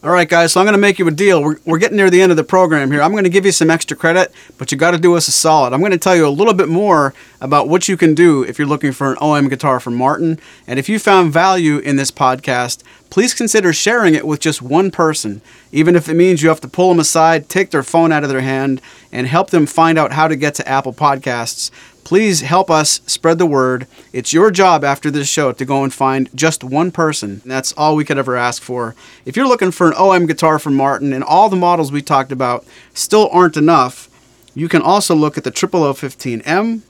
All 0.00 0.10
right, 0.12 0.28
guys, 0.28 0.52
so 0.52 0.60
I'm 0.60 0.64
going 0.64 0.74
to 0.74 0.78
make 0.78 1.00
you 1.00 1.08
a 1.08 1.10
deal. 1.10 1.42
We're, 1.42 1.56
we're 1.64 1.78
getting 1.78 1.96
near 1.96 2.08
the 2.08 2.22
end 2.22 2.30
of 2.30 2.36
the 2.36 2.44
program 2.44 2.92
here. 2.92 3.02
I'm 3.02 3.10
going 3.10 3.24
to 3.24 3.30
give 3.30 3.44
you 3.44 3.50
some 3.50 3.68
extra 3.68 3.96
credit, 3.96 4.32
but 4.56 4.70
you 4.70 4.78
got 4.78 4.92
to 4.92 4.98
do 4.98 5.16
us 5.16 5.26
a 5.26 5.32
solid. 5.32 5.72
I'm 5.72 5.80
going 5.80 5.90
to 5.90 5.98
tell 5.98 6.14
you 6.14 6.24
a 6.24 6.30
little 6.30 6.54
bit 6.54 6.68
more 6.68 7.14
about 7.40 7.68
what 7.68 7.88
you 7.88 7.96
can 7.96 8.14
do 8.14 8.44
if 8.44 8.60
you're 8.60 8.68
looking 8.68 8.92
for 8.92 9.10
an 9.10 9.18
OM 9.20 9.48
guitar 9.48 9.80
from 9.80 9.96
Martin. 9.96 10.38
And 10.68 10.78
if 10.78 10.88
you 10.88 11.00
found 11.00 11.32
value 11.32 11.78
in 11.78 11.96
this 11.96 12.12
podcast, 12.12 12.84
please 13.10 13.34
consider 13.34 13.72
sharing 13.72 14.14
it 14.14 14.24
with 14.24 14.38
just 14.38 14.62
one 14.62 14.92
person, 14.92 15.42
even 15.72 15.96
if 15.96 16.08
it 16.08 16.14
means 16.14 16.44
you 16.44 16.48
have 16.48 16.60
to 16.60 16.68
pull 16.68 16.90
them 16.90 17.00
aside, 17.00 17.48
take 17.48 17.72
their 17.72 17.82
phone 17.82 18.12
out 18.12 18.22
of 18.22 18.30
their 18.30 18.42
hand, 18.42 18.80
and 19.10 19.26
help 19.26 19.50
them 19.50 19.66
find 19.66 19.98
out 19.98 20.12
how 20.12 20.28
to 20.28 20.36
get 20.36 20.54
to 20.54 20.68
Apple 20.68 20.92
Podcasts. 20.92 21.72
Please 22.08 22.40
help 22.40 22.70
us 22.70 23.02
spread 23.04 23.36
the 23.36 23.44
word. 23.44 23.86
It's 24.14 24.32
your 24.32 24.50
job 24.50 24.82
after 24.82 25.10
this 25.10 25.28
show 25.28 25.52
to 25.52 25.64
go 25.66 25.84
and 25.84 25.92
find 25.92 26.30
just 26.34 26.64
one 26.64 26.90
person. 26.90 27.42
That's 27.44 27.74
all 27.74 27.96
we 27.96 28.04
could 28.06 28.16
ever 28.16 28.34
ask 28.34 28.62
for. 28.62 28.94
If 29.26 29.36
you're 29.36 29.46
looking 29.46 29.72
for 29.72 29.88
an 29.88 29.94
OM 29.94 30.24
guitar 30.24 30.58
from 30.58 30.74
Martin 30.74 31.12
and 31.12 31.22
all 31.22 31.50
the 31.50 31.56
models 31.56 31.92
we 31.92 32.00
talked 32.00 32.32
about 32.32 32.64
still 32.94 33.28
aren't 33.30 33.58
enough, 33.58 34.08
You 34.54 34.70
can 34.70 34.80
also 34.80 35.14
look 35.14 35.36
at 35.36 35.44
the 35.44 35.52
0015M, 35.52 36.80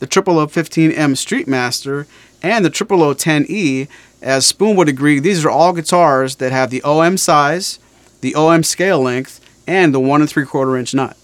the 0.00 0.06
0015M 0.08 1.14
Streetmaster, 1.14 2.06
and 2.42 2.64
the 2.64 2.70
0010E, 2.70 3.86
as 4.20 4.44
Spoon 4.44 4.74
would 4.74 4.88
agree, 4.88 5.20
these 5.20 5.44
are 5.44 5.50
all 5.50 5.72
guitars 5.72 6.34
that 6.34 6.50
have 6.50 6.70
the 6.70 6.82
OM 6.82 7.16
size, 7.16 7.78
the 8.22 8.34
OM 8.34 8.64
scale 8.64 8.98
length, 9.00 9.38
and 9.68 9.94
the 9.94 10.00
one 10.00 10.20
and 10.20 10.28
three 10.28 10.44
quarter 10.44 10.76
inch 10.76 10.94
nut. 10.94 11.16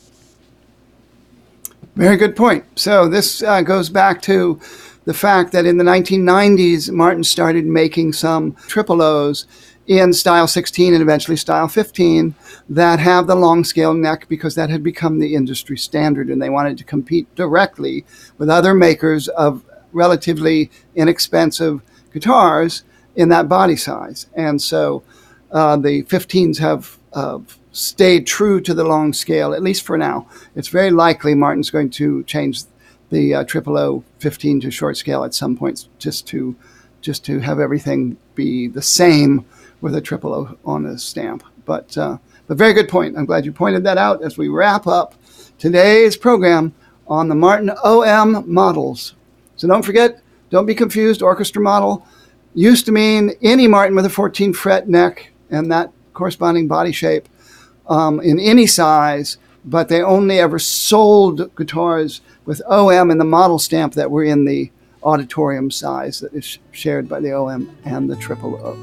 Very 1.96 2.16
good 2.16 2.34
point. 2.34 2.64
So 2.74 3.08
this 3.08 3.40
uh, 3.40 3.60
goes 3.62 3.88
back 3.88 4.20
to 4.22 4.58
the 5.04 5.14
fact 5.14 5.52
that 5.52 5.64
in 5.64 5.76
the 5.76 5.84
1990s, 5.84 6.90
Martin 6.90 7.22
started 7.22 7.66
making 7.66 8.14
some 8.14 8.54
triple 8.66 9.00
O's 9.00 9.46
in 9.86 10.12
style 10.12 10.48
16 10.48 10.92
and 10.92 11.02
eventually 11.02 11.36
style 11.36 11.68
15 11.68 12.34
that 12.68 12.98
have 12.98 13.28
the 13.28 13.36
long 13.36 13.62
scale 13.62 13.94
neck 13.94 14.26
because 14.28 14.56
that 14.56 14.70
had 14.70 14.82
become 14.82 15.20
the 15.20 15.36
industry 15.36 15.76
standard 15.76 16.30
and 16.30 16.42
they 16.42 16.50
wanted 16.50 16.78
to 16.78 16.84
compete 16.84 17.32
directly 17.36 18.04
with 18.38 18.48
other 18.48 18.74
makers 18.74 19.28
of 19.28 19.62
relatively 19.92 20.72
inexpensive 20.96 21.80
guitars 22.12 22.82
in 23.14 23.28
that 23.28 23.48
body 23.48 23.76
size. 23.76 24.26
And 24.34 24.60
so 24.60 25.04
uh, 25.52 25.76
the 25.76 26.02
15s 26.04 26.58
have 26.58 26.98
uh, 27.12 27.38
stayed 27.74 28.24
true 28.26 28.60
to 28.60 28.72
the 28.72 28.84
long 28.84 29.12
scale, 29.12 29.52
at 29.52 29.62
least 29.62 29.82
for 29.82 29.98
now. 29.98 30.28
It's 30.54 30.68
very 30.68 30.90
likely 30.90 31.34
Martin's 31.34 31.70
going 31.70 31.90
to 31.90 32.22
change 32.22 32.62
the 33.10 33.34
uh, 33.34 33.44
15 34.18 34.60
to 34.60 34.70
short 34.70 34.96
scale 34.96 35.24
at 35.24 35.34
some 35.34 35.56
point 35.56 35.88
just 35.98 36.26
to 36.28 36.56
just 37.00 37.24
to 37.26 37.38
have 37.38 37.60
everything 37.60 38.16
be 38.34 38.66
the 38.66 38.80
same 38.80 39.44
with 39.82 39.94
a 39.94 40.00
triple 40.00 40.32
O 40.32 40.56
on 40.64 40.86
a 40.86 40.98
stamp. 40.98 41.44
But 41.66 41.98
uh, 41.98 42.18
but 42.46 42.56
very 42.56 42.72
good 42.72 42.88
point. 42.88 43.18
I'm 43.18 43.26
glad 43.26 43.44
you 43.44 43.52
pointed 43.52 43.84
that 43.84 43.98
out 43.98 44.22
as 44.22 44.38
we 44.38 44.48
wrap 44.48 44.86
up 44.86 45.14
today's 45.58 46.16
program 46.16 46.74
on 47.06 47.28
the 47.28 47.34
Martin 47.34 47.70
OM 47.82 48.50
models. 48.50 49.14
So 49.56 49.68
don't 49.68 49.84
forget, 49.84 50.22
don't 50.50 50.66
be 50.66 50.74
confused. 50.74 51.22
Orchestra 51.22 51.60
model 51.60 52.06
used 52.54 52.86
to 52.86 52.92
mean 52.92 53.32
any 53.42 53.66
Martin 53.66 53.96
with 53.96 54.06
a 54.06 54.10
14 54.10 54.52
fret 54.52 54.88
neck 54.88 55.32
and 55.50 55.70
that 55.72 55.90
corresponding 56.12 56.68
body 56.68 56.92
shape 56.92 57.28
um, 57.86 58.20
in 58.20 58.38
any 58.38 58.66
size, 58.66 59.38
but 59.64 59.88
they 59.88 60.02
only 60.02 60.38
ever 60.38 60.58
sold 60.58 61.54
guitars 61.56 62.20
with 62.44 62.62
OM 62.68 63.10
and 63.10 63.20
the 63.20 63.24
model 63.24 63.58
stamp 63.58 63.94
that 63.94 64.10
were 64.10 64.24
in 64.24 64.44
the 64.44 64.70
auditorium 65.02 65.70
size 65.70 66.20
that 66.20 66.32
is 66.34 66.58
shared 66.72 67.08
by 67.08 67.20
the 67.20 67.32
OM 67.32 67.74
and 67.84 68.10
the 68.10 68.16
triple 68.16 68.56
O. 68.56 68.76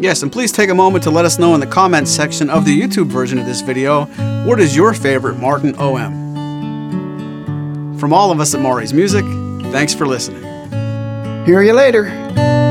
Yes, 0.00 0.22
and 0.22 0.32
please 0.32 0.50
take 0.50 0.68
a 0.68 0.74
moment 0.74 1.04
to 1.04 1.10
let 1.10 1.24
us 1.24 1.38
know 1.38 1.54
in 1.54 1.60
the 1.60 1.66
comments 1.66 2.10
section 2.10 2.50
of 2.50 2.64
the 2.64 2.80
YouTube 2.80 3.06
version 3.06 3.38
of 3.38 3.46
this 3.46 3.60
video 3.60 4.06
what 4.44 4.58
is 4.60 4.74
your 4.74 4.94
favorite 4.94 5.38
Martin 5.38 5.76
OM. 5.76 6.20
From 7.98 8.12
all 8.12 8.32
of 8.32 8.40
us 8.40 8.52
at 8.54 8.60
Maury's 8.60 8.92
Music, 8.92 9.24
thanks 9.70 9.94
for 9.94 10.06
listening. 10.06 10.42
Hear 11.44 11.62
you 11.62 11.72
later. 11.72 12.61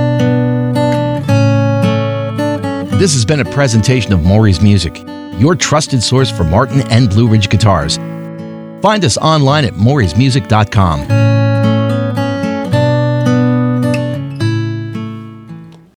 This 3.01 3.15
has 3.15 3.25
been 3.25 3.39
a 3.39 3.45
presentation 3.45 4.13
of 4.13 4.21
Maury's 4.23 4.61
Music, 4.61 4.95
your 5.39 5.55
trusted 5.55 6.03
source 6.03 6.29
for 6.29 6.43
Martin 6.43 6.81
and 6.91 7.09
Blue 7.09 7.27
Ridge 7.27 7.49
guitars. 7.49 7.97
Find 8.83 9.03
us 9.03 9.17
online 9.17 9.65
at 9.65 9.73
maurysmusic.com. 9.73 11.30